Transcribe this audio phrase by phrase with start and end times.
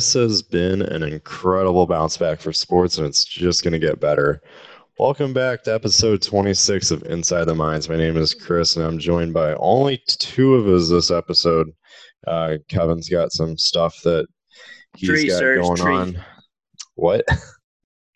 [0.00, 4.00] this has been an incredible bounce back for sports, and it's just going to get
[4.00, 4.40] better.
[4.98, 7.86] Welcome back to episode 26 of Inside the Minds.
[7.86, 11.68] My name is Chris, and I'm joined by only two of us this episode.
[12.26, 14.26] Uh, Kevin's got some stuff that
[14.96, 15.94] he's Three, got sir, going three.
[15.94, 16.24] on.
[16.94, 17.26] What?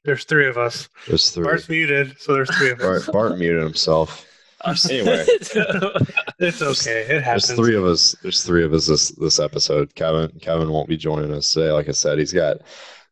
[0.07, 0.89] There's three of us.
[1.07, 1.45] There's three.
[1.45, 3.05] Bart's muted, so there's three of us.
[3.05, 4.27] Bart, Bart muted himself.
[4.91, 5.25] Anyway.
[6.39, 7.03] It's okay.
[7.03, 7.49] It happens.
[7.49, 8.15] There's three of us.
[8.23, 9.95] There's three of us this this episode.
[9.95, 11.71] Kevin Kevin won't be joining us today.
[11.71, 12.59] Like I said, he's got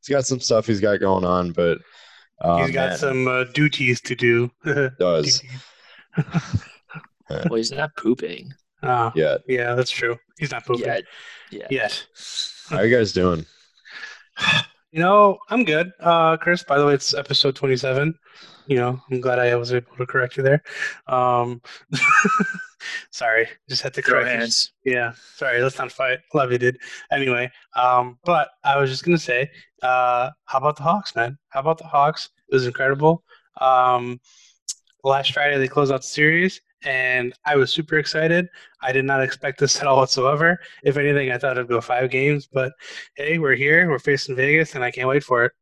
[0.01, 1.79] he's got some stuff he's got going on, but
[2.41, 4.51] uh, He's got Matt some uh, duties to do.
[4.98, 5.43] does
[7.30, 9.43] well, he's not pooping Oh, yet.
[9.46, 10.16] yeah, that's true.
[10.38, 11.04] He's not pooping yet.
[11.52, 11.66] Yeah.
[11.71, 12.04] yet.
[12.69, 13.46] How are you guys doing?
[14.95, 15.91] You know, I'm good.
[16.01, 18.13] Uh, Chris, by the way, it's episode 27.
[18.66, 20.63] You know, I'm glad I was able to correct you there.
[21.07, 21.60] Um,
[23.10, 24.93] sorry, just had to Throw correct you.
[24.93, 26.21] Yeah, sorry, let's not fight.
[26.35, 26.79] Love you, dude.
[27.10, 29.51] Anyway, um, but I was just gonna say,
[29.82, 31.38] uh, how about the Hawks, man?
[31.49, 32.30] How about the Hawks?
[32.49, 33.24] It was incredible.
[33.60, 34.21] Um,
[35.04, 38.49] last Friday they closed out the series, and I was super excited.
[38.80, 40.59] I did not expect this at all whatsoever.
[40.85, 42.73] If anything, I thought it'd go five games, but
[43.16, 43.88] hey, we're here.
[43.91, 45.52] We're facing Vegas, and I can't wait for it.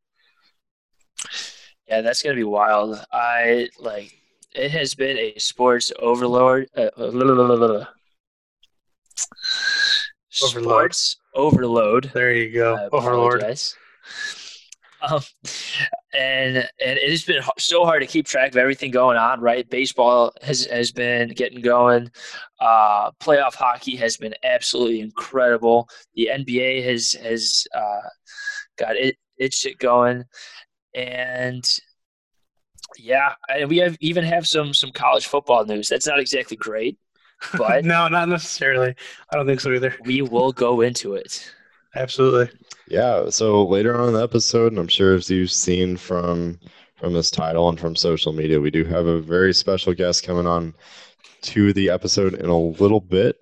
[1.90, 3.04] Yeah, that's gonna be wild.
[3.12, 4.16] I like.
[4.54, 6.68] It has been a sports overload.
[6.76, 7.02] Uh, uh.
[7.02, 7.86] Overload.
[10.30, 12.10] Sports overload.
[12.14, 13.42] There you go, Overlord.
[15.02, 15.20] Um,
[16.14, 19.40] and and it has been so hard to keep track of everything going on.
[19.40, 22.08] Right, baseball has has been getting going.
[22.60, 25.88] Uh, playoff hockey has been absolutely incredible.
[26.14, 28.08] The NBA has has uh,
[28.78, 30.24] got it its shit going,
[30.94, 31.80] and
[32.98, 35.88] yeah, and we have even have some some college football news.
[35.88, 36.98] That's not exactly great,
[37.56, 38.94] but no, not necessarily.
[39.32, 39.94] I don't think so either.
[40.04, 41.52] we will go into it.
[41.96, 42.56] Absolutely.
[42.88, 43.30] Yeah.
[43.30, 46.58] So later on in the episode, and I'm sure as you've seen from
[46.96, 50.46] from this title and from social media, we do have a very special guest coming
[50.46, 50.74] on
[51.42, 53.36] to the episode in a little bit.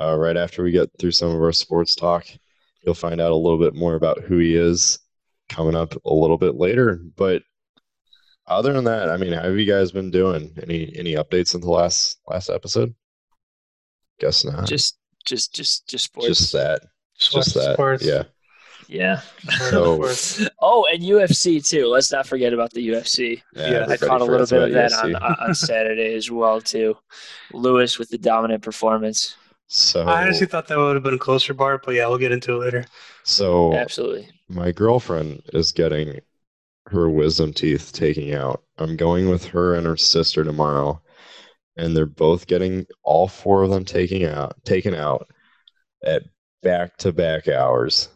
[0.00, 2.26] Uh, right after we get through some of our sports talk,
[2.82, 4.98] you'll find out a little bit more about who he is
[5.48, 7.00] coming up a little bit later.
[7.16, 7.42] But
[8.46, 10.56] other than that, I mean, how have you guys been doing?
[10.62, 12.94] Any any updates in the last last episode?
[14.20, 14.66] Guess not.
[14.66, 16.28] Just just just just sports.
[16.28, 16.82] Just that.
[17.16, 17.74] Sports, Just that.
[17.74, 18.24] sports, Yeah.
[18.88, 19.20] yeah.
[19.70, 20.04] So-
[20.60, 21.86] Oh, and UFC too.
[21.86, 23.40] Let's not forget about the UFC.
[23.54, 25.22] Yeah, I caught a little bit of that on, UFC.
[25.22, 26.96] on on Saturday as well too.
[27.52, 29.36] Lewis with the dominant performance.
[29.68, 32.32] So I honestly thought that would have been a closer, bar, but yeah, we'll get
[32.32, 32.84] into it later.
[33.22, 34.28] so Absolutely.
[34.48, 36.20] My girlfriend is getting
[36.86, 38.62] her wisdom teeth taken out.
[38.78, 41.00] I'm going with her and her sister tomorrow,
[41.76, 45.28] and they're both getting all four of them taken out taken out
[46.04, 46.22] at
[46.62, 48.08] back to back hours.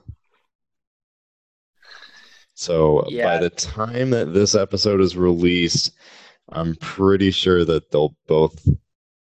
[2.55, 5.93] So by the time that this episode is released,
[6.49, 8.69] I'm pretty sure that they'll both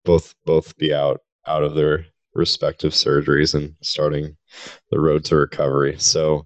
[0.03, 4.35] both both be out out of their respective surgeries and starting
[4.89, 5.95] the road to recovery.
[5.99, 6.45] So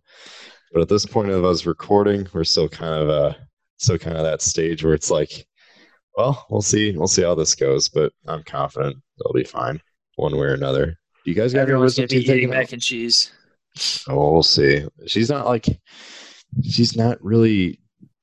[0.75, 3.33] but at this point of us recording, we're still kind of uh
[3.77, 5.47] still kind of that stage where it's like,
[6.17, 9.81] well, we'll see, we'll see how this goes, but I'm confident they'll be fine
[10.17, 10.87] one way or another.
[10.87, 13.31] Do you guys got your wisdom teeth eating mac and cheese.
[14.09, 14.85] Oh, we'll see.
[15.07, 15.65] She's not like
[16.61, 17.79] she's not really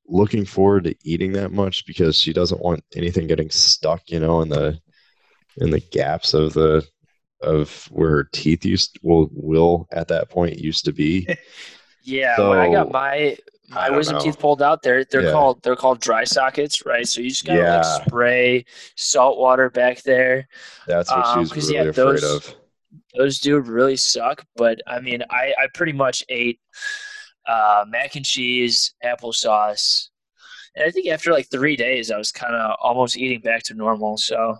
[0.06, 4.42] looking forward to eating that much because she doesn't want anything getting stuck, you know,
[4.42, 4.78] in the
[5.56, 6.86] in the gaps of the
[7.42, 11.26] of where teeth used will will at that point used to be.
[12.04, 13.36] Yeah, when I got my
[13.68, 14.24] my wisdom know.
[14.24, 15.30] teeth pulled out, they're they're Yeah.
[15.30, 17.06] called they're called dry sockets, right?
[17.06, 17.76] So you just gotta Yeah.
[17.76, 18.64] like spray
[18.96, 20.48] salt water back there.
[20.88, 22.54] That's what Um, she's really yeah, afraid those- of.
[23.16, 24.44] those do really suck.
[24.56, 26.58] But I mean, I, I pretty much ate
[27.46, 30.08] uh, mac and cheese, applesauce,
[30.74, 33.74] and I think after like three days, I was kind of almost eating back to
[33.74, 34.16] normal.
[34.16, 34.56] So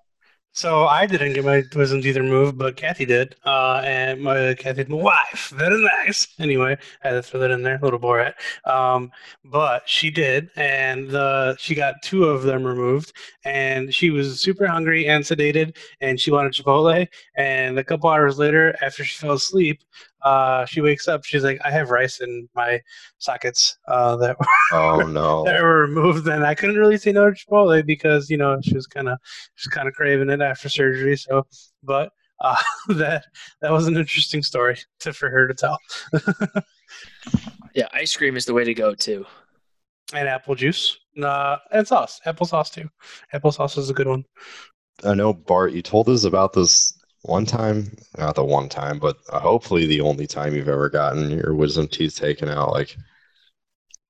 [0.55, 3.37] So I didn't get my wisdom teeth removed, but Kathy did.
[3.45, 5.51] Uh, and my Kathy's my wife.
[5.57, 6.29] Very nice.
[6.43, 8.35] Anyway, I had to throw that in there, little Borat.
[8.69, 9.13] Um,
[9.45, 13.13] but she did, and the she got two of them removed,
[13.45, 17.07] and she was super hungry and sedated, and she wanted Chipotle.
[17.37, 19.83] And a couple hours later, after she fell asleep,
[20.25, 21.25] uh, she wakes up.
[21.25, 22.81] She's like, "I have rice in my
[23.19, 24.37] sockets uh, that
[24.73, 25.45] Oh no.
[25.45, 28.75] that were removed, and I couldn't really say no to Chipotle because you know she
[28.75, 29.19] was kind of
[29.55, 31.17] she's kind of craving it after surgery.
[31.17, 31.47] So,
[31.83, 32.11] but
[32.41, 32.57] uh,
[32.89, 33.25] that
[33.61, 35.79] that was an interesting story to for her to tell.
[37.75, 39.25] yeah, ice cream is the way to go too.
[40.15, 42.89] and apple juice, uh, and sauce, apple sauce too.
[43.33, 44.25] Apple sauce is a good one.
[45.05, 46.93] I know Bart, you told us about this
[47.23, 51.31] one time, not the one time, but uh, hopefully the only time you've ever gotten
[51.31, 52.71] your wisdom teeth taken out.
[52.73, 52.97] Like,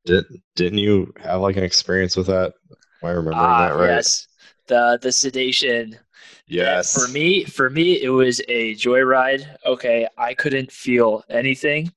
[0.04, 0.24] did
[0.56, 2.54] didn't you have like an experience with that?
[3.02, 3.88] Am I remembering Ah, that right?
[3.88, 4.26] yes.
[4.68, 5.98] The the sedation.
[6.46, 6.92] Yes.
[6.94, 9.56] For me, for me, it was a joyride.
[9.66, 11.92] Okay, I couldn't feel anything.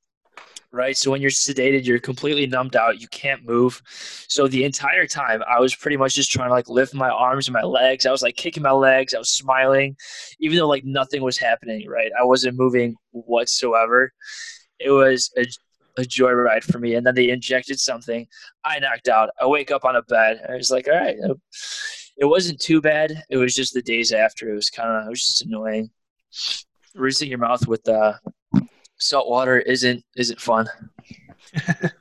[0.76, 0.98] Right.
[0.98, 3.00] So when you're sedated, you're completely numbed out.
[3.00, 3.82] You can't move.
[4.28, 7.48] So the entire time, I was pretty much just trying to like lift my arms
[7.48, 8.06] and my legs.
[8.06, 9.14] I was like kicking my legs.
[9.14, 9.96] I was smiling,
[10.42, 11.88] even though like nothing was happening.
[11.88, 12.12] Right.
[12.20, 14.12] I wasn't moving whatsoever.
[14.78, 15.46] It was a,
[15.98, 16.96] a joyride for me.
[16.96, 18.28] And then they injected something.
[18.66, 19.30] I knocked out.
[19.40, 20.42] I wake up on a bed.
[20.50, 21.16] I was like, all right.
[22.18, 23.24] It wasn't too bad.
[23.30, 24.50] It was just the days after.
[24.50, 25.90] It was kind of, it was just annoying.
[26.96, 28.16] Rinsing your mouth with uh,
[28.98, 30.68] salt water isn't isn't fun.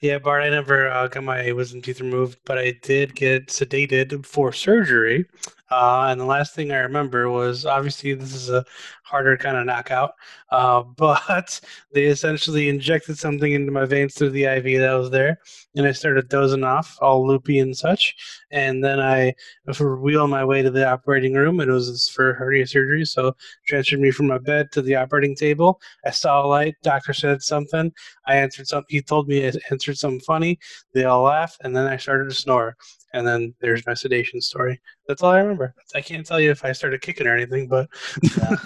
[0.00, 4.26] Yeah, Bart, I never uh, got my wisdom teeth removed, but I did get sedated
[4.26, 5.24] for surgery.
[5.70, 8.64] Uh, and the last thing I remember was obviously this is a
[9.02, 10.12] harder kind of knockout,
[10.50, 11.60] uh, but
[11.92, 15.38] they essentially injected something into my veins through the IV that was there,
[15.74, 18.14] and I started dozing off, all loopy and such.
[18.50, 19.34] And then I
[19.80, 21.60] wheeled my way to the operating room.
[21.60, 23.34] It was for hernia surgery, so
[23.66, 25.80] transferred me from my bed to the operating table.
[26.04, 26.74] I saw a light.
[26.82, 27.92] Doctor said something.
[28.26, 28.86] I answered something.
[28.88, 30.58] He told me I answered something funny.
[30.92, 32.76] They all laughed, and then I started to snore.
[33.14, 34.80] And then there's my sedation story.
[35.08, 35.72] That's all I remember.
[35.94, 37.88] I can't tell you if I started kicking or anything, but
[38.36, 38.56] Yeah,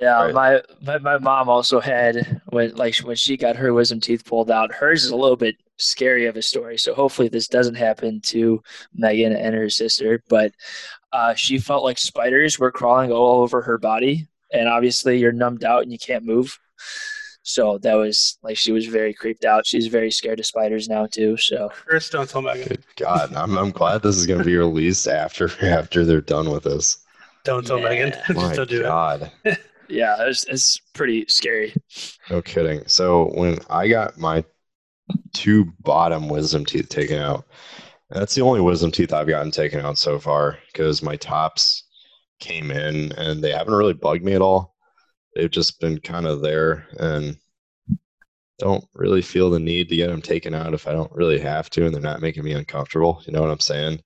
[0.00, 0.34] yeah Right.
[0.34, 4.50] my, my my mom also had when like when she got her wisdom teeth pulled
[4.50, 4.74] out.
[4.74, 6.76] Hers is a little bit scary of a story.
[6.76, 8.60] So hopefully this doesn't happen to
[8.92, 10.22] Megan and her sister.
[10.28, 10.52] But
[11.12, 15.64] uh, she felt like spiders were crawling all over her body, and obviously you're numbed
[15.64, 16.58] out and you can't move.
[17.42, 19.66] So that was like she was very creeped out.
[19.66, 21.36] She's very scared of spiders now too.
[21.36, 22.68] So Chris, don't tell Megan.
[22.68, 26.50] Good God, I'm I'm glad this is going to be released after after they're done
[26.50, 26.98] with this.
[27.44, 28.08] Don't tell Megan.
[28.08, 28.22] Yeah.
[28.26, 28.84] Just My don't do it.
[28.84, 29.30] God,
[29.88, 31.74] yeah, it's it's pretty scary.
[32.28, 32.82] no kidding.
[32.86, 34.44] So when I got my
[35.32, 37.46] two bottom wisdom teeth taken out,
[38.10, 41.84] that's the only wisdom teeth I've gotten taken out so far because my tops
[42.38, 44.74] came in and they haven't really bugged me at all.
[45.34, 47.36] They've just been kind of there and
[48.58, 51.70] don't really feel the need to get them taken out if I don't really have
[51.70, 53.22] to and they're not making me uncomfortable.
[53.26, 54.02] You know what I'm saying?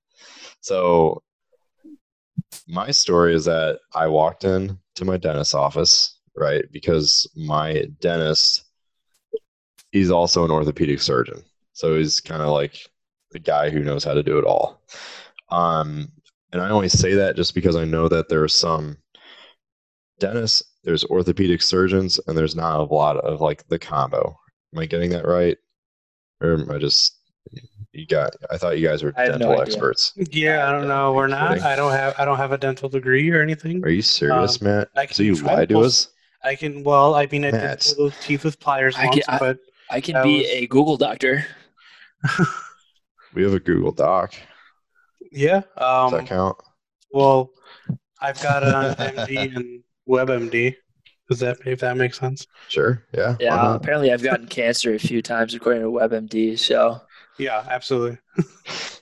[0.61, 1.23] So
[2.69, 6.65] my story is that I walked in to my dentist's office, right?
[6.73, 8.65] Because my dentist,
[9.91, 11.43] he's also an orthopedic surgeon.
[11.73, 12.79] So he's kind of like
[13.33, 14.81] the guy who knows how to do it all.
[15.51, 16.11] Um,
[16.53, 18.97] and I only say that just because I know that there are some
[20.21, 24.37] dentists, there's orthopedic surgeons, and there's not a lot of like the combo.
[24.75, 25.57] Am I getting that right?
[26.41, 27.19] Or am I just
[27.93, 30.13] you got I thought you guys were I have no dental experts.
[30.17, 31.13] Yeah, I don't know.
[31.13, 31.51] We're not.
[31.51, 31.63] kidding?
[31.65, 32.15] I don't have.
[32.19, 33.85] I don't have a dental degree or anything.
[33.85, 34.89] Are you serious, Um, Matt?
[34.97, 36.09] I So can you try lied to to- us?
[36.43, 36.83] I can.
[36.83, 37.81] Well, I mean, I Matt.
[37.81, 39.59] did pull those teeth with pliers I can- I- but
[39.91, 41.47] I can be was- a Google doctor.
[43.35, 44.35] We have a Google Doc.
[45.33, 45.63] yeah.
[45.79, 46.19] Does Um.
[46.19, 46.57] that count?
[47.13, 47.51] Well,
[48.21, 50.75] I've got an MD and WebMD.
[51.29, 52.47] Does that if that makes sense?
[52.69, 53.03] Sure.
[53.15, 53.37] Yeah.
[53.41, 53.77] Yeah, not?
[53.77, 56.59] apparently I've gotten cancer a few times according to WebMD.
[56.59, 57.01] So
[57.39, 58.19] Yeah, absolutely.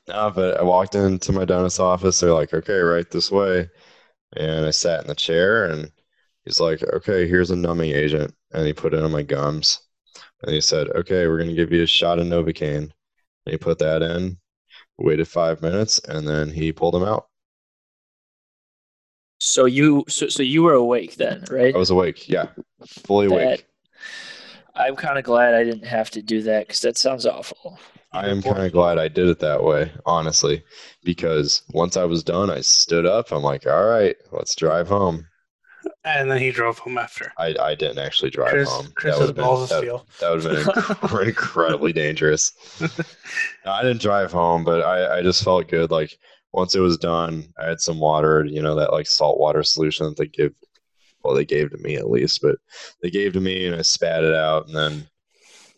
[0.09, 2.21] No, but I walked into my dentist's office.
[2.21, 3.69] They're like, okay, right this way.
[4.37, 5.91] And I sat in the chair and
[6.45, 8.35] he's like, okay, here's a numbing agent.
[8.53, 9.81] And he put it on my gums.
[10.43, 12.91] And he said, okay, we're going to give you a shot of Novocaine.
[13.47, 14.39] And he put that in,
[14.99, 17.29] waited five minutes, and then he pulled them out.
[19.43, 21.75] So you so, so you were awake then, right?
[21.75, 22.29] I was awake.
[22.29, 22.47] Yeah.
[22.87, 23.67] Fully awake.
[24.75, 27.79] I'm kind of glad I didn't have to do that because that sounds awful.
[28.13, 30.63] I am kind of glad I did it that way, honestly,
[31.03, 33.33] because once I was done, I stood up.
[33.33, 35.27] I'm like, all right, let's drive home.
[36.05, 37.33] And then he drove home after.
[37.39, 38.89] I, I didn't actually drive Chris, home.
[38.95, 40.07] Chris That has would've been- balls of steel.
[40.21, 42.53] That would have been inc- incredibly dangerous.
[43.67, 45.91] I didn't drive home, but I, I just felt good.
[45.91, 46.17] Like
[46.53, 50.07] once it was done, I had some water, you know, that like salt water solution
[50.07, 50.53] that they give.
[51.25, 52.57] Well, they gave to me at least, but
[53.01, 55.07] they gave to me and I spat it out and then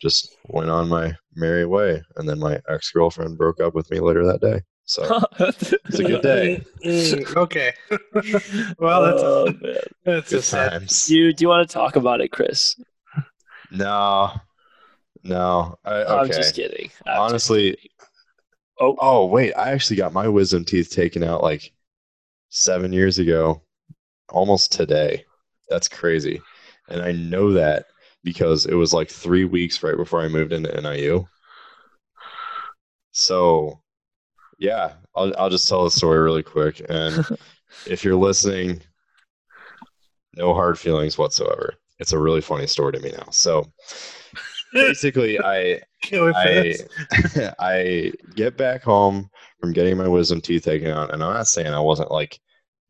[0.01, 2.01] just went on my merry way.
[2.15, 4.61] And then my ex girlfriend broke up with me later that day.
[4.85, 5.03] So
[5.39, 6.63] it's a good day.
[6.83, 7.73] Mm, okay.
[8.79, 9.77] well, that's Oh, a, man.
[10.03, 10.71] that's a good sad.
[10.71, 11.05] times.
[11.07, 12.75] Do you do you want to talk about it, Chris?
[13.71, 14.31] No,
[15.23, 15.75] no.
[15.85, 16.13] I, okay.
[16.13, 16.89] I'm just kidding.
[17.05, 17.89] I'm just Honestly, kidding.
[18.79, 21.71] Oh, Oh wait, I actually got my wisdom teeth taken out like
[22.49, 23.63] seven years ago,
[24.29, 25.25] almost today.
[25.69, 26.41] That's crazy,
[26.89, 27.87] and I know that
[28.23, 31.29] because it was like three weeks right before I moved into NIU.
[33.11, 33.81] So,
[34.59, 36.81] yeah, I'll I'll just tell the story really quick.
[36.89, 37.25] And
[37.85, 38.81] if you're listening,
[40.35, 41.75] no hard feelings whatsoever.
[41.99, 43.29] It's a really funny story to me now.
[43.31, 43.71] So
[44.79, 46.75] basically, I Can't wait for I.
[47.59, 51.73] I get back home from getting my wisdom teeth taken out, and I'm not saying
[51.73, 52.39] I wasn't like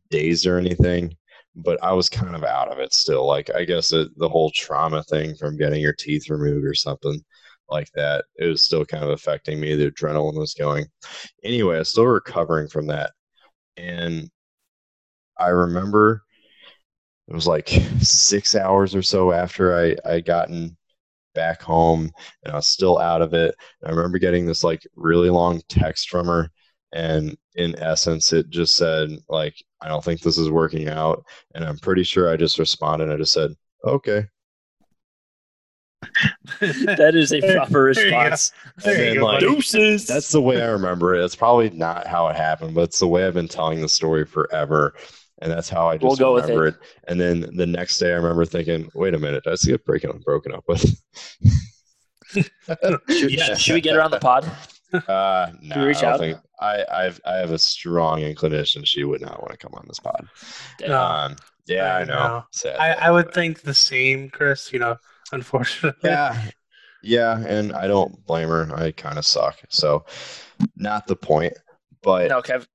[0.10, 1.16] dazed or anything,
[1.56, 3.26] but I was kind of out of it still.
[3.26, 7.24] Like I guess it, the whole trauma thing from getting your teeth removed or something
[7.70, 9.76] like that, it was still kind of affecting me.
[9.76, 10.86] The adrenaline was going.
[11.44, 13.12] Anyway, I was still recovering from that,
[13.78, 14.30] and
[15.38, 16.24] I remember
[17.28, 17.70] it was like
[18.00, 20.78] six hours or so after I I gotten
[21.36, 22.12] back home
[22.44, 23.54] and I was still out of it.
[23.82, 26.50] And I remember getting this like really long text from her.
[26.94, 31.26] And in essence, it just said, like, I don't think this is working out.
[31.54, 33.12] And I'm pretty sure I just responded.
[33.12, 34.26] I just said, okay.
[36.62, 38.18] That is a proper There you go.
[38.18, 38.52] response.
[38.86, 39.40] And then, go, like.
[39.42, 40.08] Deuces.
[40.08, 41.26] That's the way I remember it.
[41.26, 44.26] It's probably not how it happened, but it's the way I've been telling the story
[44.26, 44.94] forever.
[45.40, 46.76] And that's how I just We'll go with remember it.
[47.08, 50.18] And then the next day, I remember thinking, "Wait a minute, I see it breaking
[50.26, 50.82] broken up with?"
[52.30, 53.60] should, Yes.
[53.60, 54.50] should we get her on the pod?
[55.10, 56.20] Uh, no, we reach I out?
[56.20, 59.84] think I, I've I have a strong inclination she would not want to come on
[59.90, 60.30] this pod.
[60.88, 61.02] No.
[61.02, 61.36] Um,
[61.68, 62.14] yeah, I I know.
[62.14, 62.44] know.
[62.52, 64.72] Sad, I, I would but- think the same, Chris.
[64.72, 64.96] You know,
[65.34, 66.00] unfortunately.
[66.10, 66.42] Yeah,
[67.04, 68.74] yeah, and I don't blame her.
[68.74, 69.58] I kind of suck.
[69.70, 70.06] So,
[70.78, 71.54] not the point.
[72.02, 72.66] But No, Kev.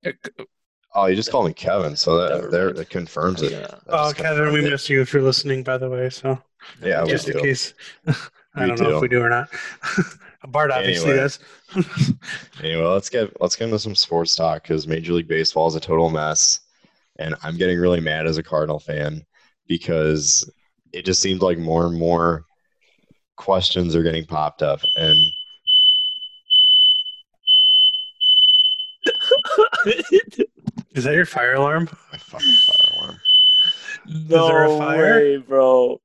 [0.94, 3.52] Oh, you just called me Kevin, so that there that confirms it.
[3.52, 3.66] Yeah.
[3.88, 4.70] Oh, Kevin, we confirmed it.
[4.70, 6.10] miss you if you're listening, by the way.
[6.10, 6.38] So
[6.82, 7.40] Yeah, we just in do.
[7.42, 7.74] case.
[8.54, 8.96] I don't know do.
[8.96, 9.48] if we do or not.
[10.48, 11.22] Bart obviously Anyway.
[11.22, 11.38] does.
[12.62, 15.80] Anyway, let's get let's get into some sports talk because Major League Baseball is a
[15.80, 16.60] total mess,
[17.18, 19.22] and I'm getting really mad as a Cardinal fan
[19.68, 20.50] because
[20.92, 22.42] it just seems like more and more
[23.36, 25.16] questions are getting popped up, and
[30.92, 31.88] Is that your fire alarm?
[32.12, 33.16] my fucking fire alarm.
[34.28, 35.14] no there a fire?
[35.14, 36.00] way, bro.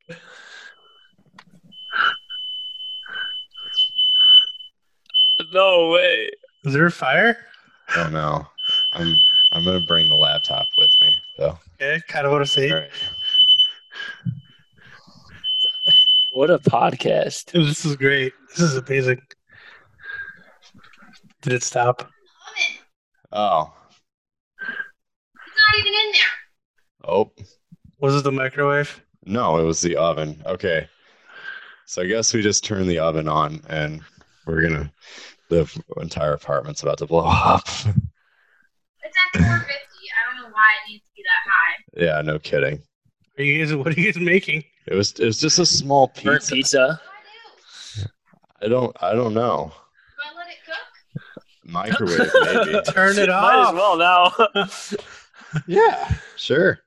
[5.53, 6.29] No way.
[6.63, 7.37] Is there a fire?
[7.97, 8.45] Oh no,
[8.93, 9.15] I'm
[9.51, 11.57] I'm gonna bring the laptop with me though.
[11.75, 12.71] Okay, kind of want to see.
[12.71, 12.89] All right.
[16.31, 17.51] What a podcast.
[17.53, 18.33] This is great.
[18.49, 19.21] This is amazing.
[21.41, 22.09] Did it stop?
[23.31, 23.84] Oh It's
[25.67, 27.09] not even in there.
[27.11, 27.31] oh
[27.99, 29.01] Was it the microwave?
[29.25, 30.41] no, it was the oven.
[30.45, 30.87] Okay,
[31.85, 34.01] so I guess we just turned the oven on, and
[34.45, 34.91] we're gonna
[35.49, 35.67] the
[36.01, 37.63] entire apartment's about to blow up.
[37.67, 39.43] It's at 450.
[39.43, 41.75] I don't know why it needs to be that high.
[42.17, 42.81] yeah, no kidding.
[43.37, 43.75] Are you guys?
[43.75, 44.63] What are you guys making?
[44.87, 46.53] It was it was just a small Burnt pizza.
[46.55, 46.87] pizza.
[46.87, 48.09] What
[48.61, 48.65] do I do?
[48.65, 49.71] I don't I don't know.
[49.73, 51.43] Do I let it cook?
[51.63, 52.81] Microwave maybe.
[52.91, 53.43] Turn it off.
[53.43, 54.31] Might as well now.
[55.67, 56.79] yeah, sure.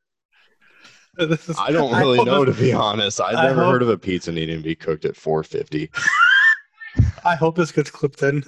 [1.17, 3.21] This is- I don't really hope know to be honest.
[3.21, 5.91] I've never hope- heard of a pizza needing to be cooked at 450.
[7.25, 8.45] I hope this gets clipped in.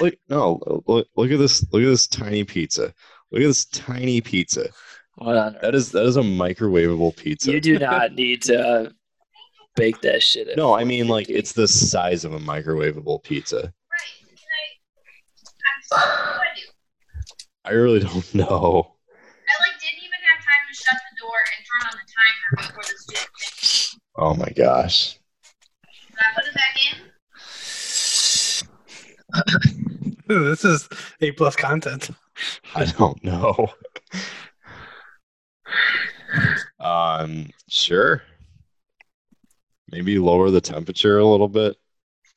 [0.00, 1.64] Look, no, look, look at this.
[1.72, 2.92] Look at this tiny pizza.
[3.30, 4.68] Look at this tiny pizza.
[5.14, 5.62] What on earth?
[5.62, 7.50] That is that is a microwavable pizza.
[7.52, 8.90] You do not need to uh,
[9.76, 10.56] bake that shit.
[10.56, 13.56] No, I mean like it's the size of a microwavable pizza.
[13.56, 14.28] Right.
[14.28, 16.00] Can I?
[16.00, 16.26] I'm sorry.
[16.26, 16.66] What do I do?
[17.64, 18.96] I really don't know.
[24.16, 25.18] Oh my gosh.
[26.10, 26.76] Did I put it back
[30.26, 30.44] in?
[30.50, 30.88] This is
[31.20, 32.10] A plus content.
[32.74, 33.68] I don't know.
[36.80, 38.22] um, sure.
[39.90, 41.76] Maybe lower the temperature a little bit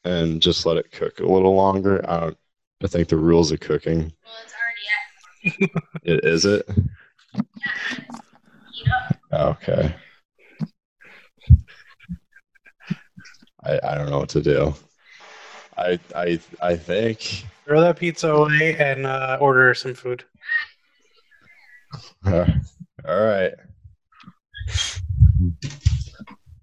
[0.04, 2.10] and just let it cook a little longer.
[2.10, 2.38] I don't.
[2.84, 4.00] I think the rules of cooking.
[4.24, 4.54] Well, it's
[5.46, 5.84] already at.
[6.04, 6.68] It is it.
[6.68, 7.42] Yeah,
[7.94, 8.20] it's
[8.74, 9.21] heat up.
[9.34, 9.96] Okay.
[13.64, 14.74] I I don't know what to do.
[15.78, 17.46] I I I think.
[17.66, 20.26] Throw that pizza away and uh, order some food.
[22.26, 22.46] all
[23.06, 23.54] right.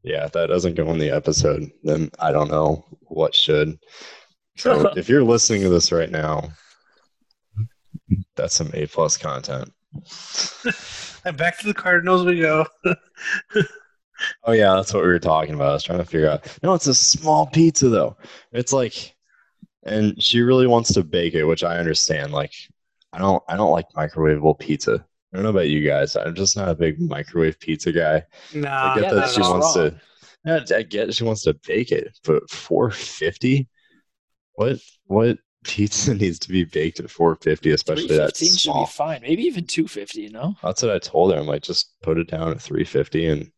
[0.03, 3.79] Yeah, if that doesn't go in the episode, then I don't know what should.
[4.57, 6.51] So if you're listening to this right now,
[8.37, 9.73] that's some A plus content.
[11.28, 12.66] And back to the Cardinals we go.
[14.42, 15.70] Oh yeah, that's what we were talking about.
[15.70, 16.58] I was trying to figure out.
[16.61, 18.16] No, it's a small pizza though.
[18.50, 19.14] It's like,
[19.85, 22.32] and she really wants to bake it, which I understand.
[22.32, 22.52] Like,
[23.12, 25.06] I don't, I don't like microwavable pizza.
[25.32, 26.16] I don't know about you guys.
[26.16, 28.25] I'm just not a big microwave pizza guy.
[28.52, 29.90] Nah, I get yeah, that she wants wrong.
[29.90, 30.00] to.
[30.44, 33.68] Yeah, I get she wants to bake it, but 450.
[34.54, 34.78] What?
[35.06, 35.38] What?
[35.65, 39.21] Pizza needs to be baked at 450, especially that 315 should be fine.
[39.23, 40.55] Maybe even 250, you know?
[40.62, 41.38] That's what I told her.
[41.38, 43.50] I'm like, just put it down at 350 and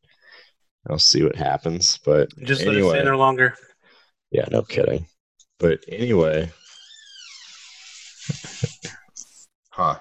[0.88, 1.98] I'll see what happens.
[2.04, 3.54] But Just let it anyway, stay there longer.
[4.30, 5.06] yeah, no kidding.
[5.58, 6.50] But anyway,
[9.70, 9.96] huh?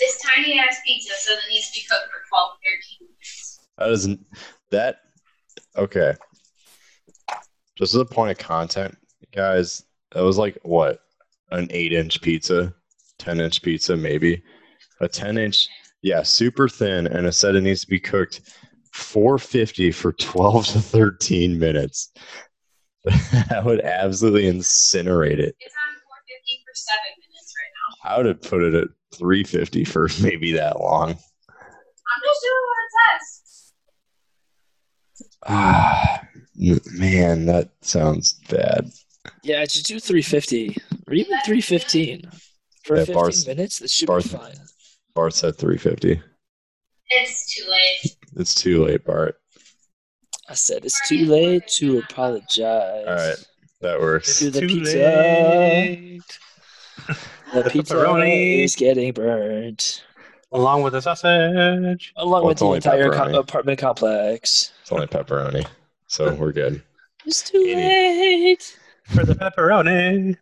[0.00, 2.50] This tiny ass pizza says it needs to be cooked for 12
[2.98, 3.60] 13 minutes.
[3.78, 4.26] That doesn't
[4.70, 5.00] that
[5.76, 6.14] okay.
[7.76, 8.96] Just as a point of content,
[9.32, 11.00] guys, that was like what?
[11.50, 12.74] An eight inch pizza,
[13.18, 14.42] ten inch pizza, maybe.
[15.00, 15.68] A ten inch,
[16.02, 18.40] yeah, super thin, and it said it needs to be cooked
[18.92, 22.10] 450 for 12 to 13 minutes.
[23.04, 25.54] that would absolutely incinerate it.
[25.60, 28.10] It's on 450 for 7 minutes right now.
[28.10, 31.10] I would have put it at 350 for maybe that long.
[31.10, 33.72] I'm just doing what it says.
[35.46, 36.20] Ah,
[36.98, 38.90] man, that sounds bad.
[39.42, 42.30] Yeah, just do 350 or even 315.
[42.84, 44.54] For Yeah, 15 Bar's- minutes, that should Bar's- be fine.
[45.14, 46.20] Bart said 350.
[47.10, 48.16] It's too late.
[48.36, 49.36] It's too late, Bart.
[50.48, 53.04] I said it's too late to apologize.
[53.06, 53.36] All right,
[53.82, 54.38] that works.
[54.38, 54.96] To the Too pizza.
[54.96, 56.22] late.
[57.06, 57.14] The
[57.62, 58.64] The pizza pepperoni.
[58.64, 60.04] is getting burnt.
[60.52, 62.12] Along with the sausage.
[62.16, 64.72] Along Well, with the entire co- apartment complex.
[64.82, 65.66] It's only pepperoni,
[66.06, 66.82] so we're good.
[67.26, 67.74] It's too Any-
[68.54, 68.78] late.
[69.08, 70.36] For the pepperoni.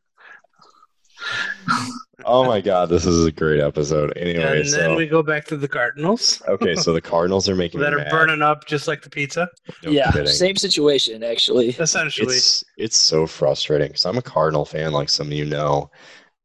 [2.25, 4.13] Oh my god, this is a great episode.
[4.17, 7.55] Anyway, And then so we go back to the Cardinals okay, so the Cardinals are
[7.55, 8.11] making that me are mad.
[8.11, 9.49] burning up just like the pizza.
[9.85, 10.27] No yeah, kidding.
[10.27, 11.71] same situation actually.
[11.71, 12.35] Essentially.
[12.35, 15.91] It's it's so frustrating because I'm a Cardinal fan, like some of you know,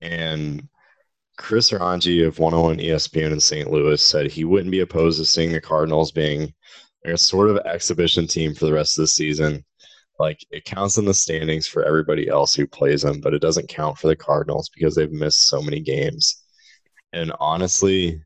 [0.01, 0.67] and
[1.37, 3.71] Chris Rongey of 101 ESPN in St.
[3.71, 6.53] Louis said he wouldn't be opposed to seeing the Cardinals being
[7.05, 9.65] a sort of exhibition team for the rest of the season.
[10.21, 13.69] Like it counts in the standings for everybody else who plays them, but it doesn't
[13.69, 16.43] count for the Cardinals because they've missed so many games.
[17.11, 18.21] And honestly,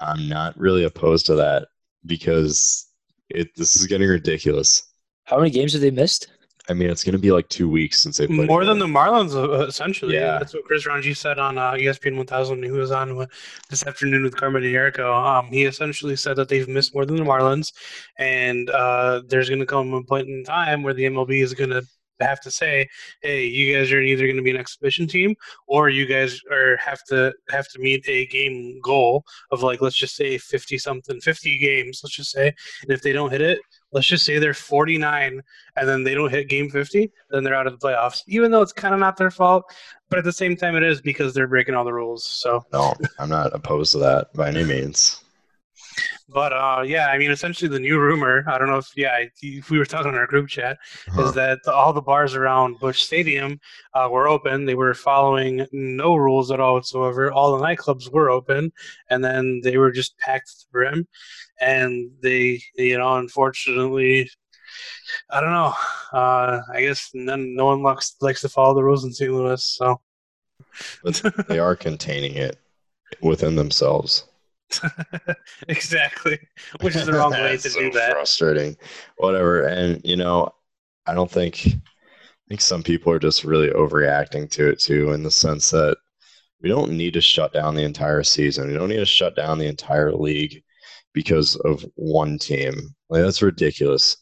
[0.00, 1.66] I'm not really opposed to that
[2.06, 2.86] because
[3.28, 4.84] it this is getting ridiculous.
[5.24, 6.28] How many games have they missed?
[6.68, 8.48] I mean, it's going to be like two weeks since they played.
[8.48, 10.14] More than the Marlins, uh, essentially.
[10.14, 10.38] Yeah.
[10.38, 13.30] That's what Chris Rongey said on uh, ESPN 1000 when he was on with,
[13.68, 15.14] this afternoon with Carmen Jericho.
[15.14, 17.72] Um, he essentially said that they've missed more than the Marlins,
[18.18, 21.70] and uh, there's going to come a point in time where the MLB is going
[21.70, 21.82] to
[22.20, 22.88] have to say,
[23.22, 25.34] "Hey, you guys are either going to be an exhibition team,
[25.66, 29.96] or you guys are have to have to meet a game goal of like let's
[29.96, 33.58] just say 50 something, 50 games, let's just say, and if they don't hit it."
[33.94, 35.40] Let's just say they're 49
[35.76, 38.22] and then they don't hit game 50, then they're out of the playoffs.
[38.26, 39.72] Even though it's kind of not their fault,
[40.10, 42.26] but at the same time, it is because they're breaking all the rules.
[42.26, 45.23] So, No, I'm not opposed to that by any means.
[46.28, 49.70] But uh, yeah, I mean, essentially, the new rumor I don't know if, yeah, if
[49.70, 50.78] we were talking in our group chat,
[51.08, 51.26] Huh.
[51.26, 53.60] is that all the bars around Busch Stadium
[53.92, 54.64] uh, were open.
[54.64, 57.30] They were following no rules at all whatsoever.
[57.30, 58.72] All the nightclubs were open,
[59.10, 61.08] and then they were just packed to the brim.
[61.60, 64.30] And they, you know, unfortunately,
[65.30, 65.74] I don't know.
[66.12, 69.30] Uh, I guess none, no one likes, likes to follow the rules in St.
[69.32, 69.62] Louis.
[69.62, 70.00] So,
[71.02, 72.58] But they are containing it
[73.20, 74.24] within themselves.
[75.68, 76.38] exactly,
[76.80, 78.12] which is the wrong way to That's do that.
[78.12, 78.76] Frustrating.
[79.16, 79.66] Whatever.
[79.66, 80.50] And you know,
[81.06, 85.22] I don't think I think some people are just really overreacting to it too, in
[85.22, 85.96] the sense that
[86.60, 88.68] we don't need to shut down the entire season.
[88.68, 90.62] We don't need to shut down the entire league
[91.12, 92.74] because of one team.
[93.08, 94.16] Like that's ridiculous.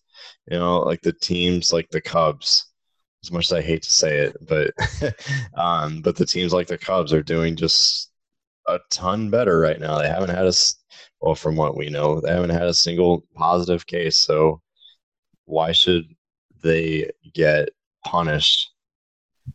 [0.51, 2.67] You know, like the teams like the Cubs,
[3.25, 4.73] as much as I hate to say it, but
[5.57, 8.12] um, but the teams like the Cubs are doing just
[8.67, 9.99] a ton better right now.
[9.99, 10.53] They haven't had a
[11.21, 14.19] well, from what we know, they haven't had a single positive case.
[14.19, 14.61] So
[15.45, 16.05] why should
[16.63, 17.71] they get
[18.05, 18.73] punished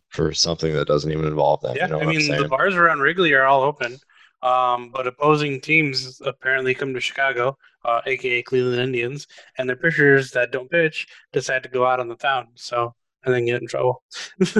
[0.08, 1.76] for something that doesn't even involve them?
[1.76, 3.98] Yeah, you know I mean, the bars around Wrigley are all open,
[4.42, 9.26] um, but opposing teams apparently come to Chicago, uh, aka Cleveland Indians,
[9.58, 12.94] and their pitchers that don't pitch decide to go out on the town, so
[13.24, 14.02] and then get in trouble.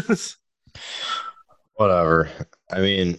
[1.74, 2.28] Whatever.
[2.70, 3.18] I mean,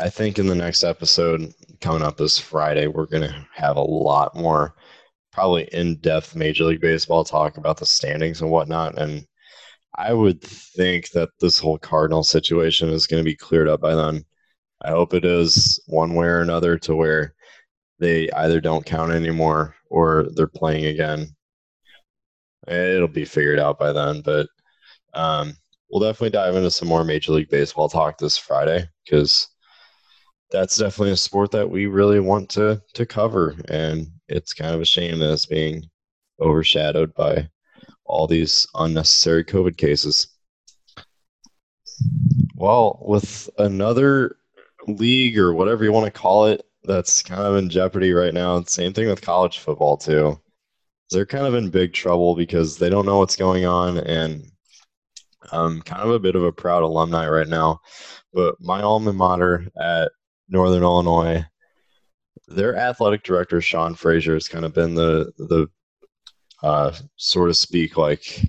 [0.00, 3.82] I think in the next episode coming up this Friday, we're going to have a
[3.82, 4.74] lot more,
[5.32, 8.96] probably in depth Major League Baseball talk about the standings and whatnot.
[8.96, 9.26] And
[9.96, 13.96] I would think that this whole Cardinal situation is going to be cleared up by
[13.96, 14.24] then.
[14.82, 17.34] I hope it is one way or another to where
[17.98, 21.34] they either don't count anymore or they're playing again.
[22.68, 24.46] It'll be figured out by then, but
[25.14, 25.54] um,
[25.90, 29.48] we'll definitely dive into some more Major League Baseball talk this Friday because
[30.50, 34.80] that's definitely a sport that we really want to to cover, and it's kind of
[34.80, 35.84] a shame that it's being
[36.40, 37.48] overshadowed by
[38.04, 40.28] all these unnecessary COVID cases.
[42.54, 44.36] Well, with another
[44.86, 48.62] league or whatever you want to call it that's kind of in jeopardy right now,
[48.62, 50.40] same thing with college football too.
[51.10, 54.50] They're kind of in big trouble because they don't know what's going on and
[55.52, 57.80] I'm kind of a bit of a proud alumni right now.
[58.32, 60.12] But my alma mater at
[60.48, 61.44] Northern Illinois,
[62.46, 65.68] their athletic director Sean Frazier has kind of been the the
[66.62, 68.42] uh, sort of speak like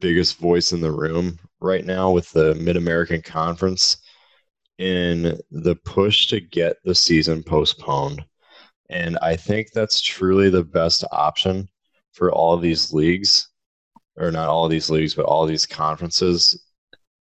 [0.00, 3.98] biggest voice in the room right now with the Mid American Conference
[4.78, 8.24] in the push to get the season postponed.
[8.90, 11.68] And I think that's truly the best option
[12.12, 13.48] for all of these leagues,
[14.16, 16.62] or not all these leagues, but all these conferences.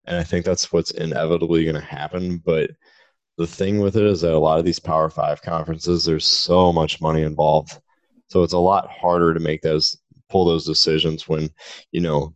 [0.06, 2.42] And I think that's what's inevitably going to happen.
[2.44, 2.72] But
[3.40, 6.74] the thing with it is that a lot of these Power Five conferences, there's so
[6.74, 7.80] much money involved.
[8.28, 9.98] So it's a lot harder to make those
[10.30, 11.50] pull those decisions when,
[11.94, 12.36] you know,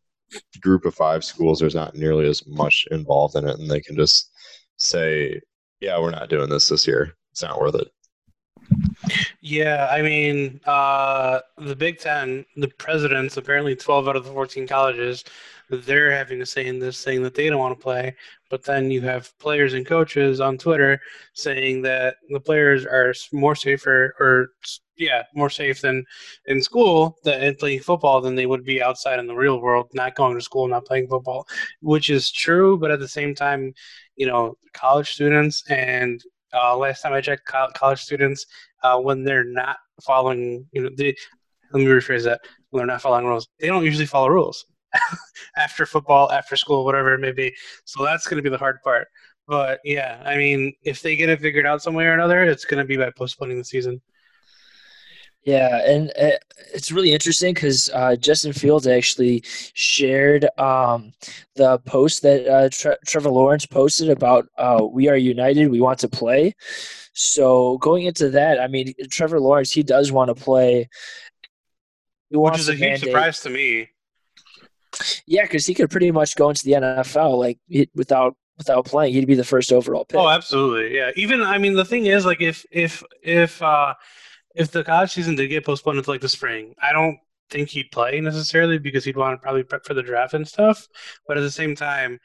[0.61, 3.97] group of five schools, there's not nearly as much involved in it, and they can
[3.97, 4.31] just
[4.77, 5.41] say,
[5.81, 7.17] "Yeah, we're not doing this this year.
[7.33, 7.91] It's not worth it."
[9.41, 14.65] Yeah, I mean, uh, the Big Ten, the presidents, apparently 12 out of the 14
[14.65, 15.25] colleges,
[15.69, 18.15] they're having to say in this thing that they don't want to play.
[18.53, 21.01] But then you have players and coaches on Twitter
[21.33, 24.49] saying that the players are more safer or
[24.95, 26.05] yeah, more safe than
[26.45, 30.13] in school that playing football than they would be outside in the real world, not
[30.13, 31.47] going to school, not playing football,
[31.81, 32.77] which is true.
[32.77, 33.73] But at the same time,
[34.17, 36.21] you know, college students and
[36.53, 38.45] uh, last time I checked, college students
[38.83, 41.15] uh, when they're not following, you know, they,
[41.71, 42.41] let me rephrase that.
[42.69, 44.63] When they're not following rules, they don't usually follow rules
[45.57, 47.53] after football, after school, whatever it may be.
[47.85, 49.07] So that's going to be the hard part.
[49.47, 52.65] But yeah, I mean, if they get it figured out some way or another, it's
[52.65, 54.01] going to be by postponing the season.
[55.45, 56.37] Yeah, and uh,
[56.73, 61.11] it's really interesting because uh, Justin Fields actually shared um,
[61.55, 65.99] the post that uh, Tre- Trevor Lawrence posted about uh, "We are united, we want
[65.99, 66.55] to play."
[67.11, 70.87] So going into that, I mean, Trevor Lawrence he does want to play,
[72.31, 72.99] which is a huge mandate.
[73.03, 73.89] surprise to me.
[75.25, 77.59] Yeah, because he could pretty much go into the NFL like
[77.95, 79.13] without without playing.
[79.13, 80.19] He'd be the first overall pick.
[80.19, 80.95] Oh, absolutely.
[80.95, 81.11] Yeah.
[81.15, 83.93] Even I mean, the thing is, like, if if if uh,
[84.55, 87.17] if the college season did get postponed into like the spring, I don't
[87.49, 90.87] think he'd play necessarily because he'd want to probably prep for the draft and stuff.
[91.27, 92.19] But at the same time,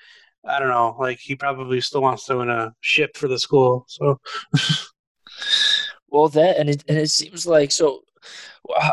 [0.44, 0.96] I don't know.
[0.98, 3.84] Like he probably still wants to win a ship for the school.
[3.88, 4.20] So.
[6.08, 8.02] well, that and it and it seems like so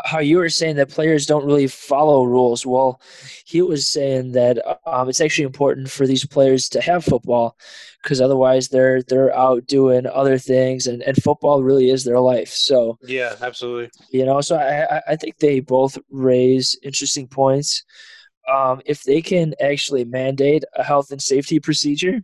[0.04, 2.64] how you were saying that players don't really follow rules.
[2.64, 3.00] Well,
[3.44, 7.56] he was saying that um, it's actually important for these players to have football
[8.02, 12.50] because otherwise they're they're out doing other things, and, and football really is their life.
[12.50, 13.90] So yeah, absolutely.
[14.10, 17.84] You know, so I I think they both raise interesting points.
[18.48, 22.22] Um, if they can actually mandate a health and safety procedure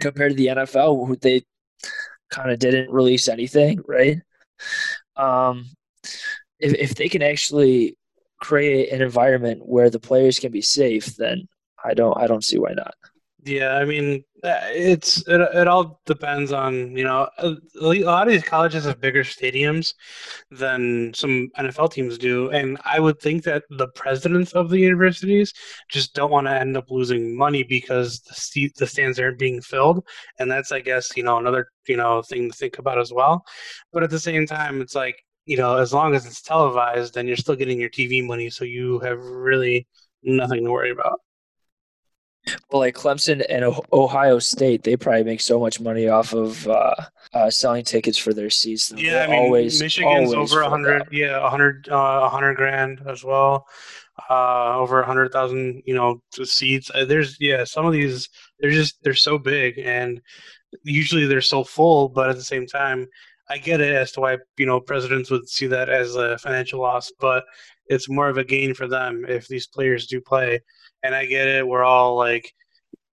[0.00, 1.42] compared to the NFL, who they
[2.30, 4.18] kind of didn't release anything, right?
[5.16, 5.66] Um,
[6.60, 7.96] if if they can actually
[8.40, 11.48] create an environment where the players can be safe, then
[11.84, 12.94] I don't I don't see why not.
[13.46, 18.32] Yeah, I mean, uh, it's it, it all depends on you know a, lot of
[18.32, 19.94] these colleges have bigger stadiums
[20.50, 25.52] than some NFL teams do, and I would think that the presidents of the universities
[25.88, 29.60] just don't want to end up losing money because the seat, the stands aren't being
[29.60, 30.04] filled,
[30.40, 33.44] and that's I guess you know another you know thing to think about as well.
[33.92, 37.26] But at the same time, it's like you know, as long as it's televised, then
[37.26, 39.86] you're still getting your TV money, so you have really
[40.22, 41.20] nothing to worry about.
[42.70, 46.94] Well, like Clemson and Ohio State, they probably make so much money off of uh,
[47.32, 48.92] uh, selling tickets for their seats.
[48.96, 51.08] Yeah, They're I mean, always, Michigan's always over a hundred.
[51.10, 53.66] Yeah, a hundred, uh, a hundred grand as well.
[54.30, 56.90] Uh, over a hundred thousand, you know, seats.
[56.94, 58.28] Uh, there's yeah, some of these
[58.60, 60.20] they're just they're so big, and
[60.84, 63.06] usually they're so full, but at the same time,
[63.48, 66.80] I get it as to why you know presidents would see that as a financial
[66.80, 67.44] loss, but
[67.86, 70.60] it's more of a gain for them if these players do play.
[71.02, 71.66] And I get it.
[71.66, 72.52] We're all like,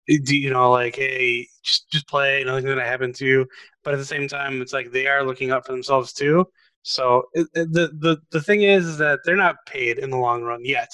[0.09, 2.43] eh, you know, like, hey, just just play.
[2.43, 3.47] Nothing's gonna happen to you.
[3.83, 6.45] But at the same time, it's like they are looking out for themselves too.
[6.83, 10.17] So it, it, the the the thing is, is that they're not paid in the
[10.17, 10.89] long run yet.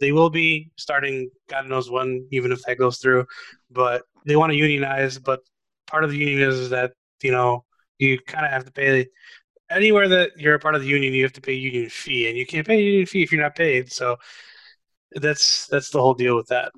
[0.00, 3.26] They will be starting, God knows when, even if that goes through.
[3.70, 5.18] But they want to unionize.
[5.18, 5.40] But
[5.86, 7.64] part of the union is, is that you know
[7.98, 9.06] you kind of have to pay
[9.70, 11.12] anywhere that you're a part of the union.
[11.12, 13.56] You have to pay union fee, and you can't pay union fee if you're not
[13.56, 13.92] paid.
[13.92, 14.16] So
[15.12, 16.72] that's that's the whole deal with that.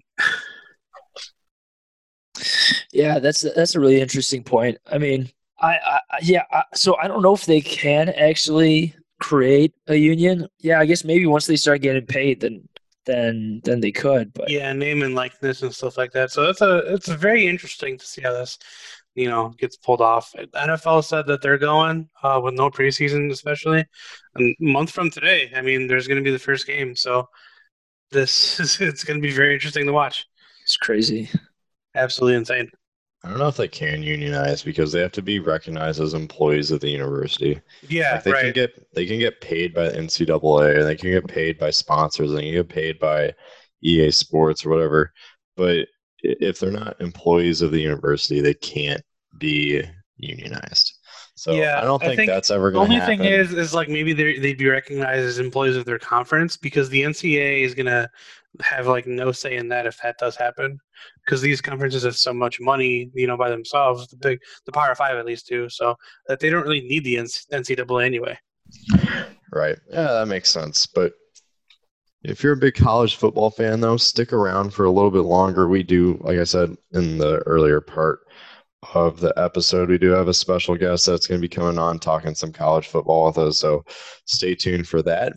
[2.93, 4.79] yeah, that's that's a really interesting point.
[4.91, 5.31] I mean,
[5.61, 10.49] I, I yeah, I, so I don't know if they can actually create a union.
[10.59, 12.69] Yeah, I guess maybe once they start getting paid, then
[13.07, 14.33] then than they could.
[14.33, 16.31] But yeah, name and likeness and stuff like that.
[16.31, 18.59] So it's a it's very interesting to see how this
[19.15, 20.33] you know gets pulled off.
[20.55, 23.85] NFL said that they're going uh, with no preseason, especially
[24.39, 25.51] a month from today.
[25.55, 27.29] I mean, there's going to be the first game, so
[28.11, 30.27] this is it's going to be very interesting to watch.
[30.63, 31.29] it's crazy.
[31.95, 32.71] Absolutely insane.
[33.23, 36.71] I don't know if they can unionize because they have to be recognized as employees
[36.71, 37.61] of the university.
[37.87, 41.11] Yeah, Like they can get they can get paid by the NCAA and they can
[41.11, 43.35] get paid by sponsors and they can get paid by
[43.83, 45.13] EA Sports or whatever.
[45.57, 45.87] But i-
[46.23, 49.03] if they're not employees of the university, they can't
[49.39, 49.83] be
[50.17, 50.99] unionized.
[51.35, 53.19] So Yeah, I don't I think, think that's ever going to happen.
[53.19, 55.99] The only thing is, is like maybe they they'd be recognized as employees of their
[55.99, 58.09] conference because the NCAA is gonna
[58.61, 60.79] have like no say in that if that does happen
[61.25, 64.09] because these conferences have so much money, you know, by themselves.
[64.09, 67.17] The big, the Power Five at least do so that they don't really need the
[67.17, 68.39] NCAA anyway.
[69.53, 69.79] Right.
[69.91, 70.87] Yeah, that makes sense.
[70.87, 71.13] But
[72.23, 75.69] if you're a big college football fan, though, stick around for a little bit longer.
[75.69, 78.21] We do, like I said in the earlier part
[78.95, 81.99] of the episode, we do have a special guest that's going to be coming on
[81.99, 83.59] talking some college football with us.
[83.59, 83.85] So
[84.27, 85.35] stay tuned for that.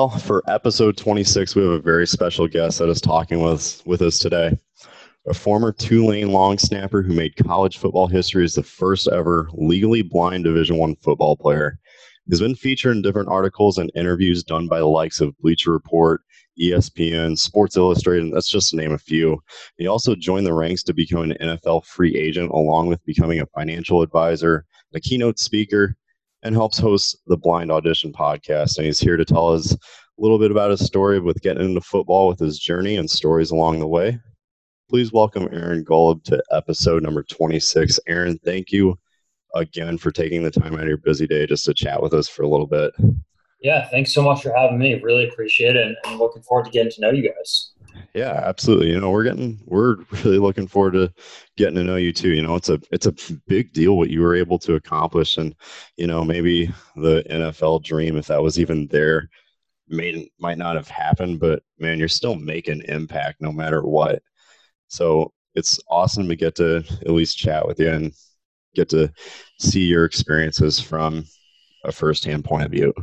[0.00, 4.00] Well, for episode 26, we have a very special guest that is talking with, with
[4.00, 4.58] us today.
[5.28, 10.00] A former Tulane long snapper who made college football history as the first ever legally
[10.00, 11.78] blind Division One football player.
[12.26, 16.22] He's been featured in different articles and interviews done by the likes of Bleacher Report,
[16.58, 19.38] ESPN, Sports Illustrated, and that's just to name a few.
[19.76, 23.46] He also joined the ranks to become an NFL free agent, along with becoming a
[23.54, 25.94] financial advisor, a keynote speaker,
[26.42, 28.76] and helps host the Blind Audition podcast.
[28.76, 29.76] And he's here to tell us a
[30.18, 33.80] little bit about his story with getting into football with his journey and stories along
[33.80, 34.18] the way.
[34.88, 38.00] Please welcome Aaron Golub to episode number 26.
[38.08, 38.98] Aaron, thank you
[39.54, 42.28] again for taking the time out of your busy day just to chat with us
[42.28, 42.92] for a little bit.
[43.62, 44.94] Yeah, thanks so much for having me.
[45.02, 47.72] Really appreciate it, and looking forward to getting to know you guys.
[48.14, 48.90] Yeah, absolutely.
[48.90, 51.12] You know, we're getting we're really looking forward to
[51.56, 52.30] getting to know you too.
[52.30, 53.14] You know, it's a it's a
[53.46, 55.54] big deal what you were able to accomplish and
[55.96, 59.28] you know, maybe the NFL dream if that was even there
[59.88, 64.22] may might not have happened, but man, you're still making impact no matter what.
[64.88, 68.12] So, it's awesome to get to at least chat with you and
[68.74, 69.12] get to
[69.60, 71.24] see your experiences from
[71.84, 72.94] a first-hand point of view.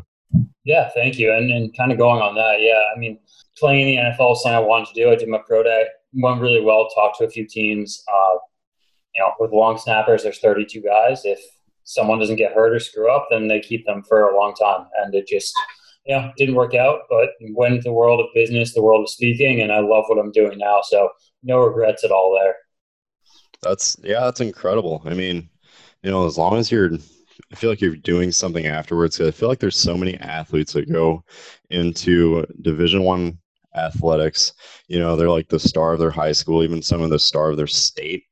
[0.64, 1.32] Yeah, thank you.
[1.32, 3.20] And, and kind of going on that, yeah, I mean,
[3.58, 5.12] playing in the NFL is something I wanted to do.
[5.12, 8.04] I did my pro day, went really well, talked to a few teams.
[8.14, 8.38] Uh,
[9.16, 11.26] you know, with long snappers, there's 32 guys.
[11.26, 11.40] If
[11.84, 14.88] someone doesn't get hurt or screw up, then they keep them for a long time.
[14.98, 15.54] And it just,
[16.06, 19.62] yeah, didn't work out, but went into the world of business, the world of speaking,
[19.62, 20.82] and I love what I'm doing now.
[20.84, 21.10] So
[21.44, 22.56] no regrets at all there.
[23.62, 25.02] That's yeah, that's incredible.
[25.06, 25.50] I mean,
[26.04, 26.92] you know, as long as you're
[27.52, 29.20] I feel like you're doing something afterwards.
[29.22, 31.24] I feel like there's so many athletes that go
[31.70, 33.38] into Division One
[33.76, 34.54] athletics.
[34.88, 37.50] You know, they're like the star of their high school, even some of the star
[37.50, 38.24] of their state,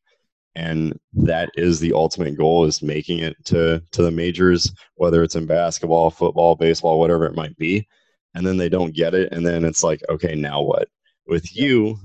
[0.55, 5.35] and that is the ultimate goal: is making it to to the majors, whether it's
[5.35, 7.87] in basketball, football, baseball, whatever it might be.
[8.33, 10.89] And then they don't get it, and then it's like, okay, now what?
[11.25, 11.97] With you,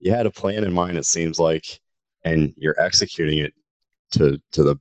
[0.00, 0.98] you had a plan in mind.
[0.98, 1.80] It seems like,
[2.24, 3.54] and you're executing it
[4.12, 4.76] to to the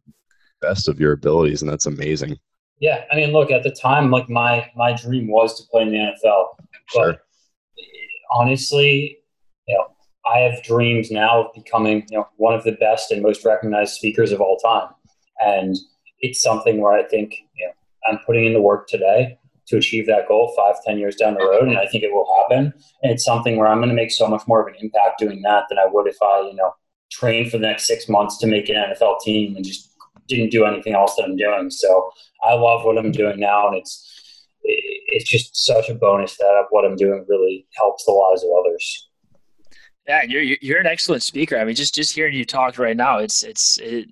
[0.68, 2.38] best of your abilities, and that's amazing.
[2.80, 5.92] Yeah, I mean, look, at the time, like my my dream was to play in
[5.92, 6.46] the NFL,
[6.88, 7.14] Sure.
[7.14, 7.22] but
[8.32, 9.20] honestly,
[9.68, 9.86] you know,
[10.26, 13.94] I have dreams now of becoming, you know, one of the best and most recognized
[13.94, 14.90] speakers of all time,
[15.40, 15.76] and
[16.20, 17.74] it's something where I think, you know,
[18.08, 21.46] I'm putting in the work today to achieve that goal five, ten years down the
[21.46, 22.74] road, and I think it will happen.
[23.02, 25.42] And it's something where I'm going to make so much more of an impact doing
[25.44, 26.74] that than I would if I, you know,
[27.12, 29.95] train for the next six months to make an NFL team and just
[30.28, 31.70] didn't do anything else that I'm doing.
[31.70, 32.10] So
[32.44, 34.12] I love what I'm doing now, and it's
[34.64, 39.10] it's just such a bonus that what I'm doing really helps the lives of others.
[40.08, 41.58] Yeah, you're you're- an excellent speaker.
[41.58, 44.10] I mean, just just hearing you talk right now, it's it's it,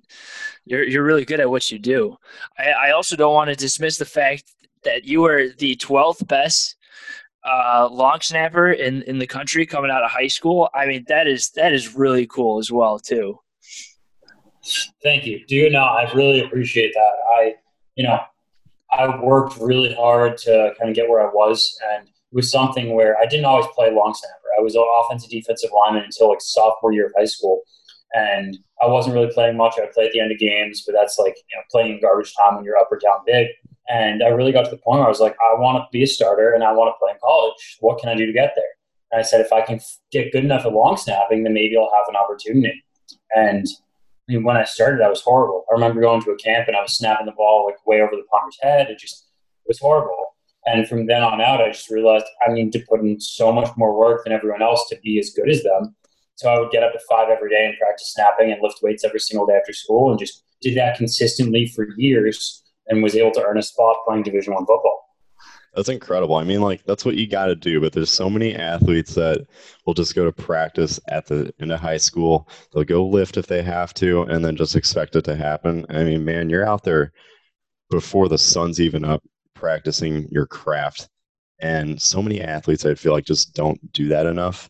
[0.64, 2.16] you're you're really good at what you do.
[2.58, 4.44] I, I also don't want to dismiss the fact
[4.82, 6.76] that you were the 12th best
[7.44, 10.68] uh, long snapper in in the country coming out of high school.
[10.74, 13.38] I mean, that is that is really cool as well too.
[15.02, 15.44] Thank you.
[15.46, 15.84] Do you know?
[15.84, 17.12] I really appreciate that.
[17.36, 17.54] I,
[17.96, 18.18] you know,
[18.92, 22.94] I worked really hard to kind of get where I was, and it was something
[22.94, 24.48] where I didn't always play long snapper.
[24.58, 27.62] I was an offensive defensive lineman until like sophomore year of high school,
[28.14, 29.74] and I wasn't really playing much.
[29.76, 32.00] I would play at the end of games, but that's like you know playing in
[32.00, 33.48] garbage time when you're up or down big.
[33.88, 36.02] And I really got to the point where I was like, I want to be
[36.02, 37.76] a starter and I want to play in college.
[37.80, 38.64] What can I do to get there?
[39.12, 39.78] And I said, if I can
[40.10, 42.82] get good enough at long snapping, then maybe I'll have an opportunity.
[43.36, 43.66] And
[44.28, 45.64] I mean, when I started, I was horrible.
[45.70, 48.12] I remember going to a camp and I was snapping the ball like way over
[48.12, 48.88] the punter's head.
[48.88, 49.28] It just
[49.64, 50.34] it was horrible.
[50.66, 53.68] And from then on out, I just realized I need to put in so much
[53.76, 55.94] more work than everyone else to be as good as them.
[56.36, 59.04] So I would get up at five every day and practice snapping and lift weights
[59.04, 63.30] every single day after school, and just did that consistently for years, and was able
[63.32, 65.03] to earn a spot playing Division One football.
[65.74, 66.36] That's incredible.
[66.36, 67.80] I mean, like that's what you got to do.
[67.80, 69.44] But there's so many athletes that
[69.84, 72.48] will just go to practice at the end of high school.
[72.72, 75.84] They'll go lift if they have to, and then just expect it to happen.
[75.88, 77.12] I mean, man, you're out there
[77.90, 79.22] before the sun's even up,
[79.54, 81.08] practicing your craft.
[81.60, 84.68] And so many athletes, I feel like, just don't do that enough,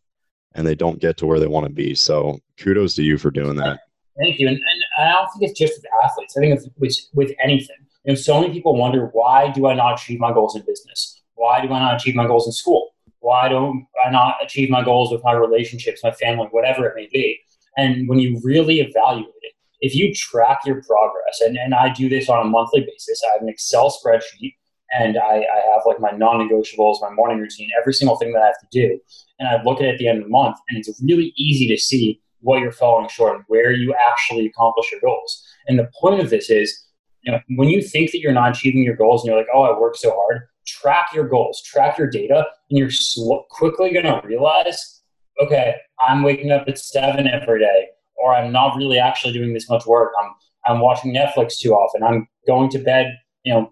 [0.54, 1.94] and they don't get to where they want to be.
[1.94, 3.80] So, kudos to you for doing that.
[4.18, 4.48] Thank you.
[4.48, 6.36] And, and I don't think it's just with athletes.
[6.36, 9.74] I think it's with, with anything you know, so many people wonder why do I
[9.74, 11.22] not achieve my goals in business?
[11.34, 12.90] Why do I not achieve my goals in school?
[13.20, 17.08] Why don't I not achieve my goals with my relationships, my family, whatever it may
[17.12, 17.40] be?
[17.76, 22.08] And when you really evaluate it, if you track your progress, and, and I do
[22.08, 24.54] this on a monthly basis, I have an Excel spreadsheet
[24.92, 28.42] and I, I have like my non negotiables, my morning routine, every single thing that
[28.42, 29.00] I have to do.
[29.38, 31.66] And I look at it at the end of the month, and it's really easy
[31.68, 35.42] to see what you're falling short and where you actually accomplish your goals.
[35.66, 36.83] And the point of this is
[37.24, 39.62] you know, when you think that you're not achieving your goals and you're like, oh,
[39.62, 44.04] I work so hard, track your goals, track your data, and you're sl- quickly going
[44.04, 45.02] to realize,
[45.40, 45.74] okay,
[46.06, 49.86] I'm waking up at seven every day, or I'm not really actually doing this much
[49.86, 50.12] work.
[50.22, 50.30] I'm
[50.66, 52.02] I'm watching Netflix too often.
[52.02, 53.70] I'm going to bed, you know,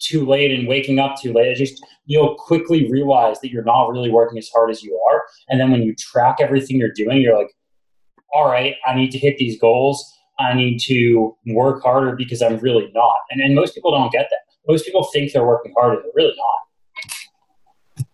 [0.00, 1.52] too late and waking up too late.
[1.52, 5.22] I just you'll quickly realize that you're not really working as hard as you are.
[5.48, 7.54] And then when you track everything you're doing, you're like,
[8.32, 10.04] all right, I need to hit these goals.
[10.42, 13.16] I need to work harder because I'm really not.
[13.30, 14.38] And, most people don't get that.
[14.68, 18.06] Most people think they're working harder, they're really not.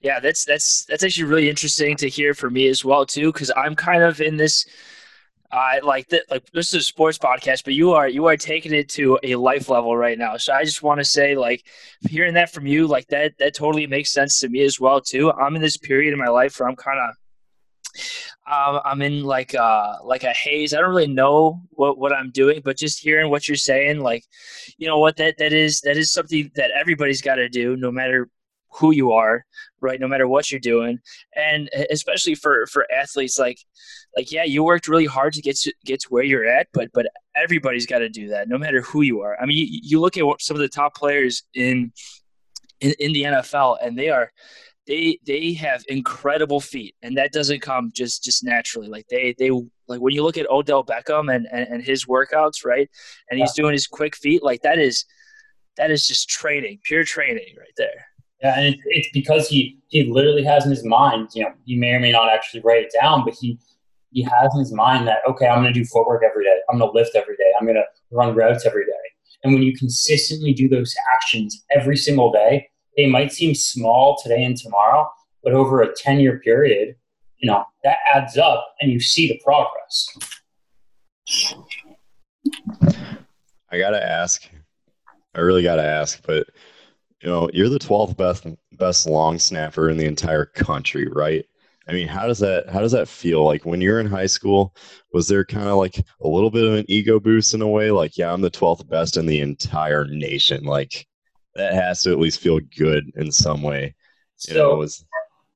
[0.00, 3.52] Yeah, that's that's that's actually really interesting to hear for me as well too, because
[3.56, 4.66] I'm kind of in this.
[5.52, 6.24] I uh, like that.
[6.28, 9.36] Like this is a sports podcast, but you are you are taking it to a
[9.36, 10.38] life level right now.
[10.38, 11.64] So I just want to say, like,
[12.08, 15.30] hearing that from you, like that that totally makes sense to me as well too.
[15.30, 17.14] I'm in this period in my life where I'm kind of
[18.50, 20.74] um, I'm in like uh like a haze.
[20.74, 24.24] I don't really know what, what I'm doing, but just hearing what you're saying, like,
[24.78, 27.90] you know what that that is that is something that everybody's got to do, no
[27.90, 28.28] matter
[28.74, 29.44] who you are,
[29.80, 30.00] right?
[30.00, 30.98] No matter what you're doing,
[31.36, 33.58] and especially for for athletes, like
[34.16, 36.90] like yeah, you worked really hard to get to get to where you're at, but
[36.92, 39.40] but everybody's got to do that, no matter who you are.
[39.40, 41.92] I mean, you, you look at what, some of the top players in
[42.80, 44.32] in, in the NFL, and they are
[44.86, 48.88] they they have incredible feet and that doesn't come just just naturally.
[48.88, 49.50] Like they they
[49.88, 52.90] like when you look at odell beckham and and, and his workouts right
[53.30, 53.62] and he's yeah.
[53.62, 55.04] doing his quick feet like that is
[55.76, 58.06] that is just training pure training right there.
[58.42, 61.92] Yeah and it's because he he literally has in his mind you know he may
[61.92, 63.58] or may not actually write it down but he
[64.10, 66.58] he has in his mind that okay i'm going to do footwork every day.
[66.68, 67.52] I'm going to lift every day.
[67.58, 68.92] I'm going to run routes every day.
[69.44, 74.44] And when you consistently do those actions every single day they might seem small today
[74.44, 75.10] and tomorrow,
[75.42, 76.94] but over a 10 year period,
[77.38, 80.08] you know, that adds up and you see the progress.
[83.70, 84.48] I got to ask,
[85.34, 86.46] I really got to ask, but
[87.22, 91.44] you know, you're the 12th best best long snapper in the entire country, right?
[91.88, 93.44] I mean, how does that how does that feel?
[93.44, 94.74] Like when you're in high school,
[95.12, 97.90] was there kind of like a little bit of an ego boost in a way?
[97.90, 100.64] Like, yeah, I'm the 12th best in the entire nation.
[100.64, 101.06] Like,
[101.54, 103.94] that has to at least feel good in some way.
[104.48, 105.04] You so know, it was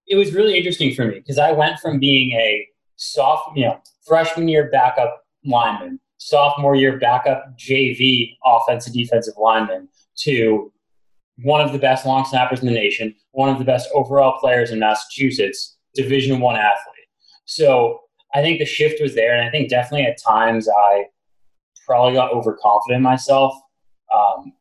[0.07, 3.81] it was really interesting for me because I went from being a soft, you know,
[4.07, 10.73] freshman year backup lineman, sophomore year backup JV offensive defensive lineman to
[11.43, 14.71] one of the best long snappers in the nation, one of the best overall players
[14.71, 17.09] in Massachusetts, Division One athlete.
[17.45, 18.01] So
[18.35, 21.05] I think the shift was there, and I think definitely at times I
[21.87, 23.55] probably got overconfident in myself.
[24.15, 24.53] Um,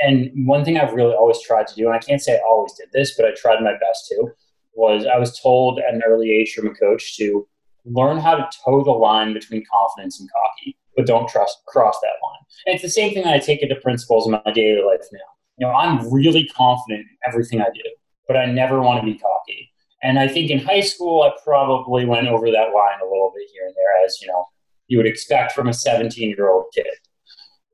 [0.00, 2.72] and one thing I've really always tried to do, and I can't say I always
[2.74, 4.28] did this, but I tried my best to,
[4.74, 7.46] was I was told at an early age from a coach to
[7.84, 12.08] learn how to toe the line between confidence and cocky, but don't trust cross that
[12.08, 12.40] line.
[12.66, 15.18] And it's the same thing that I take into principles in my daily life now.
[15.58, 17.82] You know, I'm really confident in everything I do,
[18.26, 19.70] but I never want to be cocky.
[20.02, 23.48] And I think in high school, I probably went over that line a little bit
[23.52, 24.46] here and there, as you know,
[24.88, 26.86] you would expect from a 17 year old kid.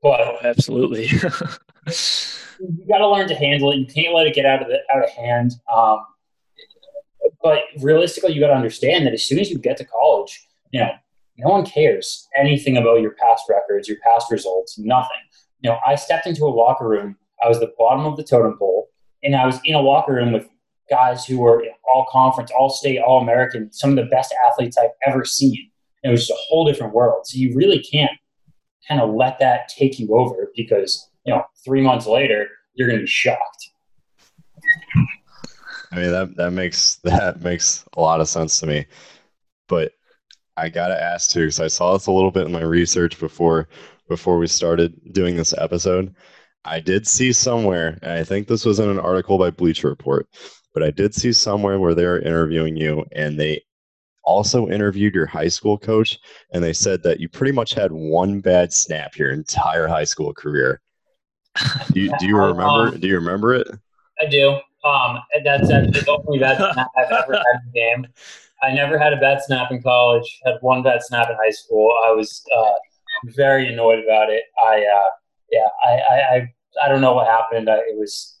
[0.01, 1.07] But oh, absolutely.
[2.59, 3.77] you got to learn to handle it.
[3.77, 5.53] You can't let it get out of the out of hand.
[5.73, 5.99] Um,
[7.41, 10.81] but realistically, you got to understand that as soon as you get to college, you
[10.81, 10.91] know,
[11.37, 15.17] no one cares anything about your past records, your past results, nothing.
[15.61, 17.15] You know, I stepped into a locker room.
[17.43, 18.89] I was the bottom of the totem pole,
[19.23, 20.49] and I was in a locker room with
[20.89, 24.89] guys who were all conference, all state, all American, some of the best athletes I've
[25.05, 25.69] ever seen.
[26.03, 27.27] And it was just a whole different world.
[27.27, 28.11] So you really can't
[28.87, 32.99] kind of let that take you over because, you know, three months later, you're going
[32.99, 33.69] to be shocked.
[35.91, 38.85] I mean that that makes that makes a lot of sense to me.
[39.67, 39.93] But
[40.57, 43.67] I gotta ask too, because I saw this a little bit in my research before
[44.07, 46.13] before we started doing this episode.
[46.65, 50.27] I did see somewhere, and I think this was in an article by Bleacher Report,
[50.73, 53.63] but I did see somewhere where they were interviewing you, and they
[54.25, 56.19] also interviewed your high school coach,
[56.53, 60.33] and they said that you pretty much had one bad snap your entire high school
[60.33, 60.81] career.
[61.91, 62.97] Do you, do you remember?
[62.97, 63.67] Do you remember it?
[64.21, 64.59] I do.
[64.83, 68.07] Um, that's actually the only bad snap I've ever had in a game.
[68.61, 70.39] I never had a bad snap in college.
[70.45, 71.91] Had one bad snap in high school.
[72.05, 72.71] I was uh,
[73.35, 74.43] very annoyed about it.
[74.61, 75.09] I uh,
[75.51, 76.53] yeah, I, I, I
[76.85, 77.69] I don't know what happened.
[77.69, 78.37] I, it was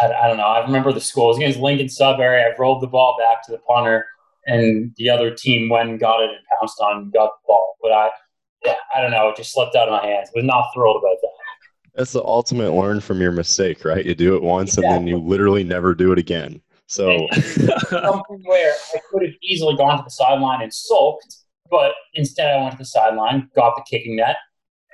[0.00, 0.44] I, I don't know.
[0.44, 1.26] I remember the school.
[1.26, 2.42] It was against Lincoln Sudbury.
[2.42, 4.06] I rolled the ball back to the punter,
[4.46, 7.76] and the other team went and got it and pounced on and got the ball.
[7.82, 8.10] But I
[8.64, 9.28] yeah, I don't know.
[9.28, 10.28] It just slipped out of my hands.
[10.28, 11.41] I was not thrilled about that.
[11.94, 14.04] That's the ultimate learn from your mistake, right?
[14.04, 16.62] You do it once and then you literally never do it again.
[16.86, 17.26] So
[17.88, 21.36] something where I could have easily gone to the sideline and sulked,
[21.70, 24.36] but instead I went to the sideline, got the kicking net,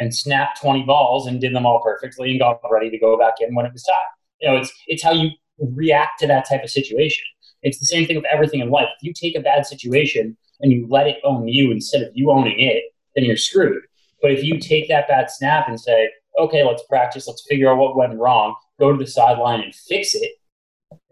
[0.00, 3.34] and snapped 20 balls and did them all perfectly and got ready to go back
[3.40, 3.96] in when it was time.
[4.40, 7.24] You know, it's it's how you react to that type of situation.
[7.62, 8.88] It's the same thing with everything in life.
[9.00, 12.30] If you take a bad situation and you let it own you instead of you
[12.30, 12.84] owning it,
[13.16, 13.82] then you're screwed.
[14.22, 17.78] But if you take that bad snap and say, okay, let's practice, let's figure out
[17.78, 20.30] what went wrong, go to the sideline and fix it,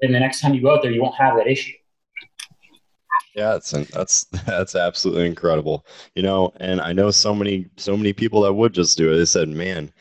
[0.01, 1.73] And the next time you go out there, you won't have that issue.
[3.35, 5.87] Yeah, that's that's that's absolutely incredible.
[6.15, 9.17] You know, and I know so many so many people that would just do it.
[9.17, 9.93] They said, "Man,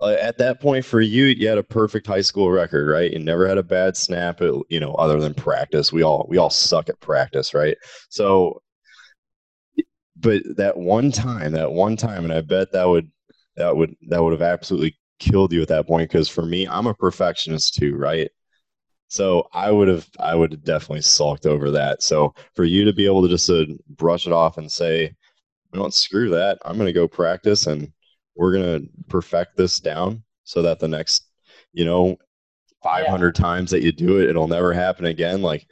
[0.00, 3.12] uh, at that point for you, you had a perfect high school record, right?
[3.12, 5.92] You never had a bad snap, at, you know, other than practice.
[5.92, 7.76] We all we all suck at practice, right?
[8.08, 8.60] So,
[10.16, 13.10] but that one time, that one time, and I bet that would
[13.56, 16.10] that would that would have absolutely killed you at that point.
[16.10, 18.30] Because for me, I'm a perfectionist too, right?
[19.08, 22.02] So I would have I would have definitely sulked over that.
[22.02, 25.14] So for you to be able to just uh, brush it off and say,
[25.72, 26.58] "Don't screw that.
[26.64, 27.92] I'm going to go practice and
[28.36, 31.28] we're going to perfect this down so that the next,
[31.72, 32.16] you know,
[32.82, 33.42] 500 yeah.
[33.42, 35.66] times that you do it, it'll never happen again." Like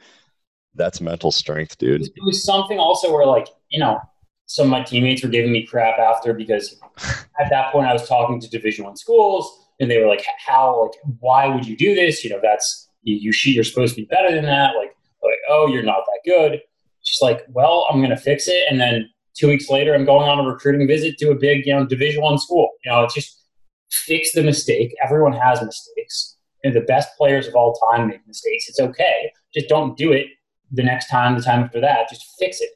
[0.75, 2.01] that's mental strength, dude.
[2.01, 3.99] It was something also where like you know
[4.45, 6.79] some of my teammates were giving me crap after because
[7.39, 10.83] at that point I was talking to Division One schools and they were like, "How?
[10.83, 12.23] Like, why would you do this?
[12.23, 14.75] You know, that's you, you you're supposed to be better than that.
[14.75, 16.61] Like, like, oh, you're not that good."
[17.03, 20.39] Just like, well, I'm gonna fix it, and then two weeks later, I'm going on
[20.39, 22.69] a recruiting visit to a big, you know, Division One school.
[22.85, 23.43] You know, it's just
[23.91, 24.93] fix the mistake.
[25.03, 26.37] Everyone has mistakes.
[26.63, 28.69] And the best players of all time make mistakes.
[28.69, 29.31] It's okay.
[29.53, 30.27] Just don't do it
[30.71, 32.09] the next time, the time after that.
[32.09, 32.69] Just fix it.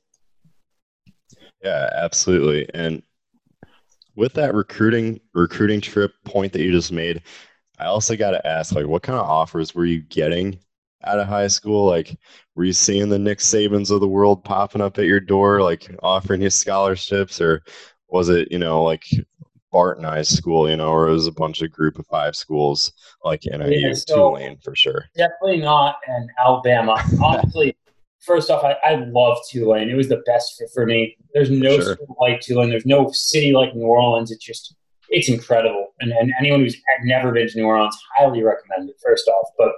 [1.64, 2.70] Yeah, absolutely.
[2.74, 3.02] And
[4.16, 7.22] with that recruiting recruiting trip point that you just made,
[7.80, 10.60] I also got to ask, like, what kind of offers were you getting
[11.04, 11.86] out of high school?
[11.86, 12.18] Like,
[12.56, 15.96] were you seeing the Nick Sabans of the world popping up at your door, like
[16.02, 17.64] offering you scholarships, or
[18.08, 19.04] was it, you know, like
[19.72, 22.94] Barton High School, you know, or it was a bunch of group of five schools
[23.24, 25.06] like NIU, yeah, so Tulane for sure?
[25.16, 26.96] Definitely not in Alabama.
[27.22, 27.78] Honestly,
[28.28, 29.90] first off, I, I love Tulane.
[29.90, 31.18] It was the best fit for me.
[31.34, 31.96] There's no sure.
[31.96, 32.70] school like Tulane.
[32.70, 34.30] There's no city like New Orleans.
[34.30, 34.76] It's just
[35.10, 35.94] it's incredible.
[36.02, 38.98] And, and anyone who's never been to New Orleans, highly recommend it.
[39.04, 39.72] First off, but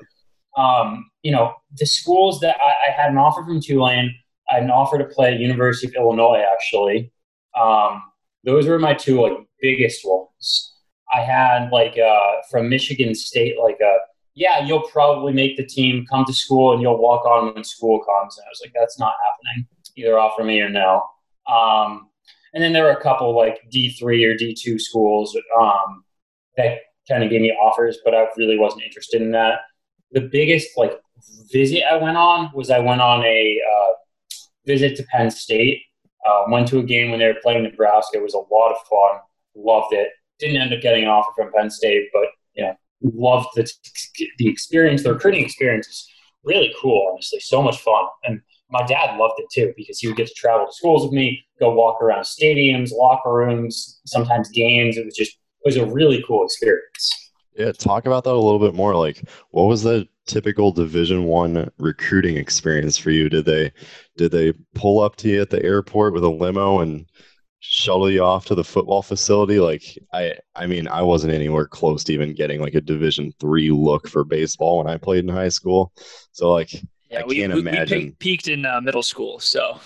[0.59, 4.13] um, you know the schools that I, I, had an offer from Tulane.
[4.49, 6.43] I had an offer to play at University of Illinois.
[6.51, 7.11] Actually,
[7.57, 8.01] um,
[8.43, 10.73] those were my two like biggest ones.
[11.13, 13.97] I had like uh, from Michigan State, like a
[14.39, 17.99] yeah, you'll probably make the team, come to school, and you'll walk on when school
[17.99, 18.37] comes.
[18.37, 19.67] And I was like, that's not happening.
[19.97, 21.03] Either offer me or no.
[21.45, 22.07] Um,
[22.53, 26.05] and then there were a couple like D3 or D2 schools um,
[26.55, 26.77] that
[27.09, 29.59] kind of gave me offers, but I really wasn't interested in that.
[30.13, 30.93] The biggest like
[31.51, 33.91] visit I went on was I went on a uh,
[34.65, 35.81] visit to Penn State.
[36.25, 38.19] Uh, went to a game when they were playing Nebraska.
[38.19, 39.19] It was a lot of fun.
[39.53, 40.11] Loved it.
[40.39, 43.69] Didn't end up getting an offer from Penn State, but you know, loved the,
[44.37, 45.03] the experience.
[45.03, 46.07] The recruiting experience is
[46.43, 47.39] really cool, honestly.
[47.39, 48.05] So much fun.
[48.25, 51.13] And my dad loved it too because he would get to travel to schools with
[51.13, 54.97] me, go walk around stadiums, locker rooms, sometimes games.
[54.97, 57.31] It was just, it was a really cool experience.
[57.55, 58.95] Yeah, talk about that a little bit more.
[58.95, 63.27] Like, what was the typical Division One recruiting experience for you?
[63.27, 63.73] Did they
[64.15, 67.05] did they pull up to you at the airport with a limo and
[67.59, 69.59] shuttle you off to the football facility?
[69.59, 69.83] Like
[70.13, 74.07] I I mean I wasn't anywhere close to even getting like a Division three look
[74.07, 75.93] for baseball when I played in high school.
[76.31, 76.71] So like
[77.09, 77.81] Yeah, I we, can't we, we imagine.
[77.81, 79.79] peaked, peaked in uh, middle school, so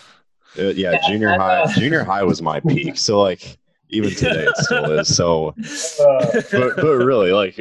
[0.58, 2.98] uh, yeah, junior high junior high was my peak.
[2.98, 3.58] So like
[3.90, 5.08] even today it still is.
[5.08, 5.56] So
[6.52, 7.60] but but really like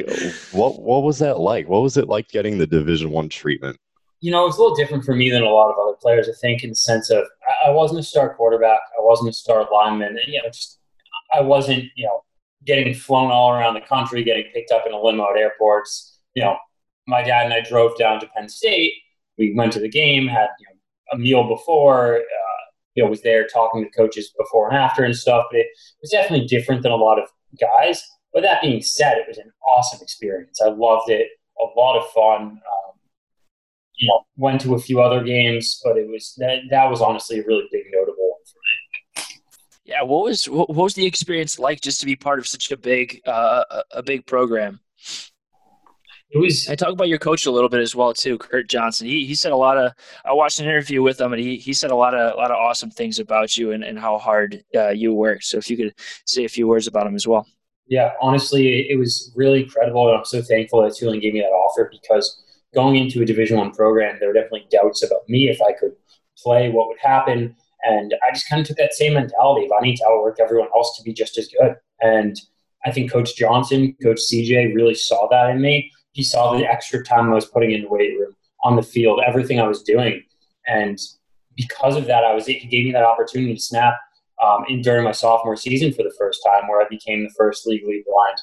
[0.49, 1.67] what what was that like?
[1.67, 3.77] What was it like getting the Division one treatment?
[4.23, 6.29] You know, it was a little different for me than a lot of other players.
[6.29, 7.25] I think in the sense of
[7.65, 10.79] I- wasn't a star quarterback, I wasn't a star lineman, and you know, just
[11.33, 12.23] I wasn't you know
[12.65, 16.21] getting flown all around the country, getting picked up in a limo at airports.
[16.35, 16.57] You know,
[17.05, 18.93] my dad and I drove down to Penn State.
[19.37, 20.79] We went to the game, had you know,
[21.11, 22.19] a meal before.
[22.19, 22.63] Uh,
[22.95, 25.47] you know, was there talking to coaches before and after and stuff.
[25.51, 25.67] But it
[26.01, 27.27] was definitely different than a lot of
[27.59, 28.01] guys.
[28.31, 30.61] But that being said, it was an awesome experience.
[30.61, 31.27] I loved it.
[31.59, 32.41] A lot of fun.
[32.41, 32.92] Um,
[33.97, 37.39] you know, went to a few other games, but it was that that was honestly
[37.39, 39.23] a really big notable one for me.
[39.85, 40.01] yeah.
[40.01, 43.21] What was what, was the experience like just to be part of such a big
[43.25, 44.79] uh, a, big program?
[46.31, 49.05] It was And talk about your coach a little bit as well too, Kurt Johnson.
[49.05, 49.91] He he said a lot of.
[50.25, 52.49] I watched an interview with him, and he, he said a lot of a lot
[52.49, 55.43] of awesome things about you and, and how hard uh, you work.
[55.43, 55.93] So if you could
[56.25, 57.45] say a few words about him as well.
[57.87, 61.47] yeah, honestly, it was really incredible, and I'm so thankful that Tulane gave me that
[61.47, 62.42] offer because
[62.73, 65.93] going into a Division One program, there were definitely doubts about me if I could
[66.37, 69.81] play, what would happen, and I just kind of took that same mentality of I
[69.81, 71.75] need to outwork everyone else to be just as good.
[72.01, 72.39] And
[72.85, 75.91] I think Coach Johnson, Coach CJ, really saw that in me.
[76.11, 79.19] He saw the extra time I was putting in the weight room, on the field,
[79.25, 80.23] everything I was doing,
[80.67, 80.97] and
[81.55, 83.95] because of that, I was he gave me that opportunity to snap
[84.43, 87.67] um, in during my sophomore season for the first time, where I became the first
[87.67, 88.37] legally blind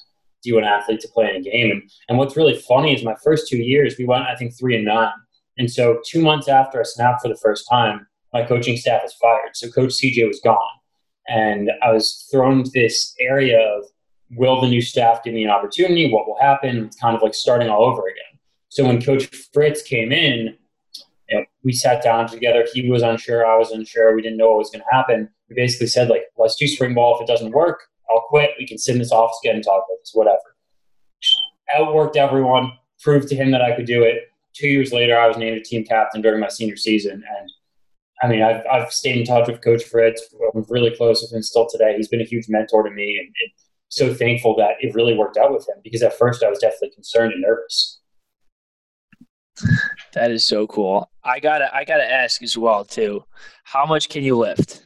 [0.47, 1.70] D1 athlete to play in a game.
[1.70, 4.76] And, and what's really funny is my first two years, we went, I think, three
[4.76, 5.12] and nine.
[5.59, 9.14] And so two months after I snapped for the first time, my coaching staff was
[9.14, 9.55] fired.
[9.55, 10.59] So Coach CJ was gone.
[11.28, 13.84] And I was thrown into this area of
[14.30, 16.11] will the new staff give me an opportunity?
[16.11, 16.84] What will happen?
[16.84, 18.38] It's kind of like starting all over again.
[18.68, 20.57] So when Coach Fritz came in,
[21.28, 22.66] you know, we sat down together.
[22.72, 23.47] He was unsure.
[23.47, 24.14] I was unsure.
[24.14, 25.28] We didn't know what was going to happen.
[25.49, 27.16] We basically said, like, let's do spring ball.
[27.16, 28.50] If it doesn't work, I'll quit.
[28.58, 30.38] We can sit in this office again and talk about this, whatever.
[31.74, 34.32] Outworked everyone, proved to him that I could do it.
[34.54, 37.12] Two years later, I was named a team captain during my senior season.
[37.12, 37.50] And
[38.22, 40.22] I mean, I've, I've stayed in touch with Coach Fritz.
[40.54, 41.94] I'm really close with him still today.
[41.96, 43.52] He's been a huge mentor to me and, and
[43.88, 46.90] so thankful that it really worked out with him because at first I was definitely
[46.90, 48.00] concerned and nervous.
[50.12, 51.11] That is so cool.
[51.22, 53.24] I gotta I gotta ask as well too.
[53.64, 54.82] How much can you lift?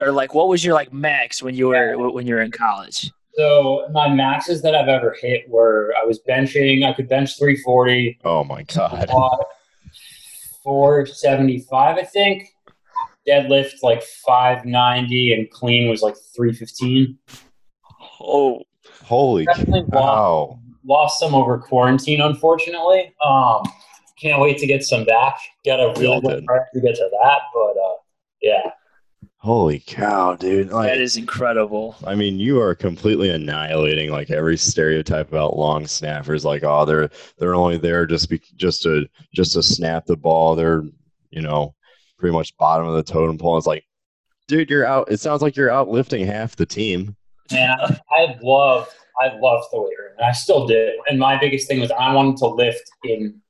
[0.00, 3.10] Or like, what was your like max when you were when you were in college?
[3.34, 6.84] So my maxes that I've ever hit were I was benching.
[6.84, 9.08] I could bench 340, Oh my god.
[10.64, 12.48] 475, I think.
[13.28, 17.18] Deadlift like 590, and clean was like 315.
[18.20, 18.62] Oh,
[19.04, 20.60] Holy Definitely lost, cow.
[20.86, 23.14] lost some over quarantine, unfortunately.
[23.24, 23.62] Um,
[24.20, 25.38] can't wait to get some back.
[25.64, 26.48] Got a real good dude.
[26.74, 27.94] to get to that, but uh,
[28.42, 28.70] yeah.
[29.40, 30.70] Holy cow, dude.
[30.70, 31.94] Like that is incredible.
[32.04, 36.44] I mean, you are completely annihilating like every stereotype about long snappers.
[36.44, 37.08] Like, oh, they're
[37.38, 40.56] they're only there just be just to just to snap the ball.
[40.56, 40.82] They're
[41.30, 41.74] you know
[42.18, 43.56] pretty much bottom of the totem pole.
[43.56, 43.84] It's like,
[44.48, 45.10] dude, you're out.
[45.10, 47.14] It sounds like you're out lifting half the team.
[47.52, 47.76] Man,
[48.10, 51.00] I, love I loved the weight room, and I still do.
[51.08, 53.40] And my biggest thing was I wanted to lift in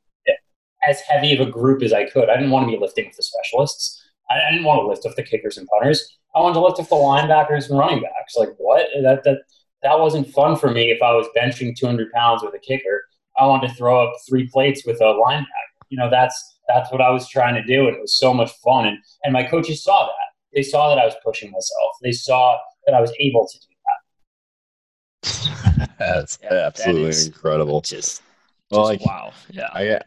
[0.86, 2.28] as heavy of a group as I could.
[2.28, 3.97] I didn't want to be lifting with the specialists.
[4.30, 6.16] I, I didn't want to lift with the kickers and punters.
[6.34, 8.36] I wanted to lift with the linebackers and running backs.
[8.36, 8.86] Like what?
[9.02, 9.38] That that
[9.82, 10.90] that wasn't fun for me.
[10.90, 13.02] If I was benching 200 pounds with a kicker,
[13.38, 15.44] I wanted to throw up three plates with a linebacker.
[15.88, 18.52] You know, that's that's what I was trying to do, and it was so much
[18.64, 18.86] fun.
[18.86, 20.12] And and my coaches saw that.
[20.54, 21.92] They saw that I was pushing myself.
[22.02, 23.66] They saw that I was able to do
[25.82, 25.90] that.
[25.98, 27.80] That's Yeah, absolutely is- incredible.
[27.80, 28.22] Just,
[28.70, 29.32] Well, like, wow.
[29.50, 29.68] Yeah.
[29.72, 30.00] I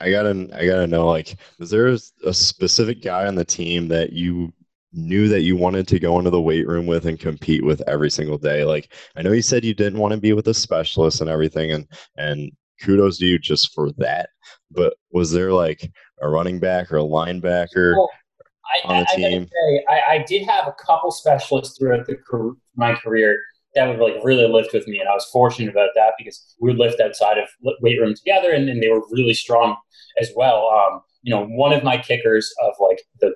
[0.00, 4.12] I gotta I gotta know like is there a specific guy on the team that
[4.12, 4.52] you
[4.92, 8.10] knew that you wanted to go into the weight room with and compete with every
[8.10, 8.64] single day?
[8.64, 11.72] Like I know you said you didn't want to be with a specialist and everything,
[11.72, 11.86] and
[12.16, 14.30] and kudos to you just for that.
[14.70, 15.90] But was there like
[16.20, 17.96] a running back or a linebacker?
[17.96, 18.10] Well,
[18.84, 19.46] I, on the I, team.
[19.46, 22.16] say, I, I did have a couple specialists throughout the,
[22.76, 23.38] my career
[23.74, 26.70] that would like really lift with me, and I was fortunate about that because we
[26.70, 27.48] would lift outside of
[27.82, 29.76] weight room together, and then they were really strong
[30.20, 30.68] as well.
[30.68, 33.34] Um, you know, one of my kickers of like the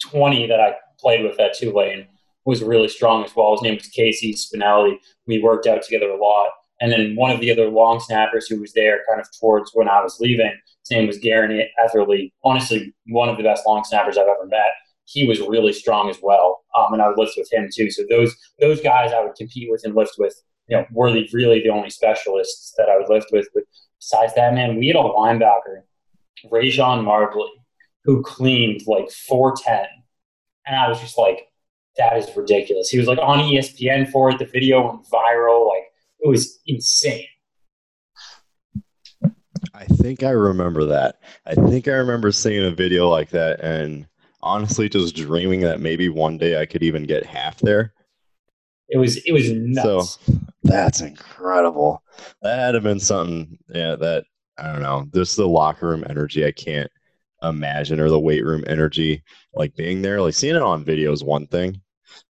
[0.00, 2.06] twenty that I played with at Tulane
[2.44, 3.52] was really strong as well.
[3.52, 4.96] His name was Casey Spinelli.
[5.26, 6.48] We worked out together a lot.
[6.80, 9.88] And then one of the other long snappers who was there kind of towards when
[9.88, 10.52] I was leaving,
[10.82, 11.50] his name was Garen
[11.82, 12.32] Etherly.
[12.44, 14.72] Honestly, one of the best long snappers I've ever met.
[15.04, 17.90] He was really strong as well, um, and I would lift with him too.
[17.90, 20.34] So those those guys I would compete with and lift with,
[20.68, 23.48] you know, were the, really the only specialists that I would lift with.
[23.54, 23.64] But
[23.98, 25.82] besides that, man, we had a linebacker,
[26.50, 27.48] Rae Juan Marbley,
[28.04, 29.86] who cleaned like 410.
[30.66, 31.48] And I was just like,
[31.96, 32.88] that is ridiculous.
[32.88, 34.38] He was like on ESPN for it.
[34.38, 35.66] The video went viral.
[35.66, 35.84] Like,
[36.20, 37.26] it was insane.
[39.74, 41.20] I think I remember that.
[41.46, 44.06] I think I remember seeing a video like that and
[44.48, 47.92] honestly just dreaming that maybe one day I could even get half there.
[48.88, 50.18] It was it was nuts.
[50.26, 50.32] So
[50.62, 52.02] that's incredible.
[52.42, 54.24] That had to been something, yeah, that
[54.58, 55.06] I don't know.
[55.12, 56.90] This the locker room energy I can't
[57.42, 59.22] imagine or the weight room energy.
[59.52, 61.80] Like being there, like seeing it on video is one thing,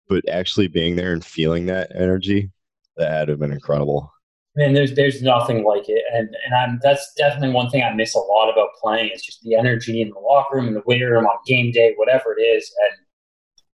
[0.08, 2.50] but actually being there and feeling that energy,
[2.96, 4.12] that had to have been incredible.
[4.59, 8.16] Man, there's there's nothing like it, and and I'm that's definitely one thing I miss
[8.16, 11.00] a lot about playing is just the energy in the locker room and the weight
[11.00, 12.68] room on game day, whatever it is.
[12.82, 13.06] And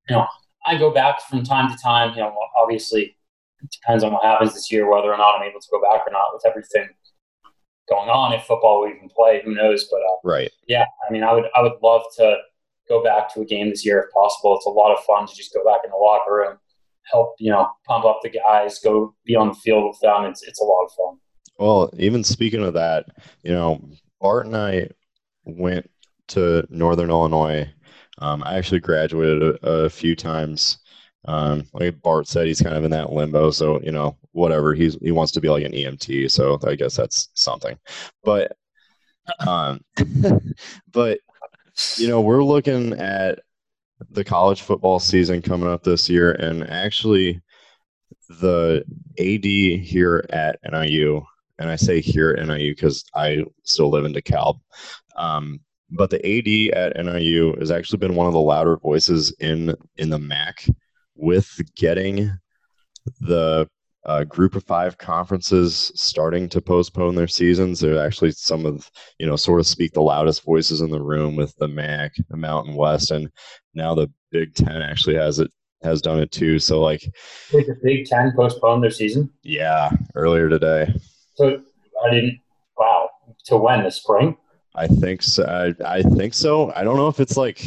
[0.09, 0.25] you know,
[0.65, 2.15] I go back from time to time.
[2.15, 3.15] You know, obviously,
[3.61, 6.01] it depends on what happens this year, whether or not I'm able to go back
[6.07, 6.89] or not with everything
[7.88, 8.34] going on.
[8.34, 9.84] If football will even play, who knows?
[9.84, 12.38] But uh, right, yeah, I mean, I would I would love to
[12.89, 14.55] go back to a game this year if possible.
[14.55, 16.57] It's a lot of fun to just go back in the locker room
[17.12, 20.26] help you know pump up the guys, go be on the field with them.
[20.26, 21.20] It's it's a lot of fun.
[21.57, 23.05] Well, even speaking of that,
[23.43, 23.82] you know,
[24.20, 24.89] Bart and I
[25.45, 25.89] went
[26.30, 27.70] to Northern Illinois.
[28.18, 30.80] Um, I actually graduated a, a few times.
[31.26, 33.51] Um, like Bart said, he's kind of in that limbo.
[33.51, 36.32] So you know, whatever he's he wants to be like an EMT.
[36.32, 37.78] So I guess that's something.
[38.24, 38.53] But
[39.45, 39.82] um,
[40.91, 41.20] but
[41.97, 43.39] you know, we're looking at
[44.10, 47.41] the college football season coming up this year, and actually,
[48.30, 48.84] the
[49.20, 49.45] AD
[49.86, 51.22] here at NIU,
[51.60, 54.60] and I say here at NIU because I still live in DeKalb,
[55.16, 59.76] um, but the AD at NIU has actually been one of the louder voices in
[59.97, 60.66] in the MAC
[61.16, 62.32] with getting
[63.20, 63.68] the
[64.06, 67.80] uh, group of five conferences starting to postpone their seasons.
[67.80, 68.89] They're actually some of,
[69.20, 72.38] you know, sort of speak the loudest voices in the room with the MAC, the
[72.38, 73.30] Mountain West, and
[73.74, 75.52] now the Big Ten actually has it
[75.84, 76.60] has done it too.
[76.60, 77.02] So like,
[77.52, 79.30] Did the Big Ten postpone their season?
[79.43, 80.93] Yeah, earlier today.
[81.36, 81.62] So
[82.04, 82.39] I didn't.
[82.78, 83.10] Wow.
[83.45, 84.38] To when the spring?
[84.76, 85.43] I think so.
[85.43, 86.72] I, I think so.
[86.76, 87.64] I don't know if it's like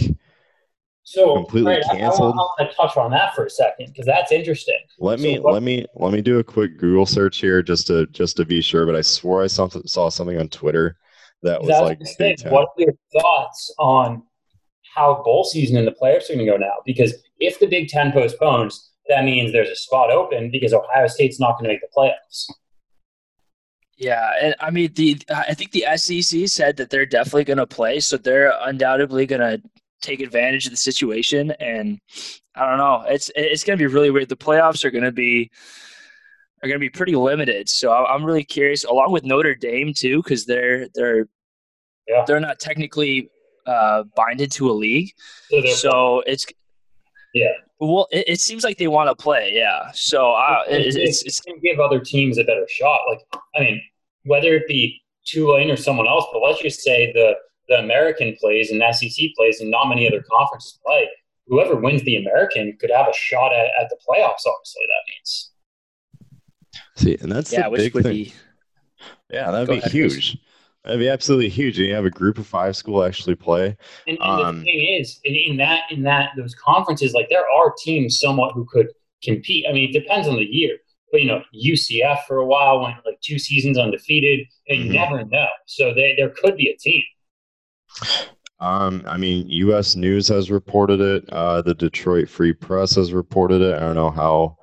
[1.05, 2.34] so completely right, canceled.
[2.34, 4.78] I, I, want to touch on that for a second because that's interesting.
[4.98, 7.86] Let So me what- let me let me do a quick Google search here just
[7.88, 8.86] to just to be sure.
[8.86, 10.96] But I swore I saw saw something on Twitter
[11.42, 12.14] that was like the.
[12.18, 12.52] Big Ten.
[12.52, 14.22] What are your thoughts on
[14.94, 16.74] how bowl season and the playoffs are going to go now?
[16.86, 21.38] Because if the Big Ten postpones, that means there's a spot open because Ohio State's
[21.38, 22.46] not going to make the playoffs.
[23.96, 27.66] Yeah, and I mean the I think the SEC said that they're definitely going to
[27.66, 29.62] play, so they're undoubtedly going to
[30.05, 31.50] take advantage of the situation.
[31.52, 31.98] And
[32.55, 34.28] I don't know, it's it's going to be really weird.
[34.28, 35.50] The playoffs are going to be
[36.62, 38.84] are going to be pretty limited, so I'm really curious.
[38.84, 41.28] Along with Notre Dame too, because they're they're
[42.09, 42.24] Yeah.
[42.26, 43.30] they're not technically
[43.66, 45.11] uh, binded to a league,
[45.50, 46.46] So so it's
[47.32, 47.52] Yeah.
[47.80, 49.90] Well, it, it seems like they want to play, yeah.
[49.92, 53.00] So uh, it, it's it's going to give other teams a better shot.
[53.11, 53.20] Like,
[53.57, 53.82] I mean,
[54.24, 57.34] whether it be Tulane or someone else, but let's just say the
[57.68, 61.08] the American plays and SEC plays and not many other conferences play.
[61.46, 64.46] Whoever wins the American could have a shot at, at the playoffs.
[64.46, 65.50] Obviously, that means.
[66.96, 68.12] See, and that's yeah, the which big would thing.
[68.14, 68.32] be
[69.30, 70.14] yeah, that'd Go be ahead, Chris.
[70.14, 70.38] huge.
[70.84, 71.78] That'd be absolutely huge.
[71.78, 73.76] And you have a group of five school actually play.
[74.06, 77.44] And, and Um, the thing is, in, in that in that those conferences, like there
[77.50, 78.88] are teams somewhat who could
[79.22, 79.66] compete.
[79.68, 80.76] I mean, it depends on the year.
[81.10, 84.94] But you know, UCF for a while went like two seasons undefeated, and you Mhm.
[84.94, 85.46] never know.
[85.66, 87.02] So they, there could be a team.
[88.61, 89.97] Um, I mean, U.S.
[89.97, 91.28] News has reported it.
[91.30, 93.74] Uh, the Detroit Free Press has reported it.
[93.74, 94.57] I don't know how,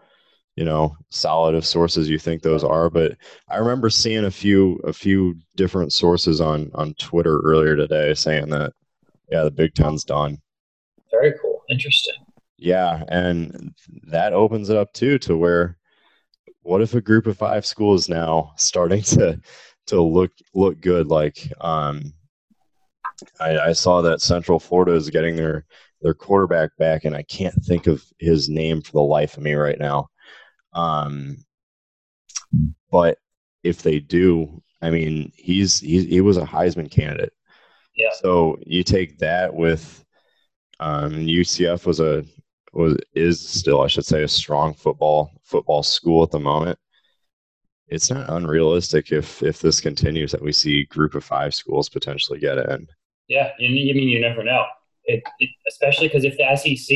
[0.56, 3.16] you know, solid of sources you think those are, but
[3.50, 8.50] I remember seeing a few a few different sources on on Twitter earlier today saying
[8.50, 8.74] that,
[9.30, 10.38] yeah, the Big Ten's done.
[11.12, 12.16] Very cool, interesting.
[12.58, 13.74] Yeah, and
[14.08, 15.78] that opens it up too to where,
[16.62, 19.40] what if a group of five schools now starting to
[19.88, 21.08] to look look good?
[21.08, 22.14] Like, um,
[23.40, 25.66] I, I saw that Central Florida is getting their
[26.02, 29.54] their quarterback back, and I can't think of his name for the life of me
[29.54, 30.10] right now.
[30.74, 31.38] Um,
[32.92, 33.18] but
[33.64, 37.34] if they do, I mean, he's he, he was a Heisman candidate.
[37.96, 38.10] Yeah.
[38.22, 40.04] So you take that with
[40.80, 42.24] um, UCF was a
[42.74, 46.80] was is still I should say a strong football football school at the moment.
[47.88, 52.40] it's not unrealistic if if this continues that we see group of five schools potentially
[52.40, 52.88] get in.
[53.28, 54.66] Yeah, I mean, you never know.
[55.06, 56.96] It, it, especially because if the SEC,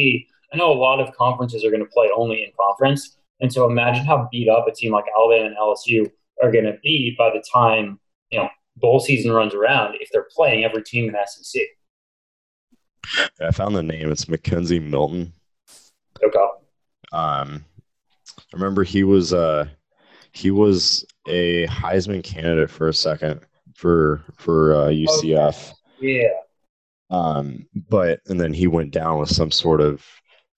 [0.54, 3.70] I know a lot of conferences are going to play only in conference, and so
[3.70, 6.10] imagine how beat up a team like Alabama and LSU
[6.44, 8.00] are going to be by the time
[8.32, 11.62] you know bowl season runs around if they're playing every team in the SEC.
[13.42, 14.12] I found the name.
[14.12, 15.34] It's McKenzie Milton.
[16.24, 16.40] Okay.
[17.12, 17.64] Um,
[18.38, 19.68] I remember he was uh
[20.32, 23.42] he was a Heisman candidate for a second
[23.76, 25.74] for for uh, UCF.
[26.00, 26.30] Yeah.
[27.10, 30.04] Um, but and then he went down with some sort of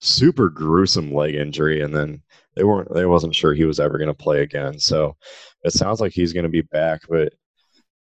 [0.00, 2.22] super gruesome leg injury, and then
[2.54, 4.78] they weren't they wasn't sure he was ever going to play again.
[4.78, 5.16] So
[5.62, 7.32] it sounds like he's going to be back, but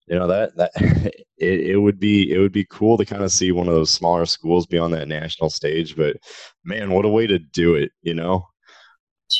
[0.06, 0.70] you know that that
[1.38, 3.90] it, it would be it would be cool to kind of see one of those
[3.90, 5.96] smaller schools be on that national stage.
[5.96, 6.16] But
[6.64, 8.46] man, what a way to do it, you know?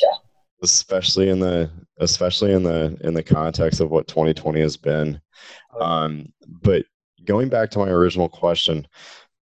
[0.01, 0.17] Yeah.
[0.63, 1.69] Especially in the
[1.99, 5.19] especially in the in the context of what 2020 has been.
[5.79, 6.85] Um, but
[7.25, 8.87] going back to my original question,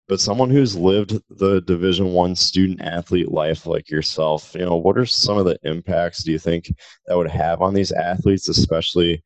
[0.09, 4.99] but someone who's lived the division one student athlete life like yourself you know what
[4.99, 6.73] are some of the impacts do you think
[7.07, 9.23] that would have on these athletes especially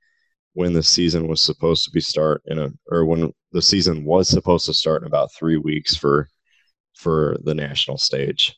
[0.55, 4.29] when the season was supposed to be start in a or when the season was
[4.29, 6.29] supposed to start in about three weeks for
[6.95, 8.55] for the national stage?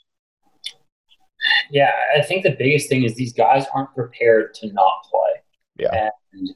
[1.71, 5.43] Yeah i think the biggest thing is these guys aren't prepared to not play.
[5.77, 6.11] Yeah.
[6.33, 6.51] And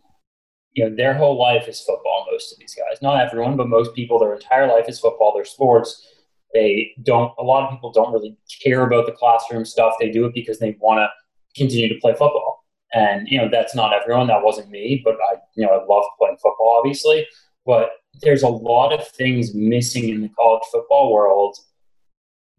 [0.78, 3.02] you know, their whole life is football, most of these guys.
[3.02, 6.06] Not everyone, but most people, their entire life is football, their sports.
[6.54, 9.94] They don't, a lot of people don't really care about the classroom stuff.
[9.98, 11.08] They do it because they want to
[11.60, 12.64] continue to play football.
[12.94, 14.28] And, you know, that's not everyone.
[14.28, 17.26] That wasn't me, but I, you know, I love playing football, obviously.
[17.66, 17.90] But
[18.22, 21.56] there's a lot of things missing in the college football world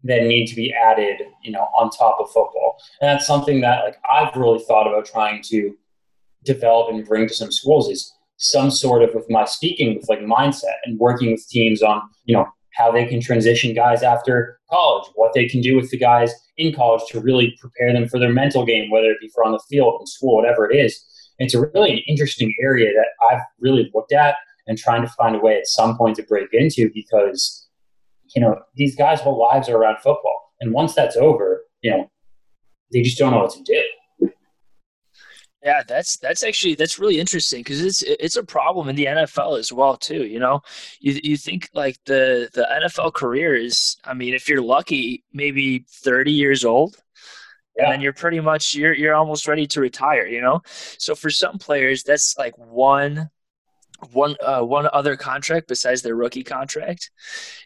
[0.04, 2.76] that need to be added, you know, on top of football.
[3.00, 5.74] And that's something that, like, I've really thought about trying to
[6.44, 10.20] develop and bring to some schools is some sort of with my speaking with like
[10.20, 15.06] mindset and working with teams on you know how they can transition guys after college
[15.14, 18.32] what they can do with the guys in college to really prepare them for their
[18.32, 21.04] mental game whether it be for on the field in school whatever it is.
[21.38, 24.36] It's a really an interesting area that i've really looked at
[24.66, 27.68] and trying to find a way at some point to break into because
[28.34, 30.52] you know these guys whole lives are around football.
[30.60, 32.10] And once that's over you know
[32.92, 33.82] they just don't know what to do
[35.62, 39.58] yeah, that's that's actually that's really interesting because it's it's a problem in the NFL
[39.58, 40.24] as well too.
[40.24, 40.62] You know,
[41.00, 45.84] you you think like the the NFL career is, I mean, if you're lucky, maybe
[46.02, 46.96] thirty years old,
[47.76, 47.84] yeah.
[47.84, 50.26] and then you're pretty much you're you're almost ready to retire.
[50.26, 53.28] You know, so for some players, that's like one
[54.12, 57.10] one uh, one other contract besides their rookie contract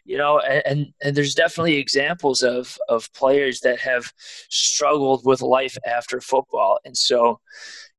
[0.05, 4.11] you know and, and, there's definitely examples of of players that have
[4.49, 7.39] struggled with life after football and so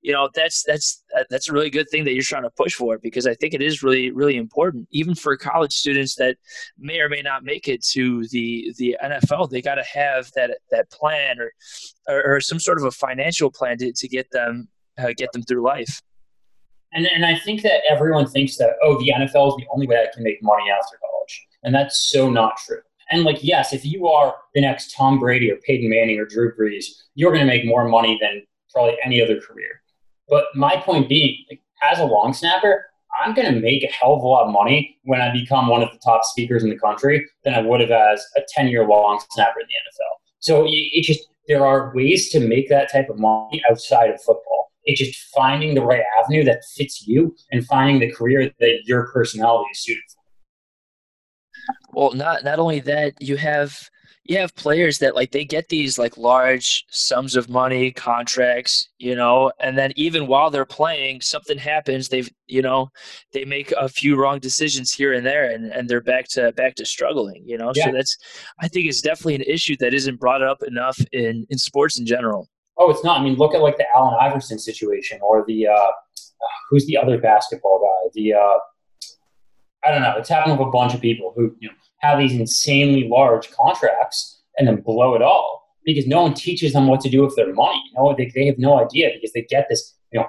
[0.03, 2.99] you know that's that's that's a really good thing that you're trying to push for
[2.99, 6.37] because I think it is really really important even for college students that
[6.79, 10.59] may or may not make it to the the NFL they got to have that
[10.71, 11.53] that plan or,
[12.09, 14.69] or, or some sort of a financial plan to, to get them
[14.99, 16.01] uh, get them through life.
[16.93, 19.97] And and I think that everyone thinks that oh the NFL is the only way
[19.97, 22.81] I can make money after college and that's so not true.
[23.11, 26.53] And like, yes, if you are the next Tom Brady or Peyton Manning or Drew
[26.57, 26.85] Brees,
[27.15, 29.83] you're going to make more money than probably any other career.
[30.29, 32.87] But my point being, like, as a long snapper,
[33.23, 35.83] I'm going to make a hell of a lot of money when I become one
[35.83, 38.87] of the top speakers in the country than I would have as a 10 year
[38.87, 40.13] long snapper in the NFL.
[40.41, 44.66] So it just, there are ways to make that type of money outside of football.
[44.87, 49.11] It's just finding the right avenue that fits you and finding the career that your
[49.13, 50.23] personality is suited for.
[51.93, 53.77] Well, not not only that, you have
[54.29, 59.15] you have players that like they get these like large sums of money contracts you
[59.15, 62.89] know and then even while they're playing something happens they've you know
[63.33, 66.75] they make a few wrong decisions here and there and, and they're back to back
[66.75, 67.87] to struggling you know yeah.
[67.87, 68.17] so that's
[68.61, 72.07] i think it's definitely an issue that isn't brought up enough in in sports in
[72.07, 72.49] general
[72.79, 75.91] oh it's not i mean look at like the allen iverson situation or the uh
[76.71, 78.59] who's the other basketball guy the uh
[79.85, 82.33] i don't know it's happened with a bunch of people who you know have these
[82.33, 87.09] insanely large contracts and then blow it all because no one teaches them what to
[87.09, 87.81] do with their money.
[87.87, 90.27] You know, they, they have no idea because they get this, you know,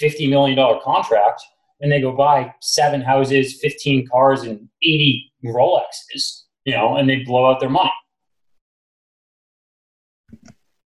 [0.00, 1.40] $50 million contract
[1.80, 7.22] and they go buy seven houses, 15 cars, and 80 Rolexes, you know, and they
[7.22, 7.92] blow out their money.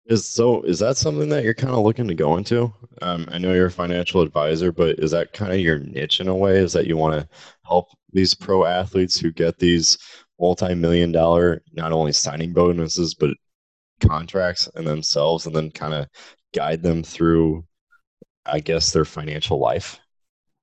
[0.07, 2.72] Is so is that something that you're kind of looking to go into?
[3.03, 6.28] Um, I know you're a financial advisor, but is that kind of your niche in
[6.28, 6.57] a way?
[6.59, 7.28] Is that you want to
[7.64, 9.98] help these pro athletes who get these
[10.40, 13.30] multi-million dollar not only signing bonuses but
[14.00, 16.09] contracts and themselves and then kind of
[16.53, 17.64] guide them through
[18.44, 20.00] I guess their financial life.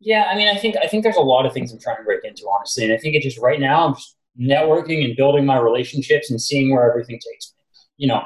[0.02, 2.04] Yeah, I mean, I think I think there's a lot of things I'm trying to
[2.04, 5.46] break into, honestly, and I think it just right now I'm just networking and building
[5.46, 7.64] my relationships and seeing where everything takes me.
[7.98, 8.24] You know,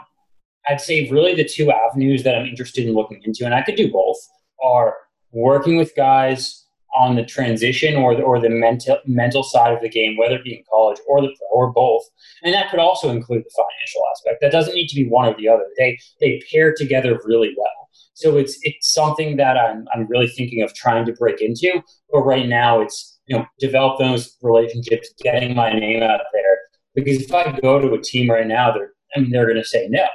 [0.68, 3.76] I'd say really the two avenues that I'm interested in looking into, and I could
[3.76, 4.18] do both,
[4.64, 4.96] are
[5.32, 6.64] working with guys
[6.96, 10.44] on the transition or the, or the mental mental side of the game, whether it
[10.44, 12.04] be in college or the pro or both,
[12.44, 14.42] and that could also include the financial aspect.
[14.42, 15.66] That doesn't need to be one or the other.
[15.78, 17.90] They they pair together really well.
[18.14, 21.82] So it's it's something that I'm I'm really thinking of trying to break into.
[22.12, 26.58] But right now, it's you know develop those relationships, getting my name out there.
[26.96, 29.68] Because if I go to a team right now, they're I mean they're going to
[29.68, 30.06] say no,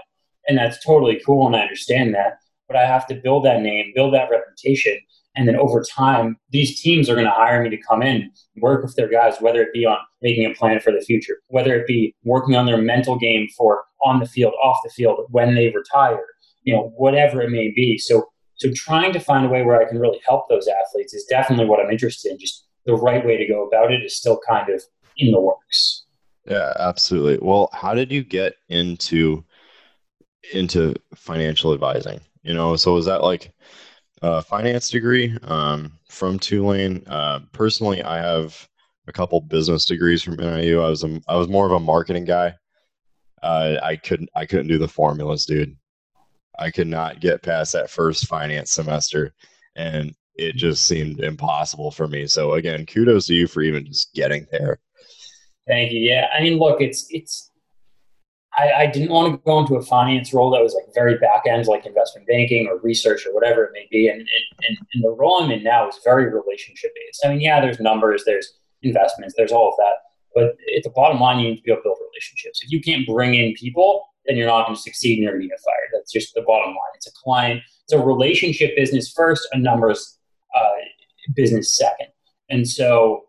[0.49, 2.39] and that's totally cool, and I understand that.
[2.67, 4.99] But I have to build that name, build that reputation,
[5.39, 8.83] and then over time, these teams are going to hire me to come in, work
[8.83, 11.87] with their guys, whether it be on making a plan for the future, whether it
[11.87, 15.69] be working on their mental game for on the field, off the field, when they
[15.69, 16.25] retire,
[16.65, 17.99] you know, whatever it may be.
[17.99, 18.25] So,
[18.57, 21.67] so trying to find a way where I can really help those athletes is definitely
[21.67, 22.39] what I'm interested in.
[22.39, 24.83] Just the right way to go about it is still kind of
[25.19, 26.05] in the works.
[26.49, 27.39] Yeah, absolutely.
[27.41, 29.45] Well, how did you get into
[30.53, 32.21] into financial advising?
[32.43, 33.53] You know, so was that like
[34.23, 37.05] a finance degree um, from Tulane?
[37.07, 38.69] Uh, personally, I have
[39.07, 40.81] a couple business degrees from NIU.
[40.81, 42.55] I was a, I was more of a marketing guy.
[43.43, 45.77] Uh, I couldn't I couldn't do the formulas, dude.
[46.59, 49.33] I could not get past that first finance semester,
[49.77, 52.27] and it just seemed impossible for me.
[52.27, 54.79] So again, kudos to you for even just getting there.
[55.69, 56.01] Thank you.
[56.01, 57.48] Yeah, I mean, look, it's it's.
[58.59, 61.43] I, I didn't want to go into a finance role that was like very back
[61.49, 64.09] end, like investment banking or research or whatever it may be.
[64.09, 67.25] And, and, and the role I'm in now is very relationship based.
[67.25, 69.95] I mean, yeah, there's numbers, there's investments, there's all of that.
[70.35, 72.61] But at the bottom line, you need to be able to build relationships.
[72.63, 75.43] If you can't bring in people, then you're not going to succeed and you're going
[75.43, 75.89] to get fired.
[75.93, 76.93] That's just the bottom line.
[76.97, 80.19] It's a client, it's a relationship business first, a numbers
[80.55, 80.69] uh,
[81.35, 82.09] business second.
[82.51, 83.25] And so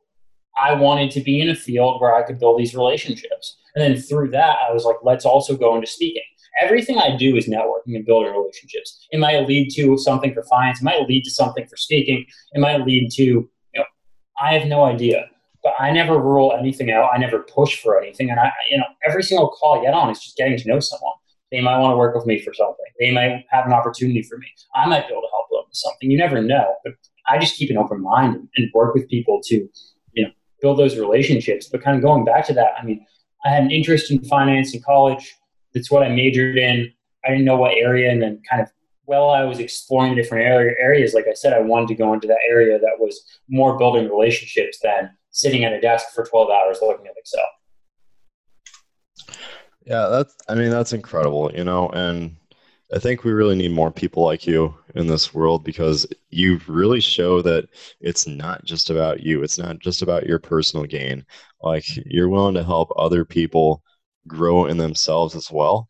[0.61, 3.57] I wanted to be in a field where I could build these relationships.
[3.75, 6.23] And then through that, I was like, let's also go into speaking.
[6.61, 9.07] Everything I do is networking and building relationships.
[9.11, 10.81] It might lead to something for finance.
[10.81, 12.25] It might lead to something for speaking.
[12.53, 13.83] It might lead to, you know,
[14.41, 15.29] I have no idea
[15.63, 17.09] but I never rule anything out.
[17.13, 18.29] I never push for anything.
[18.29, 20.79] And I, you know, every single call I get on is just getting to know
[20.79, 21.13] someone.
[21.51, 22.85] They might want to work with me for something.
[22.99, 24.47] They might have an opportunity for me.
[24.75, 26.11] I might be able to help them with something.
[26.11, 26.75] You never know.
[26.83, 26.93] But
[27.27, 29.67] I just keep an open mind and, and work with people to,
[30.13, 30.29] you know,
[30.61, 31.67] build those relationships.
[31.69, 33.05] But kind of going back to that, I mean,
[33.45, 35.35] I had an interest in finance in college.
[35.73, 36.91] That's what I majored in.
[37.25, 38.69] I didn't know what area, and then kind of
[39.05, 42.37] while I was exploring different areas, like I said, I wanted to go into that
[42.47, 47.07] area that was more building relationships than sitting at a desk for 12 hours looking
[47.07, 47.41] at Excel.
[49.83, 52.35] Yeah, that's, I mean, that's incredible, you know, and
[52.93, 56.99] I think we really need more people like you in this world because you really
[56.99, 57.69] show that
[58.01, 59.43] it's not just about you.
[59.43, 61.23] It's not just about your personal gain.
[61.61, 63.83] Like you're willing to help other people
[64.27, 65.87] grow in themselves as well.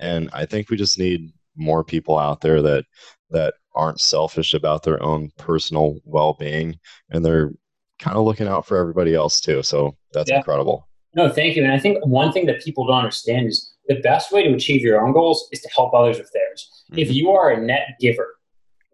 [0.00, 2.84] And I think we just need more people out there that
[3.30, 6.76] that aren't selfish about their own personal well-being
[7.10, 7.52] and they're
[8.00, 9.62] kind of looking out for everybody else too.
[9.62, 10.38] So that's yeah.
[10.38, 10.88] incredible.
[11.14, 11.62] No, thank you.
[11.62, 14.82] And I think one thing that people don't understand is the best way to achieve
[14.82, 16.84] your own goals is to help others with theirs.
[16.92, 17.00] Mm-hmm.
[17.00, 18.36] If you are a net giver,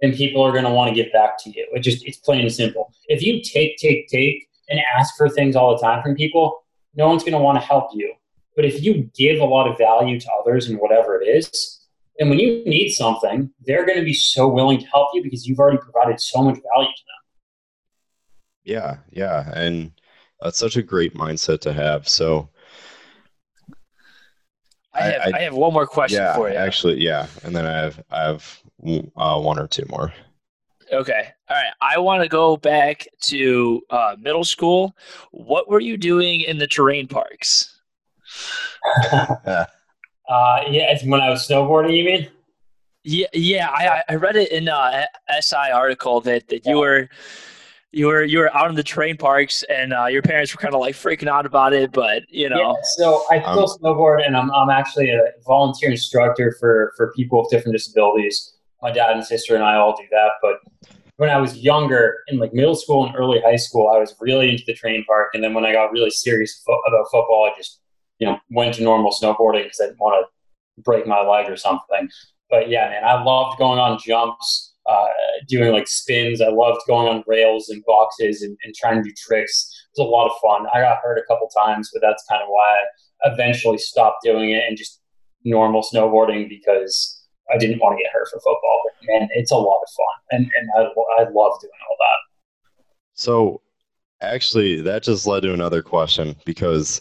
[0.01, 1.69] then people are going to want to give back to you.
[1.73, 2.91] It just it's plain and simple.
[3.07, 7.09] If you take, take, take, and ask for things all the time from people, no
[7.09, 8.15] one's going to want to help you.
[8.57, 11.87] But if you give a lot of value to others and whatever it is,
[12.19, 15.47] and when you need something, they're going to be so willing to help you because
[15.47, 17.23] you've already provided so much value to them.
[18.65, 19.93] Yeah, yeah, and
[20.41, 22.09] that's such a great mindset to have.
[22.09, 22.49] So,
[24.97, 26.57] I have I, I have one more question yeah, for you.
[26.57, 28.63] Actually, yeah, and then I have I have
[29.17, 30.13] uh, one or two more.
[30.93, 31.73] Okay, all right.
[31.81, 34.97] I want to go back to uh, middle school.
[35.33, 37.81] What were you doing in the terrain parks?
[39.13, 39.35] uh,
[40.29, 41.97] yeah, it's when I was snowboarding.
[41.97, 42.29] You mean?
[43.03, 43.69] Yeah, yeah.
[43.71, 45.07] I I read it in a
[45.41, 47.09] SI article that that you were
[47.97, 50.75] you were you were out in the terrain parks and uh, your parents were kind
[50.75, 52.59] of like freaking out about it but you know.
[52.59, 57.13] Yeah, so i still um, snowboard and I'm, I'm actually a volunteer instructor for for
[57.15, 58.53] people with different disabilities.
[58.83, 60.59] My dad and sister and i all do that but
[61.17, 64.51] when i was younger in like middle school and early high school i was really
[64.51, 67.57] into the terrain park and then when i got really serious fo- about football i
[67.57, 67.81] just
[68.19, 71.57] you know went to normal snowboarding because i didn't want to break my leg or
[71.57, 72.11] something.
[72.51, 75.07] But yeah man i loved going on jumps uh,
[75.49, 76.41] doing like spins.
[76.41, 79.69] I loved going on rails and boxes and, and, trying to do tricks.
[79.97, 80.67] It was a lot of fun.
[80.73, 82.79] I got hurt a couple times, but that's kind of why
[83.25, 85.01] I eventually stopped doing it and just
[85.45, 88.81] normal snowboarding because I didn't want to get hurt for football.
[88.85, 90.83] But man, it's a lot of fun, and and I,
[91.21, 92.85] I love doing all that.
[93.15, 93.61] So,
[94.21, 97.01] actually, that just led to another question because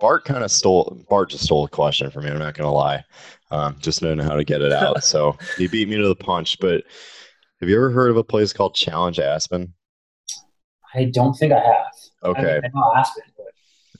[0.00, 1.02] Bart kind of stole.
[1.08, 2.30] Bart just stole a question from me.
[2.30, 3.04] I'm not gonna lie,
[3.50, 5.04] um, just knowing how to get it out.
[5.04, 6.58] so he beat me to the punch.
[6.60, 6.84] But
[7.60, 9.72] have you ever heard of a place called Challenge Aspen?
[10.94, 11.86] I don't think I have.
[12.24, 12.54] Okay.
[12.54, 13.46] I, I know Aspen, but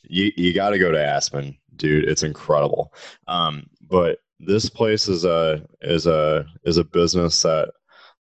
[0.02, 2.08] you you got to go to Aspen, dude.
[2.08, 2.92] It's incredible.
[3.28, 7.70] Um, but this place is a is a is a business that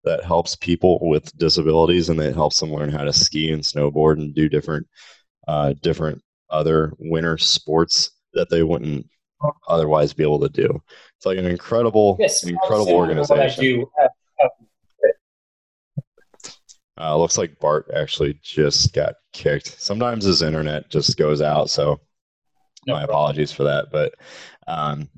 [0.04, 4.14] that helps people with disabilities and it helps them learn how to ski and snowboard
[4.14, 4.86] and do different
[5.46, 9.06] uh, different other winter sports that they wouldn't
[9.68, 10.82] otherwise be able to do.
[11.16, 13.86] It's like an incredible, yes, incredible similar to what I organization.
[14.00, 14.04] uh,
[14.44, 14.48] uh,
[17.00, 19.80] Uh, looks like Bart actually just got kicked.
[19.80, 21.98] Sometimes his internet just goes out, so
[22.86, 23.86] no my apologies for that.
[23.90, 24.14] But
[24.66, 25.08] um,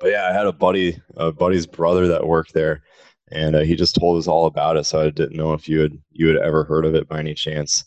[0.00, 2.82] but yeah, I had a buddy, a buddy's brother that worked there,
[3.30, 4.84] and uh, he just told us all about it.
[4.84, 7.34] So I didn't know if you had you had ever heard of it by any
[7.34, 7.84] chance.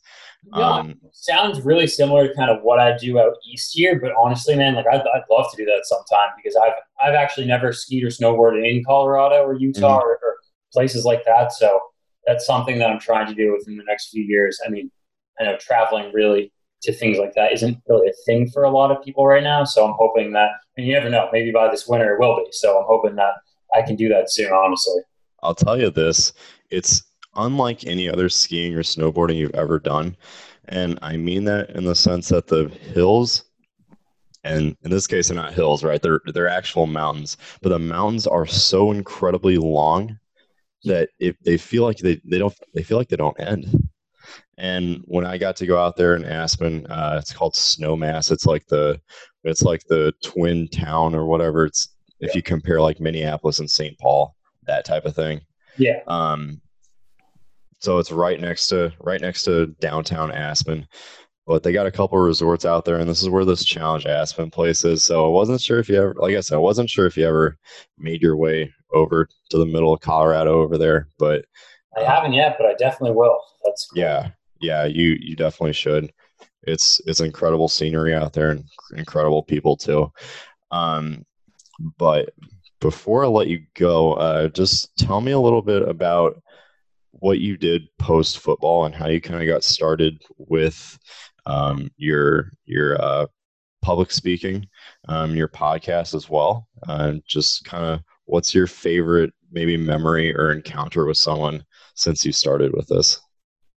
[0.55, 4.11] Yeah, Um, sounds really similar to kind of what I do out east here, but
[4.17, 7.73] honestly, man, like I'd, I'd love to do that sometime because I've I've actually never
[7.73, 10.37] skied or snowboarded in Colorado or Utah or, or
[10.71, 11.51] places like that.
[11.51, 11.79] So
[12.25, 14.59] that's something that I'm trying to do within the next few years.
[14.65, 14.91] I mean,
[15.39, 16.51] I know traveling really
[16.83, 19.63] to things like that isn't really a thing for a lot of people right now.
[19.63, 22.47] So I'm hoping that, and you never know, maybe by this winter it will be.
[22.51, 23.33] So I'm hoping that
[23.75, 24.51] I can do that soon.
[24.53, 25.01] Honestly,
[25.43, 26.33] I'll tell you this:
[26.69, 27.03] it's
[27.37, 30.15] unlike any other skiing or snowboarding you've ever done,
[30.67, 33.43] and I mean that in the sense that the hills.
[34.43, 36.01] And in this case, they're not hills, right?
[36.01, 40.17] They're they're actual mountains, but the mountains are so incredibly long
[40.83, 43.89] that if they feel like they, they don't they feel like they don't end.
[44.57, 48.31] And when I got to go out there in Aspen, uh, it's called Snowmass.
[48.31, 48.99] It's like the
[49.43, 51.65] it's like the twin town or whatever.
[51.65, 53.97] It's if you compare like Minneapolis and St.
[53.99, 54.35] Paul,
[54.65, 55.41] that type of thing.
[55.77, 56.61] yeah, Um,
[57.79, 60.87] so it's right next to right next to downtown Aspen.
[61.45, 64.05] But they got a couple of resorts out there, and this is where this Challenge
[64.05, 65.03] Aspen place is.
[65.05, 67.25] So I wasn't sure if you ever, like I said, I wasn't sure if you
[67.25, 67.57] ever
[67.97, 71.07] made your way over to the middle of Colorado over there.
[71.17, 71.45] But
[71.95, 73.39] I haven't yet, but I definitely will.
[73.63, 74.01] That's cool.
[74.01, 76.11] yeah, yeah, you you definitely should.
[76.63, 78.65] It's it's incredible scenery out there and
[78.97, 80.11] incredible people too.
[80.71, 81.25] Um,
[81.97, 82.33] but
[82.81, 86.41] before I let you go, uh, just tell me a little bit about
[87.11, 90.97] what you did post football and how you kind of got started with
[91.45, 93.25] um, your your uh,
[93.81, 94.67] public speaking,
[95.07, 96.67] um, your podcast as well.
[96.87, 101.63] Uh, just kind of what's your favorite maybe memory or encounter with someone
[101.95, 103.19] since you started with this?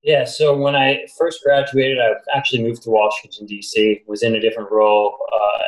[0.03, 4.41] Yeah, so when I first graduated, I actually moved to Washington, D.C., was in a
[4.41, 5.63] different role uh,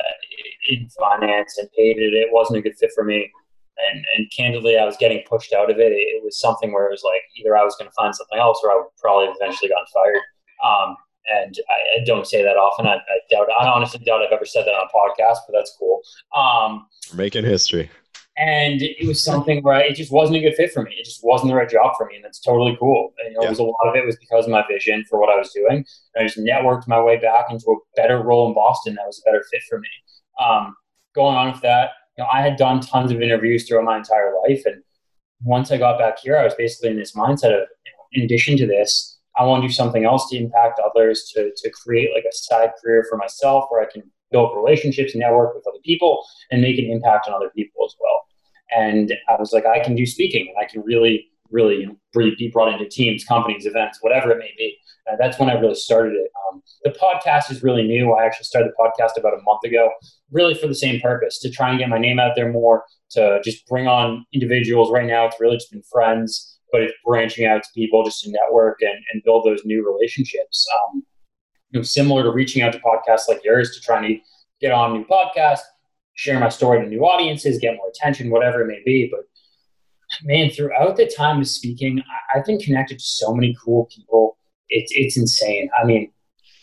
[0.70, 2.16] in finance and hated it.
[2.16, 3.30] It wasn't a good fit for me.
[3.90, 5.92] And, and candidly, I was getting pushed out of it.
[5.92, 8.60] It was something where it was like either I was going to find something else
[8.62, 10.22] or I would probably have eventually gotten fired.
[10.64, 10.96] Um,
[11.30, 12.86] and I, I don't say that often.
[12.86, 15.76] I, I doubt, I honestly doubt I've ever said that on a podcast, but that's
[15.78, 16.00] cool.
[16.36, 17.90] Um, making history.
[18.36, 20.92] and it was something where I, it just wasn't a good fit for me.
[20.98, 23.12] It just wasn't the right job for me, and that's totally cool.
[23.22, 23.48] And, you know, Yeah.
[23.48, 25.50] it was a lot of it was because of my vision for what I was
[25.52, 25.84] doing.
[26.14, 29.22] And I just networked my way back into a better role in Boston that was
[29.24, 29.88] a better fit for me.
[30.42, 30.74] Um,
[31.14, 34.34] going on with that, you know, I had done tons of interviews throughout my entire
[34.46, 34.82] life, and
[35.42, 37.68] once I got back here, I was basically in this mindset of,
[38.12, 41.70] in addition to this, I want to do something else to impact others, to to
[41.70, 45.80] create like a side career for myself where I can build relationships, network with other
[45.84, 48.26] people, and make an impact on other people as well.
[48.74, 51.96] And I was like, I can do speaking, and I can really, really you know,
[52.14, 54.76] be brought into teams, companies, events, whatever it may be.
[55.06, 56.30] And that's when I really started it.
[56.48, 58.12] Um, the podcast is really new.
[58.12, 59.90] I actually started the podcast about a month ago,
[60.30, 63.40] really for the same purpose to try and get my name out there more, to
[63.44, 64.90] just bring on individuals.
[64.90, 68.30] Right now, it's really just been friends, but it's branching out to people just to
[68.30, 70.66] network and, and build those new relationships.
[70.74, 71.02] Um,
[71.70, 74.20] you know, similar to reaching out to podcasts like yours to try and
[74.60, 75.60] get on new podcast,
[76.14, 79.08] share my story to new audiences, get more attention, whatever it may be.
[79.10, 79.20] But
[80.22, 84.36] man, throughout the time of speaking, I, I've been connected to so many cool people.
[84.68, 85.70] It's it's insane.
[85.80, 86.10] I mean,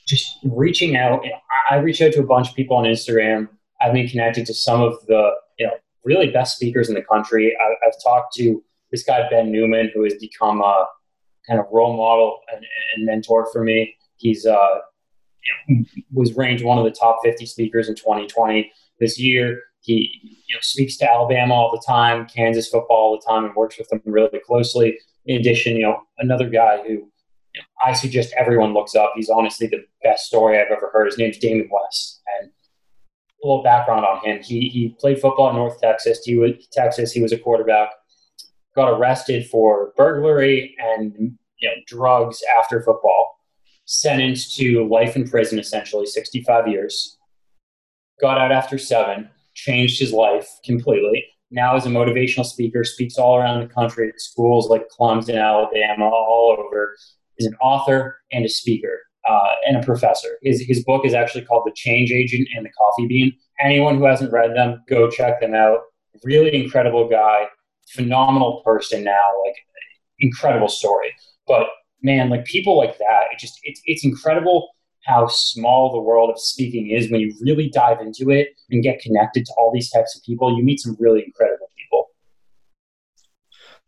[0.08, 1.24] just reaching out.
[1.24, 1.38] You know,
[1.70, 3.48] I, reach out to a bunch of people on Instagram.
[3.82, 5.74] I've been connected to some of the you know
[6.04, 7.56] really best speakers in the country.
[7.60, 10.86] I, I've talked to this guy Ben Newman, who has become a
[11.48, 13.96] kind of role model and, and mentor for me.
[14.18, 14.80] He's uh,
[16.12, 19.62] was ranked one of the top 50 speakers in 2020 this year.
[19.90, 23.56] He you know, speaks to Alabama all the time, Kansas football all the time, and
[23.56, 25.00] works with them really closely.
[25.26, 27.02] In addition, you know, another guy who you
[27.56, 29.14] know, I suggest everyone looks up.
[29.16, 31.08] He's honestly the best story I've ever heard.
[31.08, 34.44] His name's Damon West, and a little background on him.
[34.44, 36.24] He he played football in North Texas.
[36.24, 37.12] He was Texas.
[37.12, 37.90] He was a quarterback.
[38.76, 43.40] Got arrested for burglary and you know drugs after football.
[43.86, 47.18] Sentenced to life in prison, essentially 65 years.
[48.22, 49.32] Got out after seven.
[49.66, 51.26] Changed his life completely.
[51.52, 52.84] Now is a motivational speaker.
[52.84, 56.96] Speaks all around the country at schools like Clemson, Alabama, all over.
[57.38, 60.38] Is an author and a speaker uh, and a professor.
[60.42, 63.34] His, his book is actually called The Change Agent and the Coffee Bean.
[63.60, 65.80] Anyone who hasn't read them, go check them out.
[66.24, 67.46] Really incredible guy,
[67.90, 69.56] phenomenal person now, like
[70.20, 71.14] incredible story.
[71.48, 71.68] But
[72.02, 74.70] man, like people like that, it just it's it's incredible
[75.06, 79.00] how small the world of speaking is when you really dive into it and get
[79.00, 80.56] connected to all these types of people.
[80.58, 82.08] You meet some really incredible people.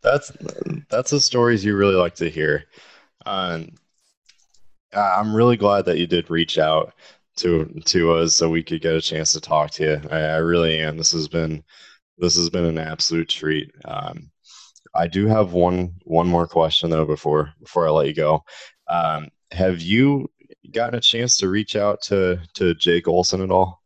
[0.02, 0.32] That's
[0.88, 2.64] that's the stories you really like to hear.
[3.24, 3.68] Um,
[4.92, 6.94] I'm really glad that you did reach out
[7.36, 10.08] to to us so we could get a chance to talk to you.
[10.10, 10.96] I, I really am.
[10.96, 11.62] This has been
[12.18, 13.70] this has been an absolute treat.
[13.84, 14.30] Um,
[14.94, 18.44] I do have one one more question though before before I let you go.
[18.88, 20.30] Um, have you
[20.70, 23.82] gotten a chance to reach out to to Jake Olson at all?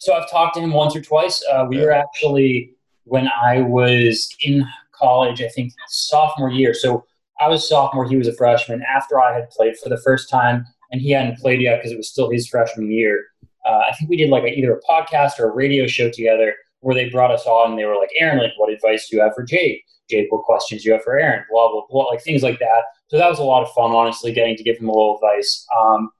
[0.00, 1.42] So I've talked to him once or twice.
[1.50, 1.84] Uh, we yeah.
[1.84, 2.74] were actually
[3.04, 6.74] when I was in college, I think sophomore year.
[6.74, 7.04] So
[7.40, 8.82] I was sophomore, he was a freshman.
[8.82, 11.96] After I had played for the first time, and he hadn't played yet because it
[11.96, 13.24] was still his freshman year.
[13.66, 16.54] Uh, I think we did like a, either a podcast or a radio show together
[16.80, 19.22] where they brought us on and they were like, Aaron, like, what advice do you
[19.22, 19.82] have for Jake?
[20.08, 21.44] Jake, what questions do you have for Aaron?
[21.50, 22.82] Blah, blah, blah, like things like that.
[23.14, 25.64] So that was a lot of fun, honestly, getting to give him a little advice.
[25.78, 26.10] Um,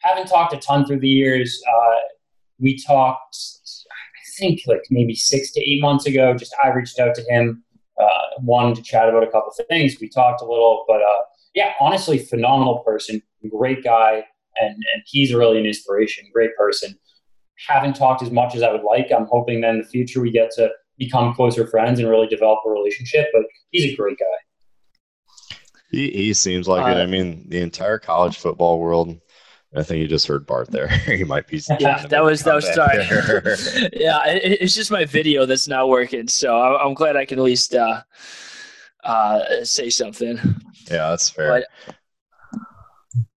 [0.00, 1.58] haven't talked a ton through the years.
[1.66, 1.94] Uh,
[2.58, 3.38] we talked,
[3.90, 6.34] I think, like maybe six to eight months ago.
[6.34, 7.64] Just I reached out to him
[7.98, 8.06] uh,
[8.40, 9.96] wanted to chat about a couple things.
[9.98, 11.22] We talked a little, but uh,
[11.54, 14.22] yeah, honestly, phenomenal person, great guy,
[14.60, 16.94] and and he's really an inspiration, great person.
[17.66, 19.06] Haven't talked as much as I would like.
[19.10, 22.58] I'm hoping that in the future we get to become closer friends and really develop
[22.66, 23.28] a relationship.
[23.32, 24.51] But he's a great guy.
[25.92, 27.02] He, he seems like uh, it.
[27.02, 29.20] I mean, the entire college football world
[29.74, 30.88] I think you just heard Bart there.
[31.06, 31.62] he might be.
[31.80, 32.98] Yeah, that was that was sorry.
[33.92, 37.44] yeah, it, it's just my video that's not working, so I'm glad I can at
[37.44, 38.02] least uh,
[39.04, 40.36] uh, say something.
[40.90, 41.64] Yeah, that's fair.
[41.86, 41.94] But,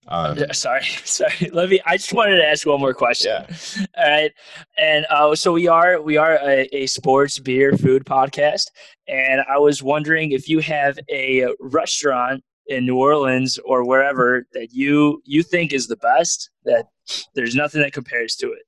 [0.08, 1.50] um, sorry, sorry.
[1.52, 1.80] Let me.
[1.86, 3.32] I just wanted to ask one more question.
[3.32, 3.86] Yeah.
[3.98, 4.32] All right.
[4.78, 8.68] And uh, so we are we are a, a, sports beer food podcast,
[9.08, 14.74] and I was wondering if you have a restaurant in New Orleans or wherever that
[14.74, 16.88] you you think is the best that
[17.36, 18.64] there's nothing that compares to it?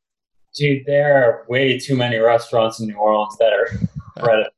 [0.56, 3.68] Dude, there are way too many restaurants in New Orleans that are
[4.16, 4.52] incredible.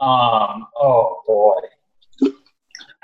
[0.00, 2.30] Um, oh boy,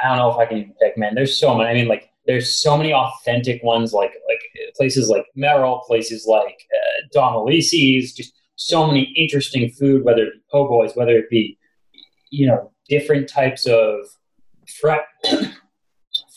[0.03, 0.97] I don't know if I can even pick.
[0.97, 1.71] Man, there's so many.
[1.71, 4.41] I mean, like, there's so many authentic ones, like like
[4.77, 10.05] places like Meril, places like uh, Domilise's, just so many interesting food.
[10.05, 11.59] Whether it be po' boys, whether it be
[12.31, 14.07] you know different types of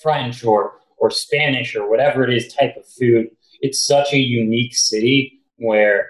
[0.02, 3.28] French or or Spanish or whatever it is type of food.
[3.62, 6.08] It's such a unique city where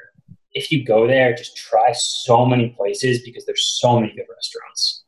[0.54, 5.04] if you go there, just try so many places because there's so many good restaurants.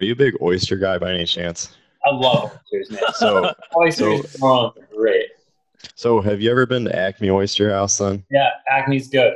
[0.00, 1.76] Are you a big oyster guy by any chance?
[2.04, 3.02] I love oysters, man.
[3.14, 5.26] So oysters so, are great.
[5.94, 8.24] So have you ever been to Acme Oyster House then?
[8.30, 9.34] Yeah, Acme's good.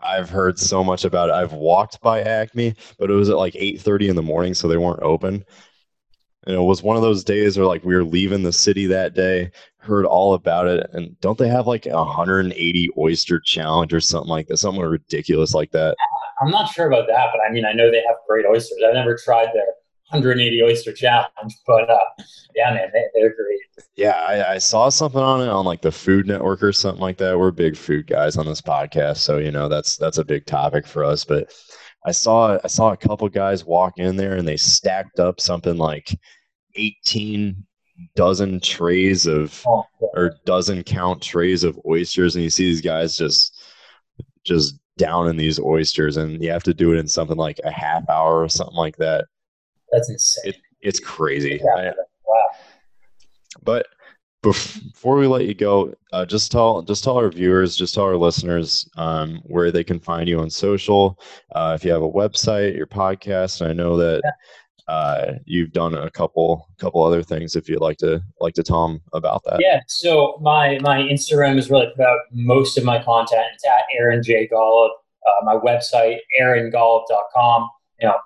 [0.00, 1.32] I've heard so much about it.
[1.34, 4.76] I've walked by Acme, but it was at like 8:30 in the morning, so they
[4.76, 5.44] weren't open
[6.46, 9.14] And it was one of those days where like we were leaving the city that
[9.14, 14.00] day, heard all about it, and don't they have like a 180 oyster challenge or
[14.00, 15.96] something like that, something ridiculous like that?
[16.40, 18.78] I'm not sure about that, but I mean, I know they have great oysters.
[18.86, 19.66] I've never tried their
[20.10, 21.98] 180 oyster challenge, but uh,
[22.54, 23.60] yeah, man, they, are great.
[23.94, 27.18] Yeah, I, I, saw something on it on like the Food Network or something like
[27.18, 27.38] that.
[27.38, 30.86] We're big food guys on this podcast, so you know that's that's a big topic
[30.86, 31.24] for us.
[31.24, 31.52] But
[32.06, 35.76] I saw I saw a couple guys walk in there and they stacked up something
[35.76, 36.18] like
[36.74, 37.66] 18
[38.14, 43.16] dozen trays of oh, or dozen count trays of oysters and you see these guys
[43.16, 43.60] just
[44.44, 47.70] just down in these oysters and you have to do it in something like a
[47.70, 49.24] half hour or something like that
[49.92, 50.52] that's insane.
[50.52, 51.60] It, it's crazy.
[51.62, 51.92] Yeah.
[52.26, 52.46] wow.
[53.62, 53.86] But
[54.42, 58.16] before we let you go uh, just tell just tell our viewers just tell our
[58.16, 61.18] listeners um, where they can find you on social
[61.56, 63.66] uh, if you have a website your podcast.
[63.66, 64.22] I know that
[64.86, 68.86] uh, you've done a couple couple other things if you'd like to like to tell
[68.86, 69.58] them about that.
[69.60, 69.80] Yeah.
[69.88, 73.46] So my my instagram is really about most of my content.
[73.54, 74.48] It's at aaron j.
[74.48, 74.90] Golub.
[75.26, 77.68] Uh, my website aarongolub.com
[78.00, 78.16] you know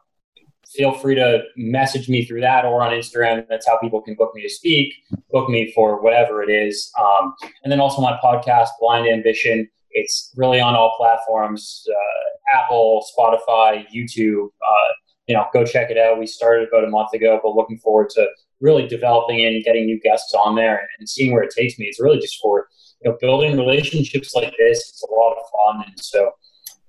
[0.74, 4.32] feel free to message me through that or on instagram that's how people can book
[4.34, 4.92] me to speak
[5.30, 10.32] book me for whatever it is um, and then also my podcast blind ambition it's
[10.36, 14.46] really on all platforms: uh, Apple, Spotify, YouTube.
[14.46, 14.92] Uh,
[15.26, 16.18] you know, go check it out.
[16.18, 18.28] We started about a month ago, but looking forward to
[18.60, 21.86] really developing and getting new guests on there and, and seeing where it takes me.
[21.86, 22.68] It's really just for
[23.02, 24.78] you know building relationships like this.
[24.78, 25.44] It's a lot of
[25.76, 26.30] fun, and so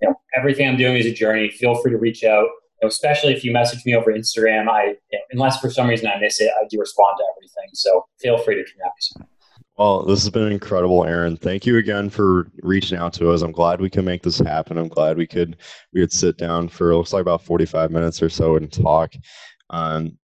[0.01, 1.49] you know everything I'm doing is a journey.
[1.49, 2.47] Feel free to reach out.
[2.83, 4.95] Know, especially if you message me over Instagram, I
[5.31, 7.69] unless for some reason I miss it, I do respond to everything.
[7.73, 9.29] So feel free to connect.
[9.77, 11.37] Well, this has been incredible, Aaron.
[11.37, 13.41] Thank you again for reaching out to us.
[13.41, 14.77] I'm glad we could make this happen.
[14.77, 15.57] I'm glad we could
[15.93, 19.13] we could sit down for it looks like about 45 minutes or so and talk.
[19.69, 20.17] Um,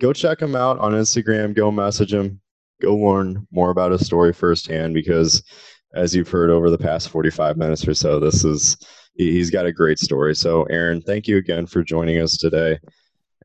[0.00, 1.54] go check him out on Instagram.
[1.54, 2.40] Go message him.
[2.82, 5.42] Go learn more about his story firsthand because,
[5.94, 8.76] as you've heard over the past 45 minutes or so, this is
[9.14, 10.34] he's got a great story.
[10.34, 12.78] So, Aaron, thank you again for joining us today,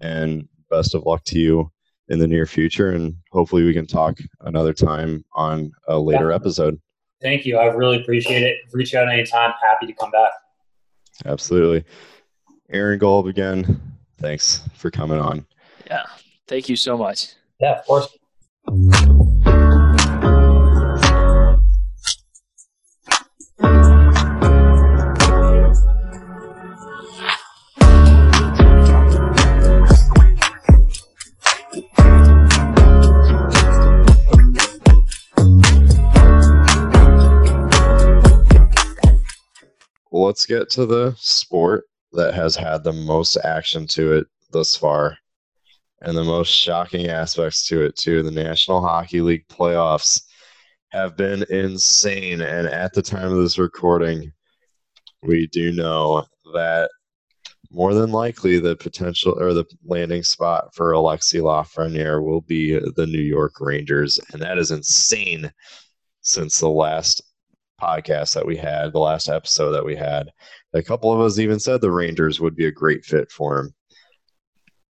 [0.02, 1.72] and best of luck to you
[2.10, 2.92] in the near future.
[2.92, 6.36] And hopefully, we can talk another time on a later Yeah.
[6.36, 6.80] episode.
[7.22, 7.58] Thank you.
[7.58, 8.58] I really appreciate it.
[8.74, 9.54] Reach out anytime.
[9.66, 10.32] Happy to come back.
[11.26, 11.84] Absolutely.
[12.70, 13.82] Aaron Golub again.
[14.20, 15.46] Thanks for coming on.
[15.88, 16.04] Yeah.
[16.48, 17.34] Thank you so much.
[17.60, 19.37] Yeah, of course.
[40.28, 45.18] Let's get to the sport that has had the most action to it thus far
[46.02, 48.22] and the most shocking aspects to it, too.
[48.22, 50.22] The National Hockey League playoffs
[50.90, 52.42] have been insane.
[52.42, 54.32] And at the time of this recording,
[55.24, 56.92] we do know that
[57.72, 63.08] more than likely the potential or the landing spot for Alexi Lafreniere will be the
[63.08, 64.20] New York Rangers.
[64.34, 65.52] And that is insane
[66.22, 67.22] since the last
[67.82, 70.32] podcast that we had, the last episode that we had.
[70.74, 73.74] A couple of us even said the Rangers would be a great fit for him.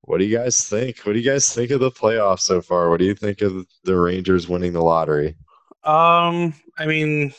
[0.02, 1.00] What do you guys think?
[1.00, 2.90] What do you guys think of the playoffs so far?
[2.90, 5.36] What do you think of the Rangers winning the lottery?
[5.84, 7.34] Um, I mean,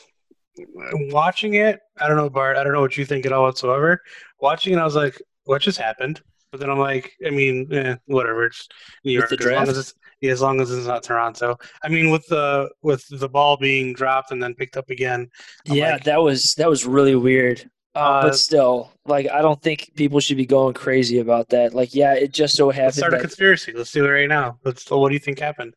[1.11, 2.57] watching it, I don't know, Bart.
[2.57, 4.01] I don't know what you think at all whatsoever.
[4.39, 7.95] Watching it, I was like, "What just happened?" But then I'm like, I mean, eh,
[8.05, 8.45] whatever.
[8.45, 8.67] It's
[9.03, 9.41] New With York.
[9.41, 9.69] the as long draft?
[9.71, 11.57] as it's yeah, as long as it's not Toronto.
[11.83, 15.29] I mean, with the with the ball being dropped and then picked up again.
[15.69, 17.69] I'm yeah, like- that was that was really weird.
[17.95, 21.73] Uh, Uh, but still, like I don't think people should be going crazy about that.
[21.73, 22.87] Like, yeah, it just so happened.
[22.87, 23.71] Let's start a that conspiracy.
[23.71, 24.59] Let's do it right now.
[24.65, 24.89] Let's.
[24.91, 25.75] What do you think happened?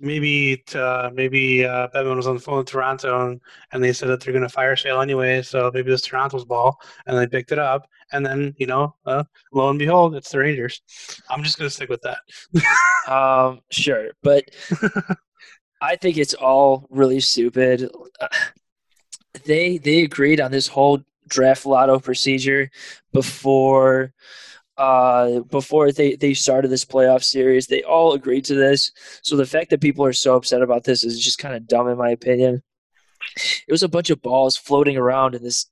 [0.00, 3.40] Maybe uh, maybe uh, was on the phone in Toronto and,
[3.72, 5.42] and they said that they're going to fire sale anyway.
[5.42, 9.24] So maybe this Toronto's ball and they picked it up and then you know, uh,
[9.52, 10.82] lo and behold, it's the Rangers.
[11.28, 12.18] I'm just going to stick with that.
[13.08, 14.44] Um, sure, but
[15.80, 17.90] I think it's all really stupid.
[19.44, 22.70] They they agreed on this whole draft lotto procedure
[23.12, 24.12] before
[24.80, 27.66] uh before they they started this playoff series.
[27.66, 28.92] They all agreed to this.
[29.22, 31.88] So the fact that people are so upset about this is just kind of dumb
[31.88, 32.62] in my opinion.
[33.36, 35.66] It was a bunch of balls floating around in this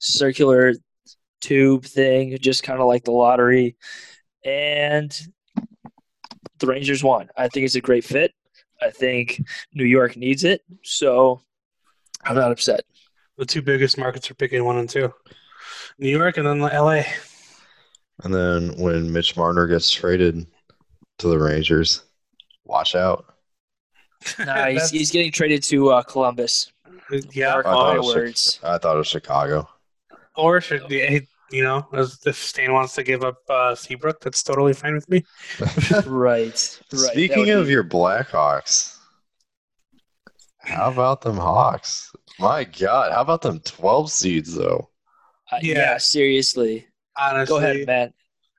[0.00, 0.74] circular
[1.40, 3.76] tube thing, just kind of like the lottery.
[4.44, 5.16] And
[6.58, 7.28] the Rangers won.
[7.36, 8.32] I think it's a great fit.
[8.80, 9.40] I think
[9.72, 10.62] New York needs it.
[10.82, 11.42] So
[12.24, 12.80] I'm not upset.
[13.38, 15.14] The two biggest markets are picking one and two,
[15.98, 17.06] New York and then L.A.
[18.24, 20.46] And then when Mitch Marner gets traded
[21.18, 22.02] to the Rangers,
[22.64, 23.26] watch out.
[24.38, 26.70] Nah, he's, he's getting traded to uh, Columbus.
[27.32, 29.68] yeah, Mark I thought my it was Chi- I thought it was Chicago.
[30.36, 34.72] or should the you know, if Stan wants to give up uh, Seabrook, that's totally
[34.72, 35.24] fine with me.
[36.06, 36.06] Right.
[36.06, 36.80] Right.
[36.92, 38.96] Speaking of be- your Blackhawks,
[40.58, 42.10] how about them Hawks?
[42.38, 44.88] My God, how about them 12 seeds, though?
[45.52, 45.74] uh, yeah.
[45.78, 45.98] Yeah.
[45.98, 46.86] seriously.
[47.18, 48.12] Honestly, Go ahead, Matt.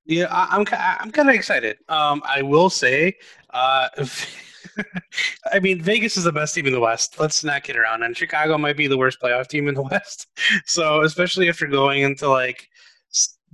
[0.06, 1.78] Yeah, I, I'm I'm kind of excited.
[1.88, 3.14] Um, I will say,
[3.52, 3.88] uh,
[5.54, 7.20] I mean, Vegas is the best team in the West.
[7.20, 8.04] Let's not kid around.
[8.04, 10.28] And Chicago might be the worst playoff team in the West.
[10.66, 12.68] So, especially after going into like,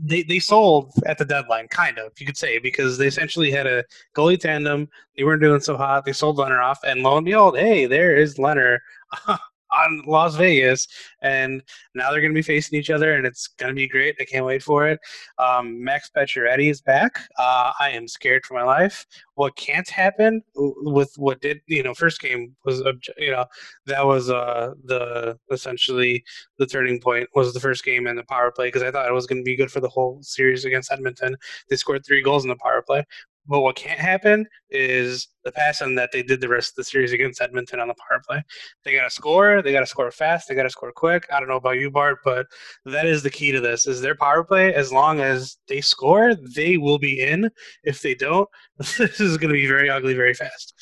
[0.01, 3.67] they they sold at the deadline, kind of you could say, because they essentially had
[3.67, 3.83] a
[4.15, 4.87] goalie tandem.
[5.17, 6.05] They weren't doing so hot.
[6.05, 8.79] They sold Lehner off, and lo and behold, hey, there is Lehner.
[9.71, 10.87] On Las Vegas,
[11.21, 11.61] and
[11.95, 14.15] now they're going to be facing each other, and it's going to be great.
[14.19, 14.99] I can't wait for it.
[15.37, 17.19] Um, Max Pacioretty is back.
[17.37, 19.05] Uh, I am scared for my life.
[19.35, 21.93] What can't happen with what did you know?
[21.93, 22.83] First game was
[23.17, 23.45] you know
[23.85, 26.23] that was uh, the essentially
[26.57, 29.13] the turning point was the first game in the power play because I thought it
[29.13, 31.37] was going to be good for the whole series against Edmonton.
[31.69, 33.05] They scored three goals in the power play.
[33.49, 37.13] But what can't happen is the passing that they did the rest of the series
[37.13, 38.43] against Edmonton on the power play.
[38.85, 39.63] They got to score.
[39.63, 40.47] They got to score fast.
[40.47, 41.25] They got to score quick.
[41.33, 42.45] I don't know about you, Bart, but
[42.85, 44.71] that is the key to this: is their power play.
[44.75, 47.49] As long as they score, they will be in.
[47.83, 48.47] If they don't,
[48.77, 50.75] this is going to be very ugly very fast.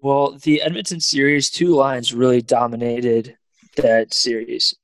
[0.00, 3.36] Well, the Edmonton series, two lines really dominated
[3.76, 4.74] that series.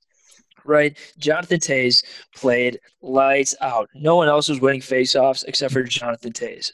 [0.65, 2.05] Right, Jonathan Toews
[2.37, 3.89] played lights out.
[3.97, 6.71] No one else was winning faceoffs except for Jonathan Toews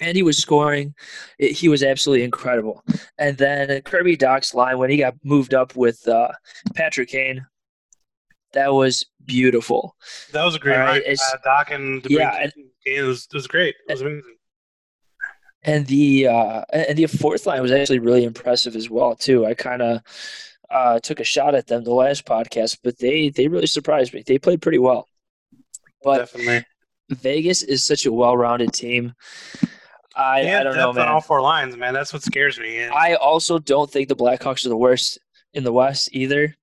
[0.00, 0.94] and he was scoring.
[1.38, 2.82] It, he was absolutely incredible.
[3.18, 6.28] And then Kirby Dach's line when he got moved up with uh,
[6.74, 7.46] Patrick Kane,
[8.52, 9.96] that was beautiful.
[10.32, 12.52] That was a great right, Uh, Doc and Yeah, and-
[12.84, 13.74] it was, was great.
[13.88, 14.22] It was amazing.
[15.66, 19.46] And the uh, and the fourth line was actually really impressive as well too.
[19.46, 20.00] I kind of
[20.70, 24.22] uh, took a shot at them the last podcast, but they they really surprised me.
[24.26, 25.08] They played pretty well.
[26.02, 26.66] But Definitely.
[27.08, 29.14] Vegas is such a well-rounded team.
[30.16, 31.08] I, I don't know, depth on man.
[31.08, 31.94] all four lines, man.
[31.94, 32.78] That's what scares me.
[32.78, 35.18] And I also don't think the Blackhawks are the worst
[35.54, 36.54] in the West either.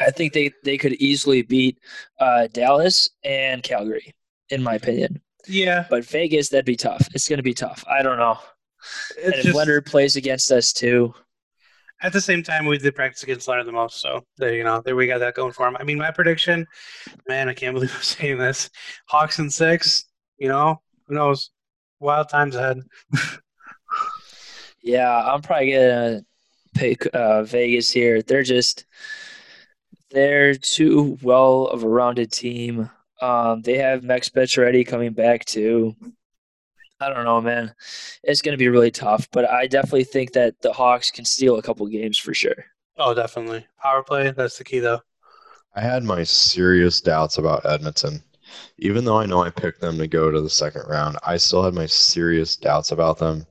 [0.00, 1.78] I think they, they could easily beat
[2.18, 4.14] uh, Dallas and Calgary,
[4.48, 5.20] in my opinion.
[5.46, 7.06] yeah, But Vegas, that'd be tough.
[7.14, 7.84] It's going to be tough.
[7.88, 8.38] I don't know.
[9.22, 11.14] and if just Lehner plays against us too,
[12.02, 14.82] at the same time we did practice against Lehner the most, so there you know,
[14.84, 15.76] there we got that going for him.
[15.78, 16.66] I mean, my prediction,
[17.28, 18.70] man, I can't believe I'm saying this.
[19.06, 20.06] Hawks in six.
[20.38, 21.50] You know, who knows?
[22.02, 22.82] Wild times ahead.
[24.82, 26.24] yeah, I'm probably going to
[26.74, 28.22] pick uh, Vegas here.
[28.22, 28.86] They're just
[30.10, 32.90] they're too well of a rounded team.
[33.20, 35.94] Um, they have Max Pacioretty coming back too.
[37.00, 37.72] I don't know, man.
[38.24, 41.56] It's going to be really tough, but I definitely think that the Hawks can steal
[41.56, 42.64] a couple games for sure.
[42.96, 43.64] Oh, definitely.
[43.80, 44.32] Power play.
[44.32, 45.00] That's the key, though.
[45.76, 48.22] I had my serious doubts about Edmonton.
[48.78, 51.62] Even though I know I picked them to go to the second round, I still
[51.64, 53.46] had my serious doubts about them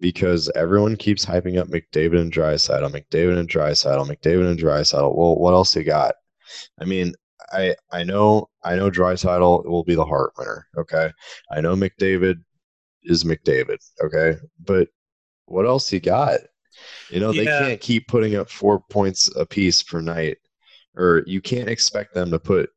[0.00, 5.14] because everyone keeps hyping up McDavid and Draisaitl, McDavid and Draisaitl, McDavid and Draisaitl.
[5.16, 6.14] Well, what else you got?
[6.80, 7.14] I mean,
[7.52, 10.66] I I know I know Draisaitl will be the Hart winner.
[10.76, 11.10] Okay,
[11.50, 12.36] I know McDavid
[13.04, 13.78] is McDavid.
[14.02, 14.88] Okay, but
[15.46, 16.40] what else you got?
[17.10, 17.58] You know, they Yeah.
[17.60, 20.38] can't keep putting up four points a piece per night,
[20.96, 22.70] or you can't expect them to put,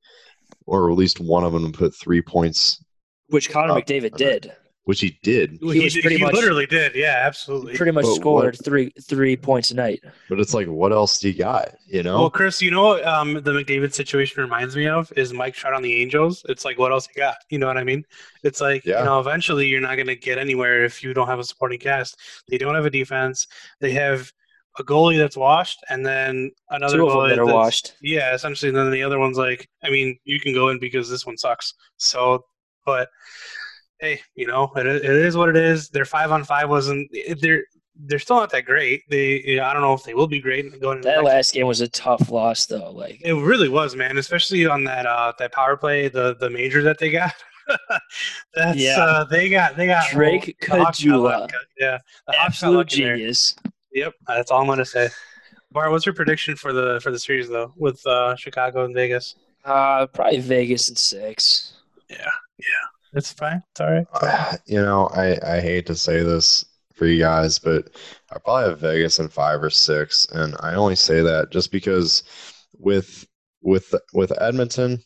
[0.69, 2.83] or at least one of them put three points,
[3.27, 4.51] Which Connor Oh, McDavid did.
[4.85, 5.59] which he did.
[5.61, 6.95] He was did- pretty much- literally did.
[6.95, 7.75] Yeah, absolutely.
[7.75, 9.99] Pretty much But scored what- three three points a night.
[10.29, 11.75] But it's like, what else do you got?
[11.87, 15.31] You know, Well, Chris, you know what um, the McDavid situation reminds me of is
[15.31, 16.43] Mike Trout on the Angels.
[16.49, 17.35] It's like, what else you got?
[17.51, 18.03] You know what I mean?
[18.43, 18.99] It's like, Yeah.
[18.99, 21.79] you know, eventually you're not going to get anywhere if you don't have a supporting
[21.79, 22.17] cast.
[22.47, 23.45] They don't have a defense.
[23.81, 24.31] They have
[24.79, 27.93] a goalie that's washed, and then another Two goalie that are that's- washed.
[28.01, 28.71] Yeah, essentially.
[28.71, 31.73] Then the other one's like, I mean, you can go in because this one sucks.
[31.97, 32.43] So,
[32.85, 33.09] but
[33.99, 35.89] hey, you know, it, it is what it is.
[35.89, 37.09] Their five on five wasn't.
[37.41, 37.63] They're
[38.01, 39.01] they're still not that great.
[39.09, 41.01] They, you know, I don't know if they will be great going.
[41.01, 42.91] That last game was a tough loss, though.
[42.91, 44.17] Like it really was, man.
[44.17, 47.33] Especially on that uh that power play, the the major that they got.
[48.55, 48.97] That's Yeah.
[48.99, 51.49] uh they got they got Drake the Hawks got Caggiula.
[51.79, 51.97] Yeah,
[52.27, 53.55] the absolute genius.
[53.99, 55.09] Yep, that's all I'm gonna say.
[55.73, 59.35] Bar, what's your prediction for the for the series though with uh Chicago and Vegas?
[59.65, 61.73] Uh, probably Vegas in six.
[63.13, 63.61] It's fine.
[63.71, 64.05] It's all right.
[64.13, 66.63] Uh, you know, I, I hate to say this
[66.93, 67.89] for you guys, but
[68.31, 72.23] I probably have Vegas in five or six, and I only say that just because
[72.77, 73.27] with
[73.61, 75.03] with with Edmonton,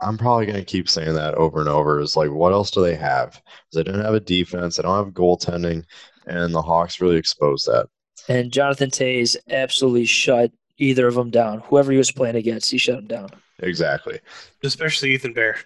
[0.00, 2.00] I'm probably going to keep saying that over and over.
[2.00, 3.40] Is like, what else do they have?
[3.72, 4.76] They don't have a defense.
[4.76, 5.84] They don't have goaltending,
[6.26, 7.88] and the Hawks really exposed that.
[8.28, 11.60] And Jonathan Toews absolutely shut either of them down.
[11.60, 13.30] Whoever he was playing against, he shut him down.
[13.60, 14.20] Exactly.
[14.62, 15.58] Especially Ethan Bear.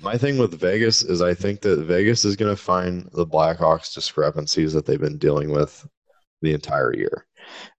[0.00, 3.94] My thing with Vegas is I think that Vegas is going to find the Blackhawks
[3.94, 5.88] discrepancies that they've been dealing with
[6.42, 7.26] the entire year.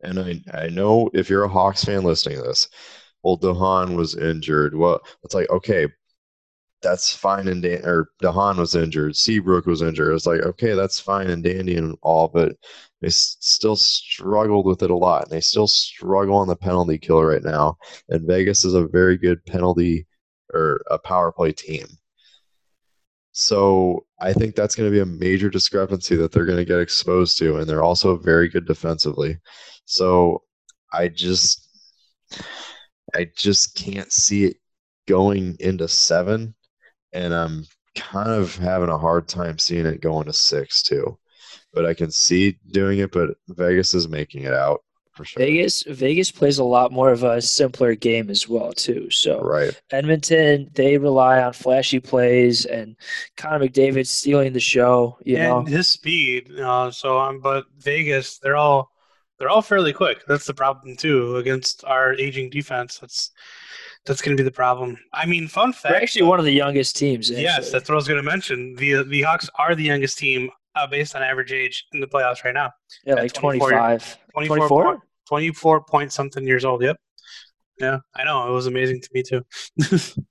[0.02, 2.70] And I, I know if you're a Hawks fan listening to this,
[3.24, 4.76] well, de Haan was injured.
[4.76, 5.88] Well, it's like, okay,
[6.82, 9.16] that's fine and dan- or de Haan was injured.
[9.16, 10.14] Seabrook was injured.
[10.14, 12.56] It's like, okay, that's fine and dandy and all, but
[13.02, 15.24] they still struggled with it a lot.
[15.24, 17.78] And they still struggle on the penalty kill right now.
[18.10, 20.08] And Vegas is a very good penalty
[20.54, 21.88] or a power play team.
[23.32, 26.80] So I think that's going to be a major discrepancy that they're going to get
[26.80, 29.38] exposed to, and they're also very good defensively.
[29.86, 30.42] So
[30.92, 31.70] I just,
[33.14, 34.58] I just can't see it
[35.08, 36.56] going into seven,
[37.14, 37.66] and I'm
[37.96, 41.18] kind of having a hard time seeing it going to six too.
[41.74, 44.82] But I can see doing it, but Vegas is making it out.
[45.14, 45.44] for sure.
[45.44, 49.10] Vegas Vegas plays a lot more of a simpler game as well too.
[49.10, 49.80] So Right.
[49.92, 52.96] Edmonton, they rely on flashy plays and
[53.36, 55.18] Connor McDavid stealing the show.
[55.26, 56.52] You know, his speed.
[56.60, 58.92] Uh, so, um, but Vegas, they're all
[59.40, 60.24] they're all fairly quick.
[60.28, 63.00] That's the problem too against our aging defense.
[63.00, 63.32] That's
[64.08, 64.98] that's going to be the problem.
[65.14, 65.94] I mean, fun fact.
[65.94, 67.30] they're actually one of the youngest teams.
[67.30, 68.76] Yes, that's what I was going to mention.
[68.76, 72.44] The the Hawks are the youngest team uh, based on average age in the playoffs
[72.44, 72.72] right now.
[73.06, 74.18] yeah, at like 24 25.
[74.34, 74.84] 24, 24?
[74.84, 76.82] Point, 24 point something years old.
[76.82, 76.98] Yep.
[77.80, 78.48] Yeah, I know.
[78.48, 79.46] It was amazing to me too.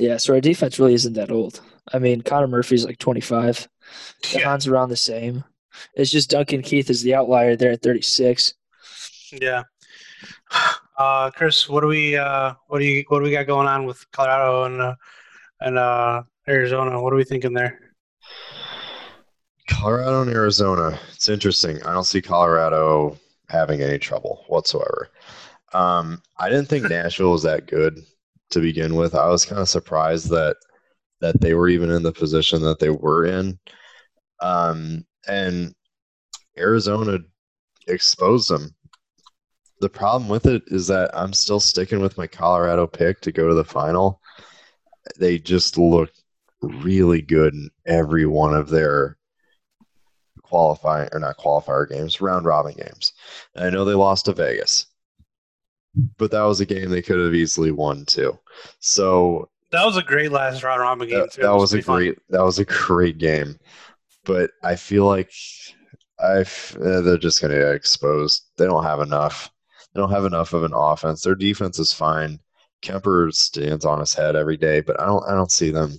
[0.00, 1.60] Yeah, so our defense really isn't that old.
[1.92, 3.68] I mean, Connor Murphy's like 25.
[4.32, 4.38] yeah.
[4.38, 5.44] de Haan's around the same.
[5.94, 8.54] It's just Duncan Keith is the outlier there at 36.
[9.32, 9.64] Yeah.
[11.00, 13.86] Uh, Chris, what do we uh, what do you what do we got going on
[13.86, 14.94] with Colorado and uh,
[15.62, 17.00] and uh, Arizona?
[17.00, 17.94] What are we thinking there?
[19.66, 21.00] Colorado and Arizona.
[21.14, 21.82] It's interesting.
[21.84, 23.18] I don't see Colorado
[23.48, 25.08] having any trouble whatsoever.
[25.72, 27.98] Um, I didn't think Nashville was that good
[28.50, 29.14] to begin with.
[29.14, 30.56] I was kind of surprised that
[31.22, 33.58] that they were even in the position that they were in.
[34.42, 35.74] Um, and
[36.58, 37.20] Arizona
[37.86, 38.74] exposed them.
[39.80, 43.48] The problem with it is that I'm still sticking with my Colorado pick to go
[43.48, 44.20] to the final.
[45.18, 46.10] They just look
[46.60, 49.16] really good in every one of their
[50.42, 53.12] qualifying or not qualifier games, round robin games.
[53.54, 54.86] And I know they lost to Vegas,
[56.18, 58.38] but that was a game they could have easily won too.
[58.80, 61.42] So That was a great last round robin game that, too.
[61.42, 61.96] that It was a pretty fun.
[61.96, 63.58] great that was a great game,
[64.24, 65.32] but I feel like
[66.22, 68.42] I've uh, they're just going to get exposed.
[68.58, 69.50] They don't have enough.
[69.92, 71.22] They don't have enough of an offense.
[71.22, 72.38] Their defense is fine.
[72.82, 75.92] Kuemper stands on his head every day, but I don't I don't see them.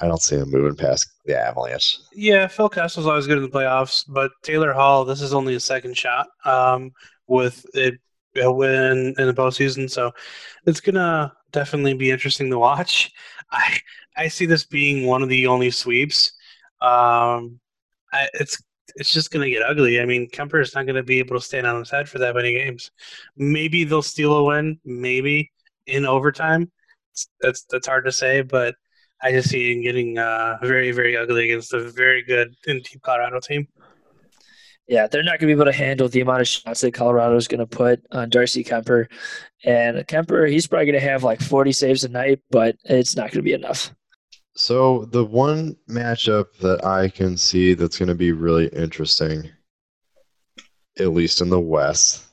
[0.00, 1.98] I don't see them moving past the Avalanche.
[2.14, 5.60] Yeah, Phil Kessel's always good in the playoffs, but Taylor Hall, this is only a
[5.60, 6.90] second shot um,
[7.26, 7.94] with it
[8.36, 10.10] a win in the postseason, so
[10.66, 13.12] it's gonna definitely be interesting to watch.
[13.50, 13.78] I
[14.16, 16.32] I see this being one of the only sweeps.
[16.80, 17.60] Um,
[18.12, 18.62] I, it's
[18.96, 20.00] it's just gonna get ugly.
[20.00, 22.34] I mean, Kuemper is not gonna be able to stand on his head for that
[22.34, 22.90] many games.
[23.36, 25.52] Maybe they'll steal a win, maybe
[25.86, 26.70] in overtime.
[27.40, 28.74] That's that's hard to say, but
[29.22, 33.00] I just see it getting uh, very, very ugly against a very good in Team
[33.02, 33.66] Colorado team.
[34.86, 37.34] Yeah, they're not going to be able to handle the amount of shots that Colorado
[37.36, 39.06] is going to put on Darcy Kuemper.
[39.64, 43.30] And Kuemper, he's probably going to have like 40 saves a night, but it's not
[43.30, 43.94] going to be enough.
[44.56, 49.50] So the one matchup that I can see that's going to be really interesting,
[50.98, 52.24] at least in the West,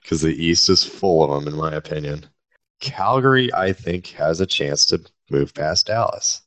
[0.00, 2.26] because the East is full of them, in my opinion.
[2.80, 6.42] Calgary, I think, has a chance to move past Dallas.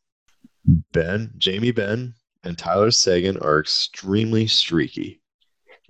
[0.93, 2.13] Benn, Jamie Benn,
[2.43, 5.21] and Tyler Seguin are extremely streaky,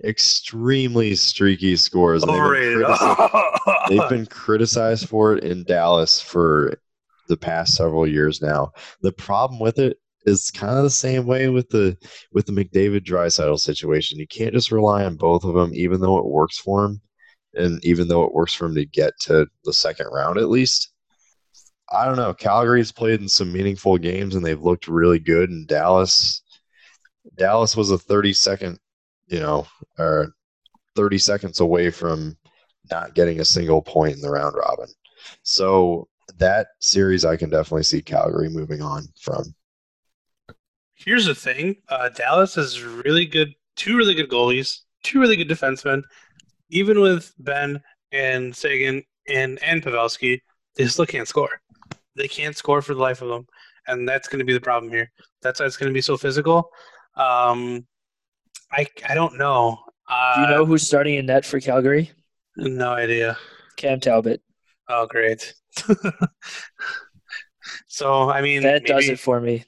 [0.02, 2.22] extremely streaky scores.
[2.22, 2.96] they've been
[3.88, 6.74] they've been criticized for it in Dallas for
[7.30, 8.72] the past several years now.
[9.00, 9.96] The problem with it
[10.26, 11.96] is kind of the same way with the
[12.32, 14.18] with the McDavid Draisaitl situation.
[14.18, 17.00] You can't just rely on both of them, even though it works for him,
[17.54, 20.92] and even though it works for him to get to the second round at least.
[21.92, 22.32] I don't know.
[22.32, 25.50] Calgary's played in some meaningful games and they've looked really good.
[25.50, 26.40] And Dallas,
[27.36, 28.78] Dallas was a thirty second,
[29.26, 29.66] you know,
[29.98, 30.32] or
[30.94, 32.36] thirty seconds away from
[32.90, 34.88] not getting a single point in the round robin.
[35.42, 36.08] So
[36.40, 39.54] that series, I can definitely see Calgary moving on from.
[40.94, 43.54] Here's the thing: uh, Dallas is really good.
[43.76, 46.02] Two really good goalies, two really good defensemen.
[46.68, 47.80] Even with Benn
[48.12, 50.40] and Seguin and and Pavelski,
[50.76, 51.60] they still can't score.
[52.16, 53.46] They can't score for the life of them,
[53.86, 55.10] and that's going to be the problem here.
[55.42, 56.70] That's why it's going to be so physical.
[57.16, 57.86] Um,
[58.72, 59.78] I I don't know.
[60.08, 62.10] Uh, Do you know who's starting in net for Calgary?
[62.56, 63.38] No idea.
[63.76, 64.42] Cam Talbot.
[64.90, 65.54] Oh, great.
[67.86, 69.64] so I mean, That does it for me.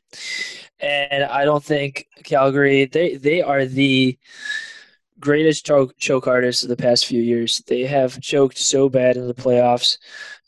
[0.81, 4.19] And I don't think Calgary they they are the
[5.21, 7.63] greatest choke choke artists of the past few years.
[7.69, 9.97] They have choked so bad in the playoffs,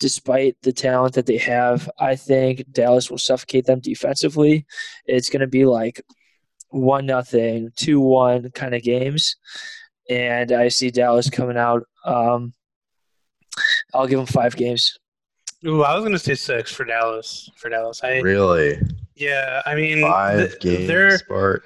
[0.01, 1.89] despite the talent that they have.
[2.01, 4.67] I think Dallas will suffocate them defensively.
[5.07, 6.03] It's going to be like
[6.71, 9.37] one nothing, two one kind of games,
[10.11, 11.85] and I see Dallas coming out.
[12.05, 12.53] Um,
[13.95, 14.99] I'll give them five games.
[15.67, 17.51] Ooh, I was going to say six for Dallas.
[17.57, 18.79] For Dallas, I Really,
[19.15, 19.63] yeah.
[19.65, 21.65] I mean, five th- they're games, Bart.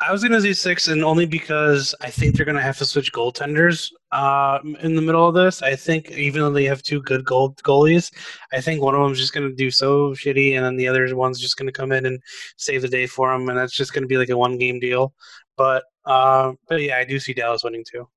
[0.00, 3.12] I was gonna say six, and only because I think they're gonna have to switch
[3.12, 5.60] goaltenders uh, in the middle of this.
[5.60, 8.12] I think even though they have two good goal goalies,
[8.52, 11.40] I think one of them's just gonna do so shitty, and then the other one's
[11.40, 12.22] just gonna come in and
[12.56, 15.14] save the day for them, and that's just gonna be like a one game deal.
[15.56, 18.08] But uh, but yeah, I do see Dallas winning too.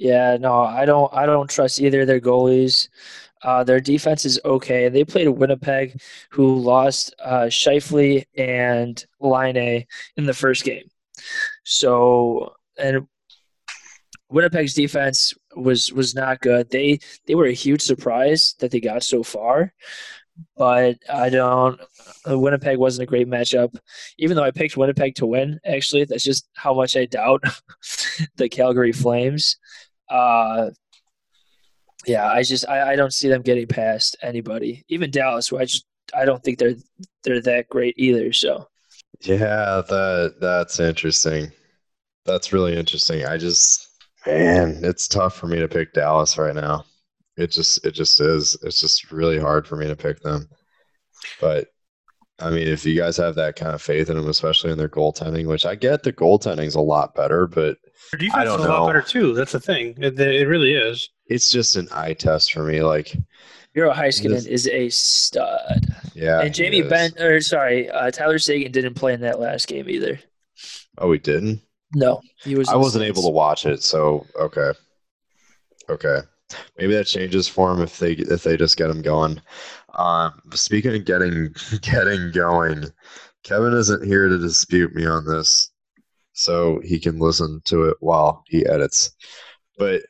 [0.00, 1.12] Yeah, no, I don't.
[1.12, 2.88] I don't trust either of their goalies.
[3.42, 4.88] Uh, their defense is okay.
[4.88, 6.00] They played Winnipeg,
[6.30, 9.86] who lost uh, Scheifele and Laine
[10.16, 10.84] in the first game.
[11.64, 13.06] So, and
[14.30, 16.70] Winnipeg's defense was was not good.
[16.70, 19.74] They they were a huge surprise that they got so far,
[20.56, 21.80] but I don't.
[22.26, 23.76] Winnipeg wasn't a great matchup,
[24.18, 25.58] even though I picked Winnipeg to win.
[25.64, 27.42] Actually, that's just how much I doubt
[28.36, 29.56] the Calgary Flames.
[30.10, 30.70] Uh,
[32.06, 35.64] yeah, I just I, I don't see them getting past anybody, even Dallas, who I
[35.64, 35.84] just
[36.16, 36.74] I don't think they're
[37.24, 38.32] they're that great either.
[38.32, 38.68] So
[39.20, 41.52] yeah, that that's interesting.
[42.24, 43.24] That's really interesting.
[43.26, 43.88] I just
[44.26, 46.84] man, it's tough for me to pick Dallas right now.
[47.36, 48.56] It just it just is.
[48.62, 50.48] It's just really hard for me to pick them.
[51.40, 51.68] But
[52.40, 54.88] I mean, if you guys have that kind of faith in them, especially in their
[54.88, 57.76] goaltending, which I get the goaltending's a lot better, but
[58.12, 58.86] Their defense I don't is a lot know.
[58.86, 59.34] better too.
[59.34, 59.94] That's the thing.
[59.98, 61.08] It, it really is.
[61.26, 62.82] it's just an eye test for me.
[62.82, 63.16] Like,
[63.74, 66.40] Miro Heiskanen This- is a stud, yeah.
[66.40, 66.88] and he Jamie is.
[66.90, 70.18] Benn or sorry, uh, Tyler Seguin didn't play in that last game either.
[70.98, 71.60] Oh, we didn't.
[71.94, 72.68] No, he was.
[72.68, 74.72] I wasn't able to watch it, so okay,
[75.88, 76.20] okay.
[76.76, 79.40] Maybe that changes for him if they if they just get him going.
[79.94, 82.84] Um, speaking of getting getting going,
[83.42, 85.72] Kevin isn't here to dispute me on this,
[86.32, 89.12] so he can listen to it while he edits.
[89.78, 90.02] But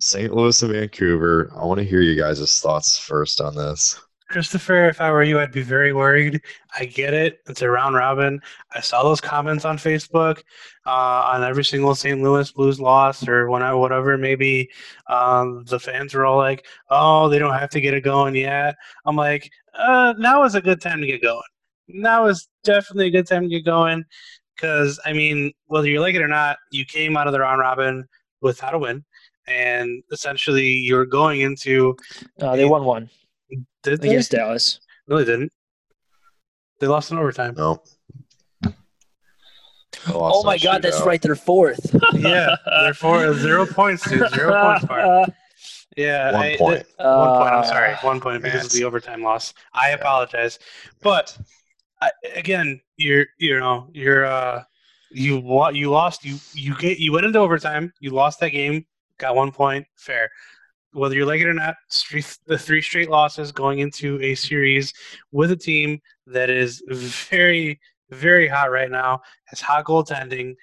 [0.00, 0.32] St.
[0.32, 3.98] Louis and Vancouver, I want to hear you guys' thoughts first on this.
[4.28, 6.42] Christopher, if I were you, I'd be very worried.
[6.78, 7.40] I get it.
[7.48, 8.40] It's a round robin.
[8.74, 10.42] I saw those comments on Facebook
[10.86, 12.20] uh, on every single St.
[12.20, 14.18] Louis Blues loss or when I, whatever.
[14.18, 14.68] Maybe
[15.08, 18.76] um, the fans were all like, "Oh, they don't have to get it going yet."
[19.06, 21.40] I'm like, uh, "Now is a good time to get going.
[21.88, 24.04] Now is definitely a good time to get going."
[24.54, 27.60] Because I mean, whether you like it or not, you came out of the round
[27.60, 28.06] robin
[28.42, 29.04] without a win,
[29.46, 31.96] and essentially you're going into.
[32.42, 33.08] Uh, they won one
[33.90, 34.08] Did they?
[34.08, 34.80] against Dallas.
[35.06, 35.52] No, they didn't.
[36.80, 37.54] They lost in overtime.
[37.56, 37.82] No.
[40.08, 41.20] Oh my God, that's right.
[41.20, 41.94] They're fourth.
[42.14, 44.28] yeah, they're four zero points, dude.
[44.30, 45.30] Zero points, Bart.
[45.96, 46.76] Yeah, One I- point.
[46.84, 47.52] th- one point.
[47.52, 49.52] I'm Uh, sorry, one point because of the overtime loss.
[49.74, 50.60] I apologize,
[51.02, 51.36] but
[52.00, 54.62] I, again, you're you know you're uh
[55.10, 57.92] you wa- you lost you you get you went into overtime.
[57.98, 58.86] You lost that game.
[59.18, 59.86] Got one point.
[59.96, 60.30] Fair.
[60.98, 61.76] Whether you like it or not,
[62.46, 64.92] the three straight losses going into a series
[65.32, 67.80] with a team that is very
[68.10, 70.54] very hot right now has hot goaltending.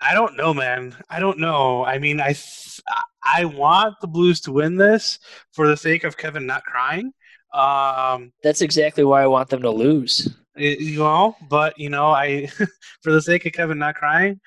[0.00, 0.96] I don't know, man.
[1.10, 1.84] I don't know.
[1.84, 2.80] I mean, I th-
[3.22, 5.18] I want the Blues to win this
[5.52, 7.12] for the sake of Kevin not crying.
[7.52, 10.28] Um, That's exactly why I want them to lose.
[10.56, 12.46] it- you know, but you know, I
[13.02, 14.40] for the sake of Kevin not crying.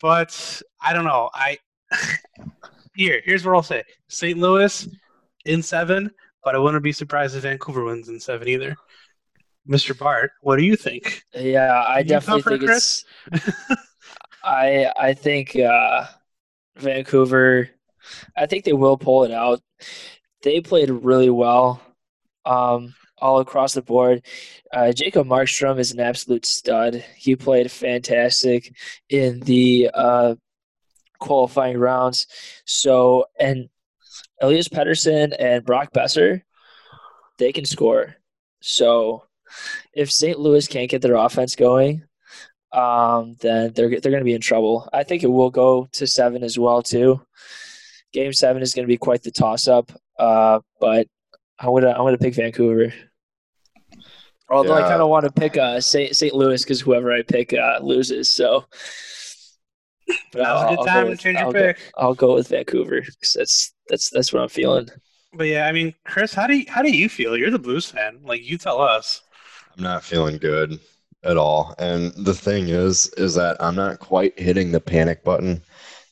[0.00, 1.30] But I don't know.
[1.34, 1.58] I
[2.98, 4.38] here here's what I'll say: St.
[4.38, 4.88] Louis
[5.44, 6.10] in seven,
[6.44, 8.76] but I wouldn't be surprised if Vancouver wins in seven either.
[9.68, 9.96] Mr.
[9.96, 11.22] Bart, what do you think?
[11.34, 13.04] Yeah, I You definitely think it's.
[14.44, 16.06] I I think uh,
[16.76, 17.70] Vancouver.
[18.36, 19.60] I think they will pull it out.
[20.42, 21.82] They played really well,
[22.46, 24.24] um, all across the board.
[24.72, 27.04] Uh, Jacob Markstrom is an absolute stud.
[27.16, 28.74] He played fantastic
[29.10, 30.36] in the uh,
[31.18, 32.26] qualifying rounds.
[32.64, 33.68] So and
[34.40, 36.42] Elias Pettersson and Brock Boeser,
[37.38, 38.16] they can score.
[38.60, 39.24] So
[39.92, 40.38] if St.
[40.38, 42.04] Louis can't get their offense going,
[42.72, 44.88] um, then they're they're going to be in trouble.
[44.92, 47.20] I think it will go to seven as well too.
[48.12, 51.06] Game seven is going to be quite the toss up, uh, but
[51.58, 52.92] I'm gonna I'm gonna pick Vancouver.
[54.50, 56.16] Although I kind of want to pick uh, St.
[56.16, 56.34] St.
[56.34, 58.30] Louis because whoever I pick uh, loses.
[58.30, 58.64] So,
[60.32, 61.92] but Now's a good go time to with- change your I'll go- pick.
[61.96, 64.88] I'll go with Vancouver 'cause that's that's that's what I'm feeling.
[65.34, 67.36] But yeah, I mean, Chris, how do you, how do you feel?
[67.36, 68.18] You're the Blues fan.
[68.22, 69.20] Like you tell us.
[69.76, 70.78] I'm not feeling good
[71.24, 71.74] at all.
[71.78, 75.60] And the thing is, is that I'm not quite hitting the panic button.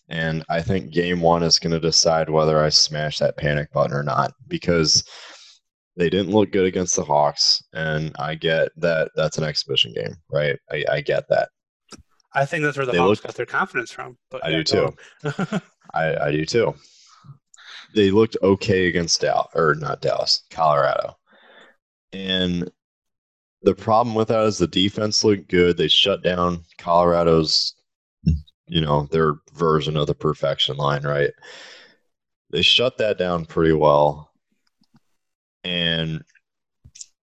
[0.09, 3.97] And I think game one is going to decide whether I smash that panic button
[3.97, 5.03] or not because
[5.97, 7.63] they didn't look good against the Hawks.
[7.73, 10.59] And I get that that's an exhibition game, right?
[10.71, 11.49] I, I get that.
[12.37, 14.17] I think that's where the They Hawks look- got their confidence from.
[14.31, 14.97] But I yeah, do too.
[15.95, 16.75] I, I do too.
[17.95, 21.17] They looked okay against Dallas, or not Dallas, Colorado.
[22.13, 22.71] And
[23.63, 25.77] the problem with that is the defense looked good.
[25.77, 27.75] They shut down Colorado's,
[28.69, 31.31] you know, their version of the perfection line, right?
[32.51, 34.31] They shut that down pretty well.
[35.65, 36.23] And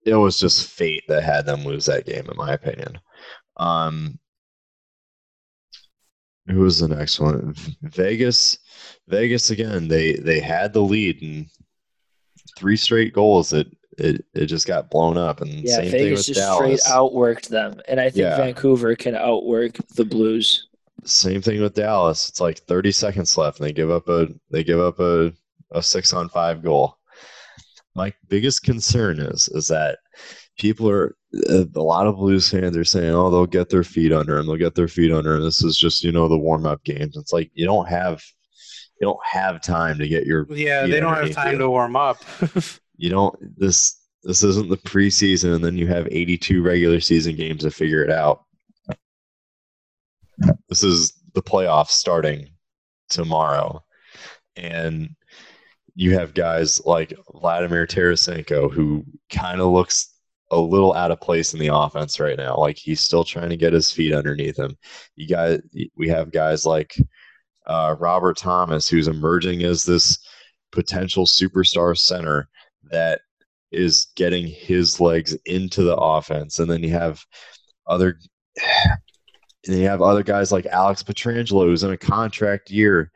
[0.06, 3.00] it was just fate that had them lose that game, in my opinion.
[3.58, 4.20] Um,
[6.48, 7.56] Who was the next one?
[7.84, 8.58] Vegas.
[9.08, 9.88] Vegas again.
[9.88, 11.48] They they had the lead and
[12.58, 13.54] three straight goals.
[13.54, 13.68] It
[13.98, 15.42] it, it just got blown up.
[15.42, 18.38] And Yeah, same Vegas thing with just straight outworked them, and I think Yeah.
[18.38, 20.68] Vancouver can outwork the Blues.
[21.06, 22.30] Same thing with Dallas.
[22.30, 25.32] It's like 30 seconds left, and they give up a they give up a,
[25.72, 26.98] a six on five goal.
[27.96, 30.00] My biggest concern is is that
[30.58, 31.16] people are
[31.50, 34.48] uh, a lot of Blues fans are saying, "Oh, they'll get their feet under them.
[34.48, 35.44] They'll get their feet under them.
[35.44, 38.22] This is just you know the warm up games." It's like you don't have
[39.02, 41.60] you don't have time to get your Yeah, they don't have time you.
[41.60, 42.24] to warm up.
[42.98, 47.64] you don't this this isn't the preseason and then you have 82 regular season games
[47.64, 48.46] to figure it out
[50.70, 52.48] this is the playoffs starting
[53.10, 53.84] tomorrow
[54.56, 55.10] and
[55.96, 60.13] you have guys like Vladimir Tarasenko who kind of looks
[60.54, 62.56] a little out of place in the offense right now.
[62.58, 64.78] Like he's still trying to get his feet underneath him.
[65.16, 65.60] You got
[65.98, 66.96] we have guys like
[67.66, 70.20] uh, Robert Thomas who's emerging as this
[70.72, 72.50] potential superstar center
[72.92, 73.22] that
[73.72, 76.60] is getting his legs into the offense.
[76.60, 77.24] And then you have
[77.88, 78.20] other
[79.68, 83.12] and you have other guys like Alex Pietrangelo who's in a contract year.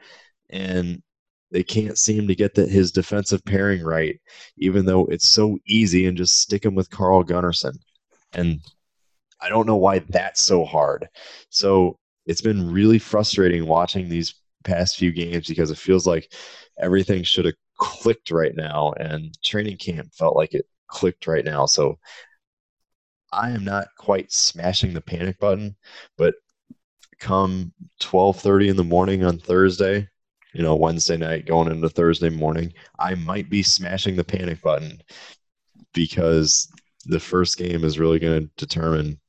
[0.49, 1.03] And
[1.51, 4.19] they can't seem to get the, his defensive pairing right,
[4.57, 7.77] even though it's so easy and just stick him with Carl Gunnarsson.
[8.33, 8.59] And
[9.41, 11.07] I don't know why that's so hard.
[11.49, 16.33] So it's been really frustrating watching these past few games because it feels like
[16.77, 21.65] everything should have clicked right now and training camp felt like it clicked right now
[21.65, 21.97] so
[23.31, 25.75] i am not quite smashing the panic button
[26.17, 26.35] but
[27.19, 27.71] come
[28.01, 30.07] 12:30 in the morning on thursday
[30.53, 35.01] you know wednesday night going into thursday morning i might be smashing the panic button
[35.93, 36.71] because
[37.05, 39.19] the first game is really going to determine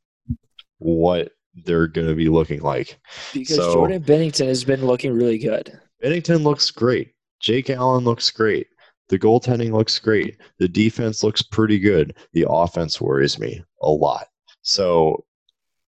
[0.78, 1.32] what
[1.64, 2.98] they're going to be looking like
[3.32, 5.78] Because So- Jordan Binnington has been looking really good.
[6.02, 7.12] Binnington looks great.
[7.40, 8.68] Jake Allen looks great.
[9.08, 10.36] The goaltending looks great.
[10.58, 12.14] The defense looks pretty good.
[12.32, 14.26] The offense worries me a lot.
[14.62, 15.24] So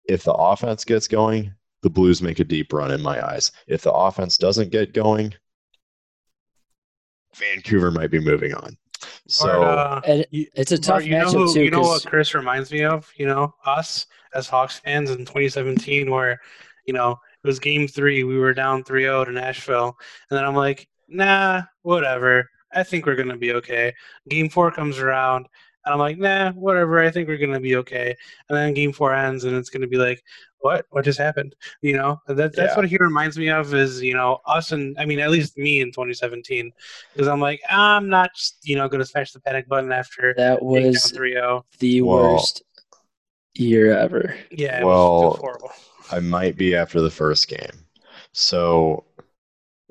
[0.06, 1.52] if the offense gets going,
[1.82, 3.52] the Blues make a deep run in my eyes.
[3.66, 5.34] If the offense doesn't get going,
[7.34, 8.76] Vancouver might be moving on.
[9.28, 11.62] So Bart, uh, And it's a Bart, tough you know matchup who, too.
[11.64, 13.10] You know 'cause- what Chris reminds me of?
[13.16, 16.38] You know, us as Hawks fans in 2017, where
[16.86, 19.96] you know it was Game Three, we were down 3-0 to Nashville,
[20.30, 22.48] and then I'm like, nah, whatever.
[22.72, 23.94] I think we're gonna be okay.
[24.28, 25.46] Game Four comes around,
[25.84, 27.00] and I'm like, nah, whatever.
[27.00, 28.14] I think we're gonna be okay.
[28.48, 30.22] And then Game Four ends, and it's gonna be like,
[30.60, 30.86] what?
[30.90, 31.54] What just happened?
[31.82, 32.76] You know, that that's Yeah.
[32.76, 33.72] what he reminds me of.
[33.74, 36.72] Is you know us and I mean at least me in 2017,
[37.12, 38.30] because I'm like, I'm not,
[38.62, 41.64] you know, gonna smash the panic button after that was 3-0.
[41.78, 42.62] the Well- worst
[43.54, 44.34] year ever.
[44.50, 45.70] Yeah, it Well, was horrible.
[46.12, 47.86] I might be after the first game.
[48.32, 49.04] So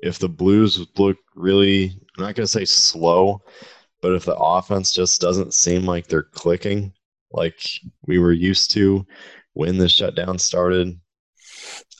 [0.02, 3.42] if the Blues look really, I'm not going to say slow,
[4.02, 6.94] but if the offense just doesn't seem like they're clicking
[7.32, 7.62] like
[8.08, 9.06] we were used to
[9.54, 11.00] when the shutdown started,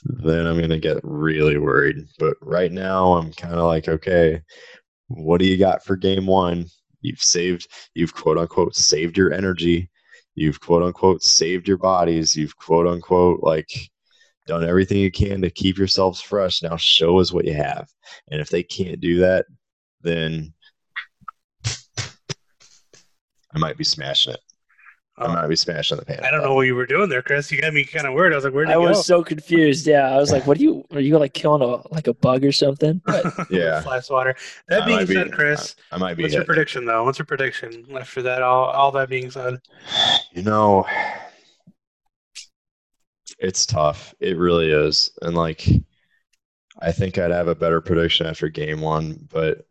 [0.04, 1.96] then I'm going to get really worried.
[2.18, 4.42] But right now, I'm kind of like, okay,
[5.08, 6.66] what do you got for game one?
[7.02, 9.90] You've saved, you've quote unquote saved your energy.
[10.34, 12.36] You've quote unquote saved your bodies.
[12.36, 13.70] You've quote unquote like
[14.46, 16.62] done everything you can to keep yourselves fresh.
[16.62, 17.88] Now show us what you have.
[18.30, 19.46] And if they can't do that,
[20.02, 20.54] then
[23.54, 24.40] I might be smashing it.
[25.20, 25.32] I Oh.
[25.34, 26.20] might be smashing the pan.
[26.24, 27.52] I don't know what you were doing there, Chris.
[27.52, 28.32] You got me kind of weird.
[28.32, 28.82] I was like, where'd you go?
[28.82, 29.02] I was go?
[29.02, 29.86] so confused.
[29.86, 30.84] Yeah, I was like, "What are you?
[30.92, 33.82] Are you like killing a like a bug or something?" But Yeah.
[33.82, 34.34] Fly swatter.
[34.68, 37.04] That I being might be- said, Chris, I might be what's your prediction though?
[37.04, 38.42] What's your prediction after that?
[38.42, 39.58] All, all that being said,
[40.32, 40.86] You know,
[43.38, 44.14] it's tough.
[44.20, 45.10] It really is.
[45.22, 45.66] And like,
[46.80, 49.66] I think I'd have a better prediction after game one, but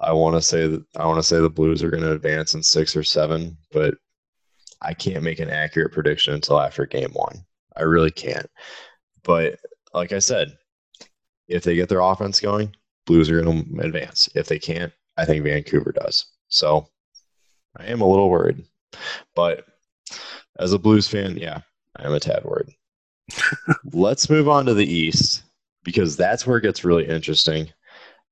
[0.00, 2.54] I want to say that I want to say the Blues are going to advance
[2.54, 3.94] in six or seven, but
[4.80, 7.44] I can't make an accurate prediction until after game one.
[7.76, 8.48] I really can't.
[9.24, 9.58] But
[9.92, 10.56] like I said,
[11.48, 12.74] if they get their offense going,
[13.06, 14.28] Blues are going to advance.
[14.34, 16.26] If they can't, I think Vancouver does.
[16.48, 16.88] So
[17.76, 18.64] I am a little worried,
[19.34, 19.64] but
[20.58, 21.60] as a Blues fan, yeah,
[21.96, 22.74] I am a tad worried.
[23.92, 25.44] Let's move on to the East
[25.84, 27.72] because that's where it gets really interesting.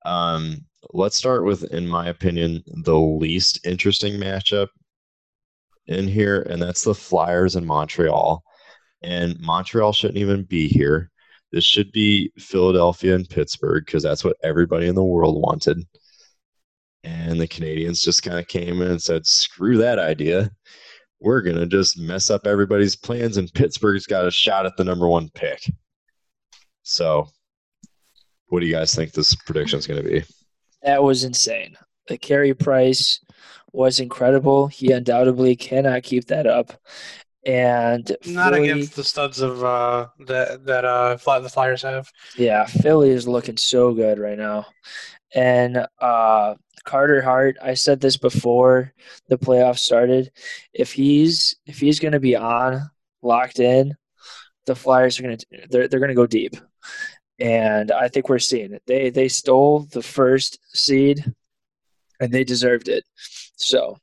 [0.04, 4.68] Um, let's start with, in my opinion, the least interesting matchup
[5.86, 8.42] in here, and that's the Flyers in Montreal.
[9.02, 11.10] And Montreal shouldn't even be here.
[11.52, 15.82] This should be Philadelphia and Pittsburgh because that's what everybody in the world wanted.
[17.04, 20.50] And the Canadiens just kind of came in and said, screw that idea
[21.20, 24.84] we're going to just mess up everybody's plans, and Pittsburgh's got a shot at the
[24.84, 25.60] number one pick.
[26.82, 27.28] So
[28.46, 30.24] what do you guys think this prediction is going to be?
[30.82, 31.76] That was insane.
[32.08, 33.20] The Carey Price
[33.76, 34.66] was incredible.
[34.68, 36.72] He undoubtedly cannot keep that up.
[37.44, 42.10] And Not Philly- against the studs of uh, that that uh, the Flyers have.
[42.36, 44.66] Yeah, Philly is looking so good right now.
[45.34, 46.54] And uh,
[46.84, 48.92] Carter Hart, I said this before
[49.28, 50.32] the playoffs started.
[50.72, 52.90] If he's if he's going to be on
[53.22, 53.94] locked in,
[54.64, 56.56] the Flyers are going to they're they're going to go deep.
[57.38, 58.82] And I think we're seeing it.
[58.86, 61.22] They they stole the first seed,
[62.18, 63.04] and they deserved it.
[63.56, 63.98] So,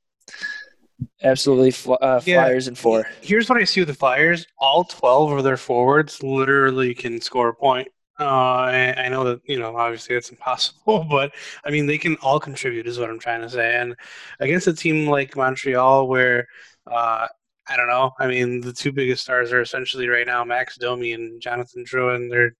[1.23, 2.43] absolutely, fl- uh, Yeah.
[2.43, 3.07] Flyers in four.
[3.21, 7.49] Here's what I see with the Flyers: all twelve of their forwards literally can score
[7.49, 7.87] a point.
[8.19, 11.33] Uh, I, I know that you know obviously it's impossible, but
[11.65, 13.75] I mean they can all contribute, is what I'm trying to say.
[13.75, 13.95] And
[14.39, 16.47] against a team like Montreal, where
[16.87, 17.27] uh,
[17.67, 21.13] I don't know, I mean the two biggest stars are essentially right now Max Domi
[21.13, 22.29] and Jonathan Drouin.
[22.29, 22.55] They're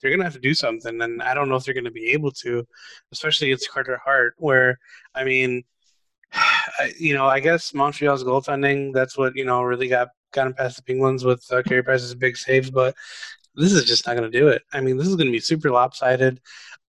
[0.00, 2.32] they're gonna have to do something, and I don't know if they're gonna be able
[2.42, 2.66] to,
[3.12, 4.78] especially against Carter Hart, where
[5.14, 5.64] I mean.
[6.98, 10.82] You know, I guess Montreal's goaltending, that's what, you know, really got gotten past the
[10.82, 12.94] Penguins with uh, Carey Price's big saves, but
[13.54, 14.62] this is just not going to do it.
[14.72, 16.40] I mean, this is going to be super lopsided.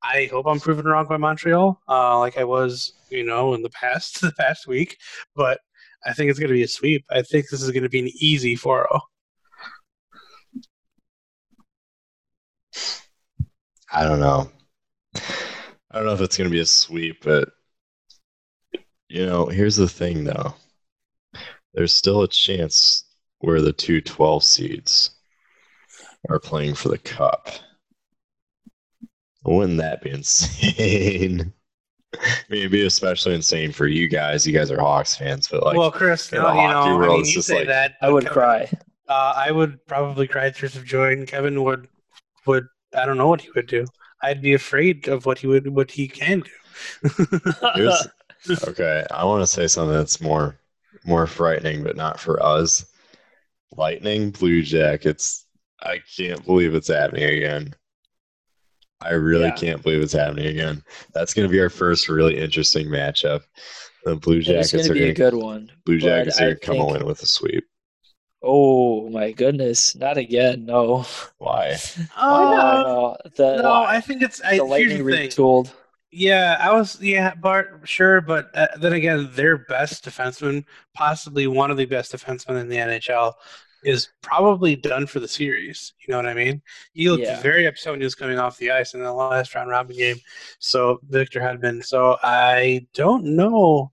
[0.02, 3.70] I hope I'm proven wrong by Montreal, uh, like I was, you know, in the
[3.70, 4.96] past, the past week,
[5.34, 5.58] but
[6.04, 7.04] I think it's going to be a sweep.
[7.10, 8.58] I think this is going to be an easy oh.
[8.58, 9.00] 4 0.
[13.92, 14.50] I don't know.
[15.14, 17.50] I don't know if it's going to be a sweep, but
[19.12, 20.54] you know, here's the thing though.
[21.74, 23.04] There's still a chance
[23.40, 25.10] where the two 12 seeds
[26.30, 27.48] are playing for the cup.
[29.44, 31.52] Wouldn't that be insane?
[32.14, 32.18] I
[32.50, 34.46] mean, it'd be especially insane for you guys.
[34.46, 37.08] You guys are Hawks fans, but like, well, Chris, in uh, you know, hockey I
[37.08, 37.94] mean, you say like- that.
[38.02, 38.70] I would Kevin- cry.
[39.08, 41.88] Uh, I would probably cry tears of joy, and Kevin would
[42.46, 42.66] would
[42.96, 43.84] I don't know what he would do.
[44.22, 47.10] I'd be afraid of what he would what he can do.
[47.74, 48.08] Here's-
[48.68, 50.58] okay, I want to say something that's more
[51.04, 52.84] more frightening, but not for us.
[53.76, 55.46] Lightning, Blue Jackets.
[55.80, 57.74] I can't believe it's happening again.
[59.00, 59.56] I really Yeah.
[59.56, 60.82] can't believe it's happening again.
[61.12, 63.42] That's going to be our first really interesting matchup.
[64.04, 65.70] The Blue it's Jackets going to are be a good one.
[65.84, 67.64] Blue Jackets are going to come think- away with a sweep.
[68.44, 69.94] Oh my goodness!
[69.94, 70.66] Not again.
[70.66, 71.06] No.
[71.38, 71.76] Why?
[72.16, 75.66] Oh, no, the, no, I think it's I, the here's lightning retooled.
[75.68, 75.76] thing.
[76.14, 80.64] Yeah, I was yeah, Bart, sure, but uh, then again, their best defenseman,
[80.94, 83.32] possibly one of the best defensemen in the NHL,
[83.82, 85.94] is probably done for the series.
[86.06, 86.60] You know what I mean?
[86.92, 87.40] He looked Yeah.
[87.40, 90.16] very upset when he was coming off the ice in the last round robin game.
[90.58, 91.82] So Victor Hedman.
[91.84, 93.90] So I don't know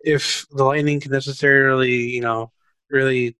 [0.00, 2.52] if the Lightning can necessarily, you know,
[2.90, 3.37] really.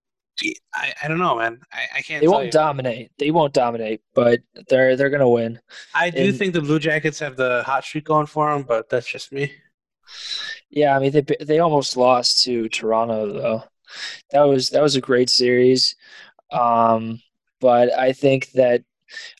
[0.74, 1.60] I, I don't know, man.
[1.72, 2.20] I, I can't.
[2.20, 2.50] They won't you.
[2.50, 3.10] dominate.
[3.18, 5.60] They won't dominate, but they're they're going to win.
[5.94, 8.88] I do and- think the Blue Jackets have the hot streak going for them, but
[8.88, 9.52] that's just me.
[10.70, 13.64] Yeah, I mean they they almost lost to Toronto though.
[14.32, 15.96] That was that was a great series,
[16.52, 17.20] um,
[17.60, 18.82] but I think that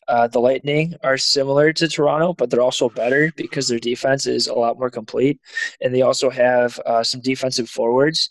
[0.07, 4.47] uh, the Lightning are similar to Toronto, but they're also better because their defense is
[4.47, 5.39] a lot more complete,
[5.81, 8.29] and they also have uh, some defensive forwards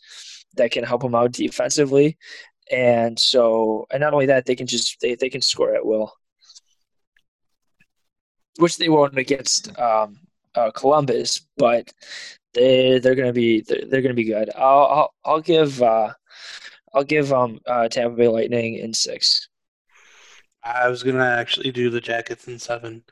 [0.57, 2.17] that can help them out defensively.
[2.71, 6.13] And so, and not only that, they can just they, they can score at will,
[8.59, 10.19] which they won't against um,
[10.55, 11.93] uh, Columbus, but
[12.55, 14.51] they they're gonna be they're, they're gonna be good.
[14.57, 16.13] I'll I'll, I'll give uh,
[16.95, 19.49] I'll give um uh, Tampa Bay Lightning in six.
[20.63, 23.03] I was gonna actually do the Jackets in seven,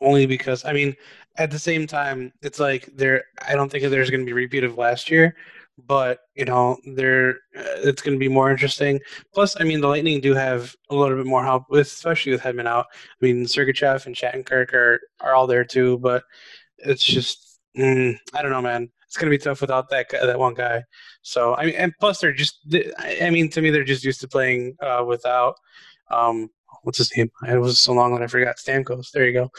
[0.00, 0.96] only because I mean,
[1.36, 3.24] at the same time, it's like there.
[3.46, 5.36] I don't think there's gonna be repeat of last year,
[5.78, 9.00] but you know, there uh, it's gonna be more interesting.
[9.32, 12.42] Plus, I mean, the Lightning do have a little bit more help with, especially with
[12.42, 12.86] Hedman out.
[12.92, 16.24] I mean, Sergachev and Shattenkirk are are all there too, but
[16.78, 18.90] it's just mm, I don't know, man.
[19.06, 20.84] It's gonna be tough without that that one guy.
[21.22, 22.58] So I mean, and plus they're just.
[22.98, 25.56] I I mean, to me, they're just used to playing uh, without.
[26.10, 26.50] Um,
[26.84, 27.30] what's his name?
[27.48, 28.56] It was so long that I forgot.
[28.56, 29.10] Stamkos.
[29.10, 29.50] There you go.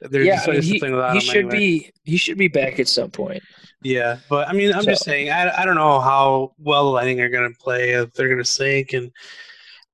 [0.00, 1.56] They're yeah, I mean, he, playing he should anyway.
[1.56, 3.42] be he should be back at some point.
[3.82, 5.30] Yeah, but I mean, I'm just saying.
[5.30, 7.90] I, I don't know how well the Lightning are going to play.
[7.90, 9.10] If they're going to sink, and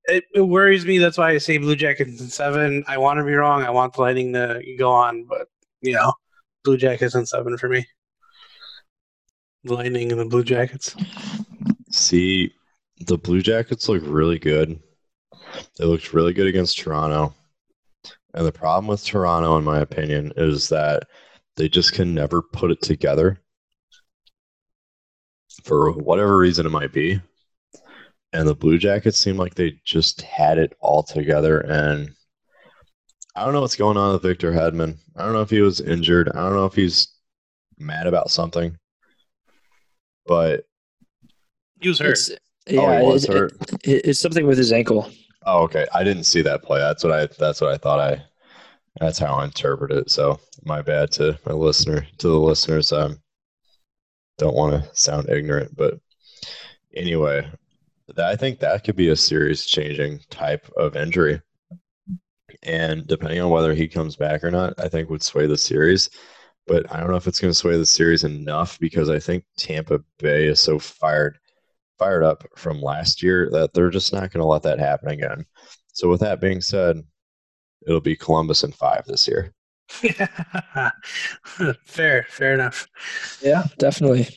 [0.05, 0.99] it, it worries me.
[0.99, 2.85] That's why I say Blue Jackets in seven.
[2.87, 3.63] I want to be wrong.
[3.63, 5.49] I want the Lightning to go on, but
[5.81, 6.13] you know,
[6.65, 7.87] Blue Jackets in seven for me.
[9.65, 10.95] The Lightning and the Blue Jackets.
[11.91, 12.53] See,
[13.07, 14.81] the Blue Jackets look really good.
[15.79, 17.35] They looked really good against Toronto.
[18.35, 21.05] And the problem with Toronto, in my opinion, is that
[21.57, 23.41] they just can never put it together
[25.65, 27.21] for whatever reason it might be.
[28.33, 31.61] And the Blue Jackets seem like they just had it all together.
[31.61, 32.11] And
[33.35, 34.99] I don't know what's going on with Victor Hedman.
[35.17, 36.29] I don't know if he was injured.
[36.35, 37.09] I don't know if he's
[37.79, 38.77] mad about something.
[40.27, 40.65] But
[41.81, 42.11] He was hurt.
[42.11, 42.31] It's,
[42.67, 43.53] yeah, oh, he was it- hurt.
[43.85, 45.11] it- it's something with his ankle.
[45.51, 45.87] Oh, okay.
[45.95, 46.79] I didn't see that play.
[46.79, 47.27] That's what I.
[47.39, 48.01] That's what I thought.
[48.01, 48.23] I.
[49.01, 50.11] That's how I interpret it.
[50.11, 52.93] So my bad to my listener, to the listeners.
[52.93, 53.23] Um,
[54.37, 55.99] don't want to sound ignorant, but
[56.95, 57.51] anyway,
[58.19, 61.41] I think that could be a series changing type of injury,
[62.63, 66.11] and depending on whether he comes back or not, I think would sway the series.
[66.67, 69.45] But I don't know if it's going to sway the series enough because I think
[69.57, 71.39] Tampa Bay is so fired
[71.99, 75.45] fired up from last year that they're just not going to let that happen again.
[75.93, 77.03] So with that being said,
[77.87, 79.53] it'll be Columbus in five this year.
[81.85, 82.87] fair, fair enough.
[83.43, 84.29] Yeah, definitely.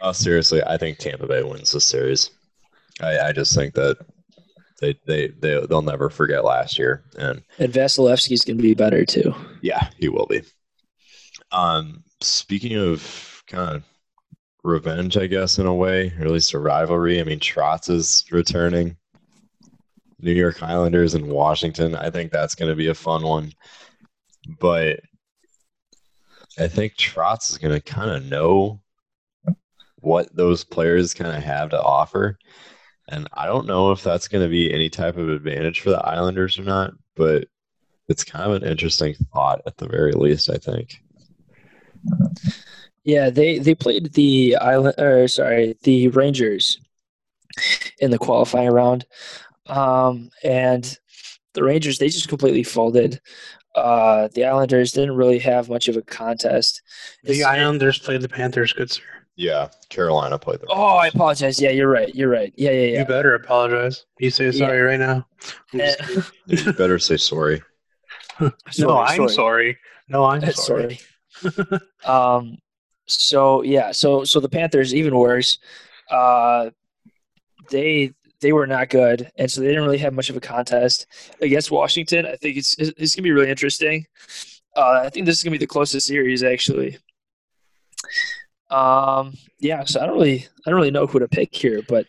[0.00, 2.30] Oh, seriously, I think Tampa Bay wins this series.
[3.00, 3.96] I, I just think that
[4.80, 9.04] they they they they'll never forget last year, and And Vasilevskiy's going to be better
[9.04, 9.34] too.
[9.62, 10.42] yeah, he will be.
[11.50, 13.82] Um, speaking of kind of
[14.68, 17.20] revenge, I guess in a way, or at least a rivalry.
[17.20, 18.96] I mean, Trotz is returning.
[20.20, 21.94] New York Islanders and Washington.
[21.94, 23.52] I think that's going to be a fun one.
[24.58, 25.00] But
[26.58, 28.80] I think Trotz is going to kind of know
[30.00, 32.38] what those players kind of have to offer.
[33.08, 36.04] And I don't know if that's going to be any type of advantage for the
[36.04, 37.46] Islanders or not, but
[38.08, 41.00] it's kind of an interesting thought at the very least, I think.
[43.08, 46.78] Yeah, they they played the island or sorry, the Rangers
[48.00, 49.06] in the qualifying round.
[49.66, 50.84] Um and
[51.54, 53.18] the Rangers they just completely folded.
[53.74, 56.82] Uh the Islanders didn't really have much of a contest.
[57.24, 59.02] The It's- Islanders played the Panthers, good sir.
[59.36, 60.66] Yeah, Carolina played the.
[60.68, 61.62] Oh, I apologize.
[61.62, 62.12] Yeah, you're right.
[62.14, 62.52] You're right.
[62.56, 62.98] Yeah, yeah, yeah.
[63.00, 64.04] You better apologize.
[64.18, 65.26] You say sorry right now.
[65.72, 66.24] I'm just kidding.
[66.66, 67.62] you better say sorry.
[68.78, 69.78] no, I'm sorry.
[70.08, 71.00] No, I'm sorry.
[71.30, 71.80] sorry.
[72.04, 72.58] um
[73.08, 75.58] so yeah so so the panthers even worse
[76.10, 76.70] uh
[77.70, 81.06] they they were not good and so they didn't really have much of a contest
[81.40, 82.26] against washington.
[82.26, 84.06] I think it's it's, gonna be really interesting.
[84.76, 86.98] Uh i think this is gonna be the closest series actually.
[88.70, 92.06] Um yeah so i don't really i don't really know who to pick here but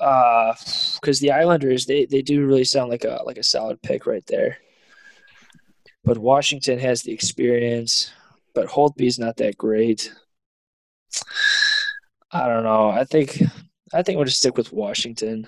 [0.00, 0.52] uh
[1.00, 4.26] because the islanders they they do really sound like a like a solid pick right
[4.26, 4.58] there.
[6.04, 8.12] But Washington has the experience,
[8.54, 10.12] but Holtby's not that great.
[12.30, 12.88] I don't know.
[12.88, 13.42] I think
[13.92, 15.46] I think we'll just stick with Washington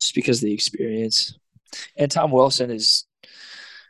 [0.00, 1.38] just because of the experience.
[1.96, 3.06] And Tom Wilson is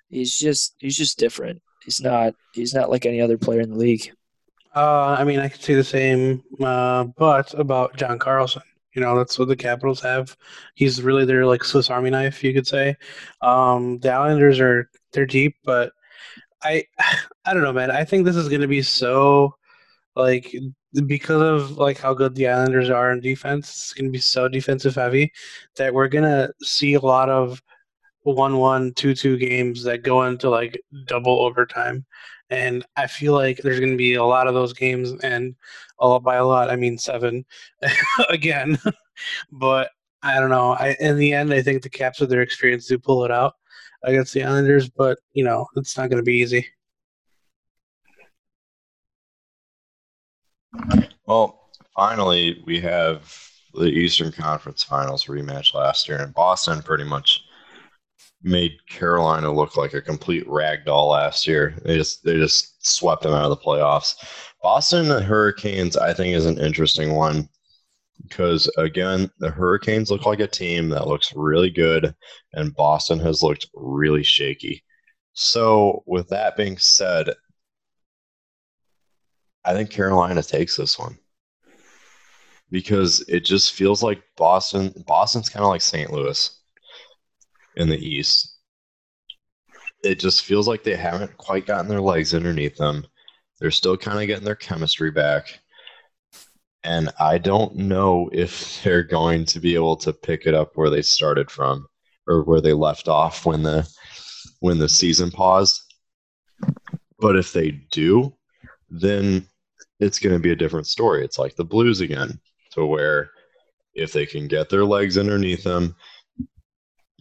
[0.08, 1.62] he's just he's just different.
[1.84, 4.12] He's not he's not like any other player in the league.
[4.74, 8.62] Uh, I mean, I could say the same, uh, but about John Carlson.
[8.94, 10.36] You know, that's what the Capitals have.
[10.74, 12.96] He's really their like Swiss Army knife, you could say.
[13.40, 15.92] Um, the Islanders are they're deep, but
[16.62, 16.84] I
[17.51, 17.90] I don't know, man.
[17.90, 19.56] I think this is going to be so
[20.14, 20.55] like
[21.06, 23.68] because of like how good the Islanders are in defense.
[23.70, 25.32] It's going to be so defensive heavy
[25.74, 27.60] that we're going to see a lot of
[28.22, 32.06] one-one, two-two games that go into like double overtime.
[32.51, 35.56] And I feel like there's going to be a lot of those games, and
[35.98, 37.44] a lot by a lot, I mean seven
[38.28, 38.78] again.
[39.51, 39.90] but
[40.22, 40.74] I don't know.
[40.74, 43.55] I in the end, I think the Caps with their experience do pull it out
[44.05, 46.64] against the Islanders, but you know it's not going to be easy.
[51.26, 53.34] Well, finally, we have
[53.74, 57.42] the Eastern Conference Finals rematch last year, and Boston pretty much
[58.42, 61.76] made Carolina look like a complete rag doll last year.
[61.84, 64.14] They just they just swept them out of the playoffs.
[64.62, 67.48] Boston Hurricanes, I think, is an interesting one
[68.22, 72.14] because again, the Hurricanes look like a team that looks really good,
[72.52, 74.84] and Boston has looked really shaky.
[75.32, 77.30] So, with that being said,
[79.64, 81.18] I think Carolina takes this one
[82.70, 84.92] because it just feels like Boston.
[85.06, 86.12] Boston's kind of like St.
[86.12, 86.58] Louis
[87.76, 88.58] in the East.
[90.02, 93.06] It just feels like they haven't quite gotten their legs underneath them.
[93.58, 95.60] They're still kind of getting their chemistry back.
[96.82, 100.90] And I don't know if they're going to be able to pick it up where
[100.90, 101.86] they started from
[102.26, 103.88] or where they left off when the
[104.60, 105.80] when the season paused.
[107.18, 108.34] But if they do,
[108.88, 109.46] then
[110.01, 111.24] it's going to be a different story.
[111.24, 112.40] It's like the Blues again,
[112.72, 113.31] to where
[113.94, 115.94] if they can get their legs underneath them,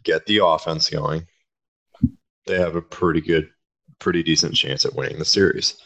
[0.03, 1.27] get the offense going,
[2.47, 3.49] they have a pretty good,
[3.99, 5.77] pretty decent chance at winning the series.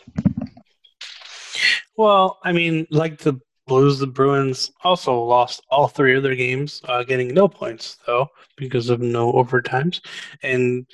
[1.97, 6.81] Well, I mean, like the Blues, the Bruins also lost all three of their games,
[6.85, 10.01] uh, getting no points though because of no overtimes.
[10.41, 10.85] And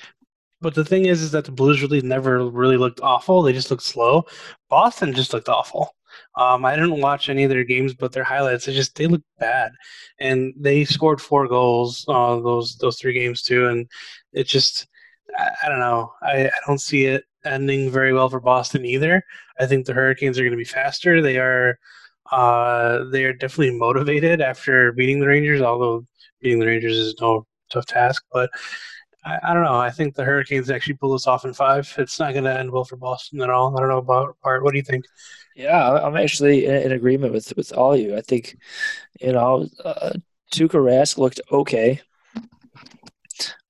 [0.61, 3.41] But the thing is, is that the Blues really never really looked awful.
[3.41, 4.25] They just looked slow.
[4.69, 5.95] Boston just looked awful.
[6.35, 9.25] Um, I didn't watch any of their games, but their highlights, they just they looked
[9.39, 9.71] bad,
[10.19, 13.87] and they scored four goals uh, those those three games too, and
[14.33, 14.87] it just
[15.37, 16.11] I, I don't know.
[16.21, 19.23] I, I don't see it ending very well for Boston either.
[19.59, 21.21] I think the Hurricanes are going to be faster.
[21.21, 21.77] They are
[22.31, 26.05] uh, they are definitely motivated after beating the Rangers, although
[26.41, 28.23] beating the Rangers is no tough task.
[28.31, 28.49] But
[29.25, 29.77] I, I don't know.
[29.77, 31.93] I think the Hurricanes actually pull this off in five.
[31.97, 33.75] It's not going to end well for Boston at all.
[33.75, 34.63] I don't know about Bart.
[34.63, 35.05] What do you think?
[35.55, 38.15] Yeah, I'm actually in, agreement with with all you.
[38.15, 38.55] I think,
[39.19, 40.11] you know, uh,
[40.53, 42.01] Tuukka Rask looked okay.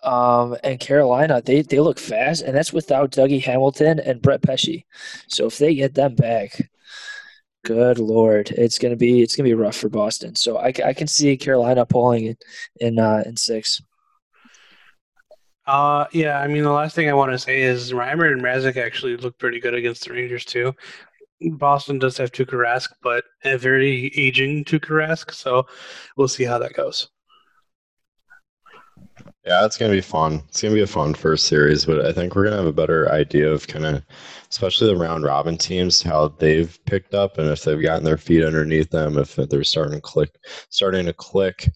[0.04, 4.86] Um, and Carolina, they, they look fast, and that's without Dougie Hamilton and Brett Pesce.
[5.28, 6.62] So if they get them back,
[7.66, 10.36] good lord, it's gonna be it's gonna be rough for Boston.
[10.36, 12.38] So I, I can see Carolina pulling in
[12.80, 13.82] in, uh, in six.
[15.70, 18.76] Uh, yeah, I mean, the last thing I want to say is Reimer and Mrazek
[18.76, 20.74] actually look pretty good against the Rangers too.
[21.42, 25.68] Boston does have Tuukka Rask, but a very aging Tuukka Rask, so
[26.18, 27.10] we'll see how that goes.
[29.46, 30.42] Yeah, it's gonna be fun.
[30.48, 33.12] It's gonna be a fun first series, but I think we're gonna have a better
[33.12, 34.04] idea of kind of,
[34.50, 38.44] especially the round robin teams, how they've picked up and if they've gotten their feet
[38.44, 40.32] underneath them, if they're starting to click,
[40.70, 41.70] starting to click.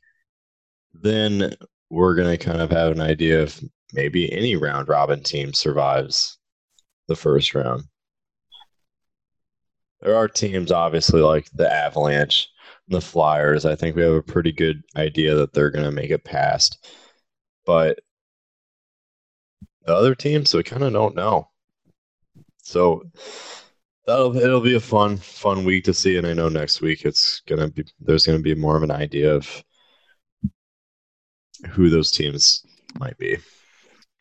[0.96, 1.54] Then
[1.92, 3.64] we're gonna kind of have an idea of
[3.94, 6.38] maybe any round robin team survives
[7.08, 7.84] the first round.
[10.02, 12.50] There are teams, obviously, like the Avalanche,
[12.88, 13.66] and the Flyers.
[13.66, 16.86] I think we have a pretty good idea that they're gonna make it past
[17.66, 18.00] but
[19.86, 21.50] the other teams we kind of don't know.
[22.62, 23.04] So
[24.08, 27.42] that'll it'll be a fun fun week to see, and I know next week it's
[27.42, 29.64] gonna be there's gonna be more of an idea of
[31.70, 32.66] who those teams
[33.00, 33.38] might be.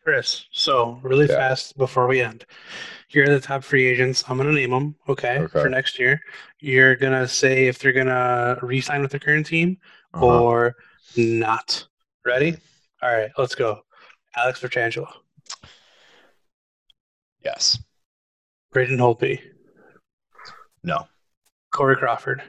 [0.03, 1.35] Chris, so really Yeah.
[1.37, 2.45] fast before we end,
[3.07, 4.23] here are the top free agents.
[4.27, 5.47] I'm gonna name them, okay, Okay.
[5.61, 6.19] for next year.
[6.59, 9.77] You're gonna say if they're gonna re-sign with their current team
[10.13, 10.41] Uh-huh.
[10.43, 10.75] or
[11.15, 11.87] not.
[12.25, 12.57] Ready?
[13.01, 13.85] All right, let's go.
[14.35, 15.09] Alex Pietrangelo,
[17.43, 17.79] Yes.
[18.71, 19.41] Braden Holtby,
[20.83, 21.07] No.
[21.71, 22.43] Corey Crawford.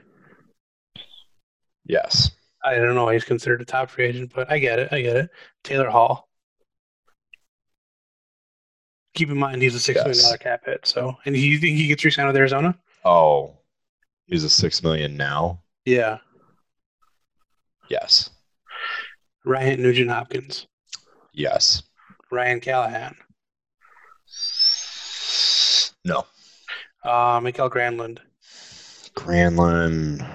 [1.85, 2.33] Yes.
[2.65, 4.93] I don't know why he's considered a top free agent, but I get it.
[4.93, 5.31] I get it.
[5.63, 6.29] Taylor Hall.
[9.15, 10.25] Keep in mind he's a six million Yes.
[10.25, 10.87] dollar cap hit.
[10.87, 12.77] So, and you think he gets re-signed with Arizona?
[13.05, 13.57] Oh,
[14.27, 15.63] he's a six million now.
[15.85, 16.19] Yeah.
[17.89, 18.31] Yes.
[19.45, 20.67] Ryan Nugent Hopkins,
[21.33, 21.83] Yes.
[22.33, 23.15] Ryan Callahan,
[26.05, 26.25] No.
[27.05, 28.19] uh, Mikael Granlund,
[29.15, 30.27] Granlund.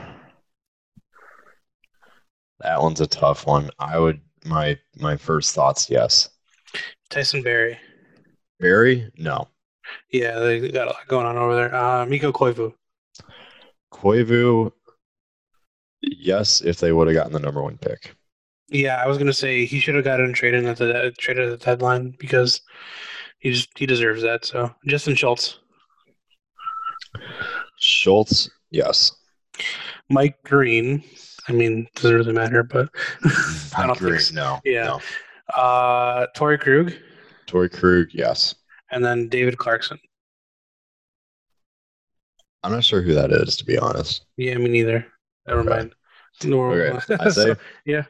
[2.59, 3.69] That one's a tough one.
[3.79, 6.29] I would my my first thoughts yes.
[7.09, 7.77] Tyson Barrie.
[8.59, 9.11] Barrie?
[9.17, 9.47] No.
[10.11, 11.73] Yeah, they got a lot going on over there.
[11.75, 12.73] Uh, Mikko Koivu.
[13.91, 14.71] Koivu,
[16.01, 18.15] yes, if they would have gotten the number one pick.
[18.67, 21.65] Yeah, I was gonna say he should have gotten traded at the traded at the
[21.65, 22.61] deadline because
[23.39, 24.45] he just he deserves that.
[24.45, 25.57] So Justin Schultz,
[27.79, 29.11] Schultz, yes.
[30.09, 31.03] Mike Green.
[31.47, 32.89] I mean, doesn't really matter, but
[33.75, 34.11] I don't Agree.
[34.11, 34.35] think so.
[34.35, 34.59] No.
[34.63, 34.83] Yeah.
[34.85, 35.01] No.
[35.59, 36.93] Uh, Torrey Krug,
[37.49, 38.55] Torrey Krug, yes.
[38.91, 39.97] and then David Clarkson.
[42.63, 44.25] I'm not sure who that is, to be honest.
[44.37, 45.05] Yeah, me neither.
[45.47, 45.69] Never Okay.
[45.69, 45.95] mind.
[46.45, 47.15] Okay.
[47.19, 47.55] I say so,
[47.85, 48.03] yeah.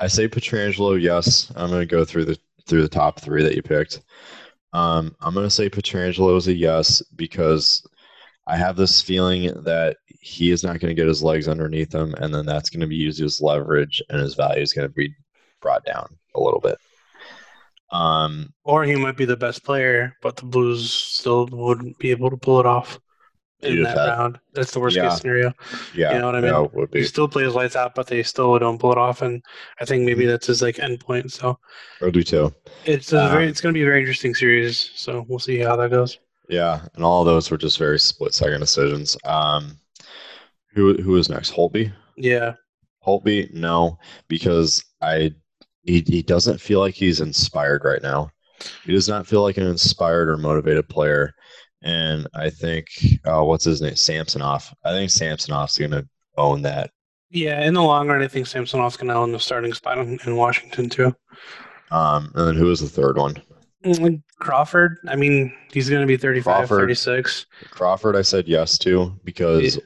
[0.00, 1.52] I say Pietrangelo, yes.
[1.56, 4.00] I'm gonna go through the through the top three that you picked.
[4.72, 7.86] Um, I'm gonna say Pietrangelo is a yes because
[8.46, 12.34] I have this feeling that he is not gonna get his legs underneath him, and
[12.34, 15.14] then that's gonna be used as leverage, and his value is gonna be
[15.60, 16.78] brought down a little bit.
[17.92, 22.30] Um, Or he might be the best player, but the Blues still wouldn't be able
[22.30, 22.98] to pull it off
[23.62, 24.40] in You'd that round.
[24.54, 25.02] That's the worst Yeah.
[25.02, 25.52] case scenario.
[25.94, 26.52] yeah, You know what I mean?
[26.52, 29.42] yeah, He still plays lights out, but they still don't pull it off, and
[29.80, 31.32] I think maybe that's his like end point.
[31.32, 31.58] So
[32.02, 32.54] I do too.
[32.84, 34.90] it's a very, Um, it's going to be a very interesting series.
[34.94, 36.18] So we'll see how that goes.
[36.48, 39.16] Yeah, and all those were just very split second decisions.
[39.24, 39.78] Um,
[40.74, 41.52] who who is next?
[41.52, 41.92] Holtby.
[42.16, 42.54] Yeah,
[43.06, 43.98] Holtby, no,
[44.28, 45.34] because I
[45.82, 48.30] he, he doesn't feel like he's inspired right now.
[48.84, 51.32] He does not feel like an inspired or motivated player.
[51.82, 52.86] And I think
[53.24, 53.96] uh, what's his name?
[53.96, 54.72] Samsonov.
[54.84, 56.04] I think Samsonov's gonna
[56.38, 56.90] own that.
[57.30, 57.60] yeah.
[57.66, 60.36] In the long run, I think Samsonov's going to own the starting spot in, in
[60.36, 61.14] Washington too.
[61.90, 63.42] Um, and then who is the third one?
[63.84, 64.96] Mm, Crawford.
[65.08, 66.78] I mean, he's going to be 35, Crawford.
[66.80, 67.46] 36.
[67.70, 68.16] Crawford.
[68.16, 69.78] I said yes to because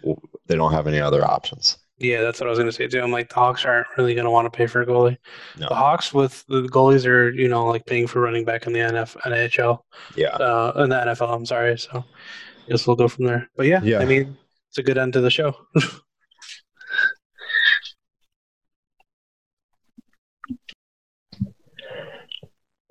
[0.47, 1.79] they don't have any other options.
[1.99, 3.01] Yeah, that's what I was going to say too.
[3.01, 5.17] I'm like the Hawks aren't really going to want to pay for a goalie.
[5.59, 5.69] No.
[5.69, 8.81] The Hawks with the goalies are you know like paying for running back in the
[8.81, 9.79] NF, NHL,
[10.15, 10.29] Yeah.
[10.29, 11.35] uh, in the NFL.
[11.35, 11.79] I'm sorry.
[11.79, 13.49] So I guess we'll go from there.
[13.57, 13.99] But yeah, Yeah.
[14.01, 14.37] I mean
[14.69, 15.55] it's a good end to the show.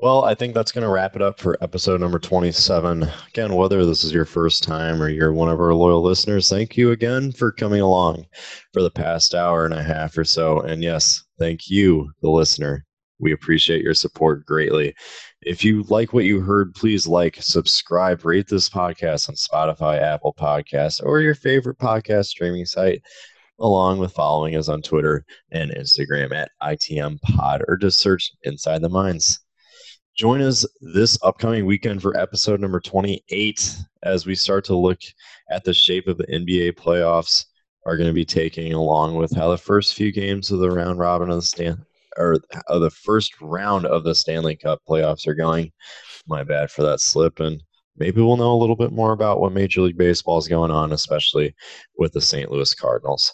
[0.06, 3.10] Well, I think that's going to wrap it up for episode number 27.
[3.30, 6.78] Again, whether this is your first time or you're one of our loyal listeners, thank
[6.78, 8.28] you again for coming along
[8.72, 10.60] for the past hour and a half or so.
[10.60, 12.86] And yes, thank you, the listener.
[13.18, 14.94] We appreciate your support greatly.
[15.42, 20.36] If you like what you heard, please like, subscribe, rate this podcast on Spotify, Apple
[20.40, 23.02] Podcasts, or your favorite podcast streaming site,
[23.60, 28.84] along with following us on Twitter and Instagram at ITM Pod, or just search Inside
[28.84, 29.40] the Minds.
[30.16, 35.00] Join us this upcoming weekend for episode number 28 as we start to look
[35.52, 37.44] at the shape of the NBA playoffs
[37.86, 41.00] are going to be taking along with how the first few games of the round
[41.00, 41.86] robin of the Stan
[42.16, 42.38] or
[42.70, 45.70] the first round of the Stanley Cup playoffs are going.
[46.28, 47.62] My bad for that slip and
[47.98, 50.94] maybe we'll know a little bit more about what Major League Baseball is going on
[50.94, 51.54] especially
[51.98, 52.50] with the St.
[52.50, 53.34] Louis Cardinals.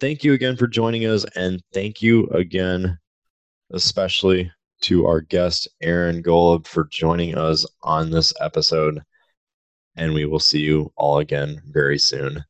[0.00, 2.98] Thank you again for joining us and thank you again
[3.70, 4.50] especially
[4.82, 9.00] to our guest, Aaron Golub, for joining us on this episode.
[9.96, 12.44] And we will see you all again very soon.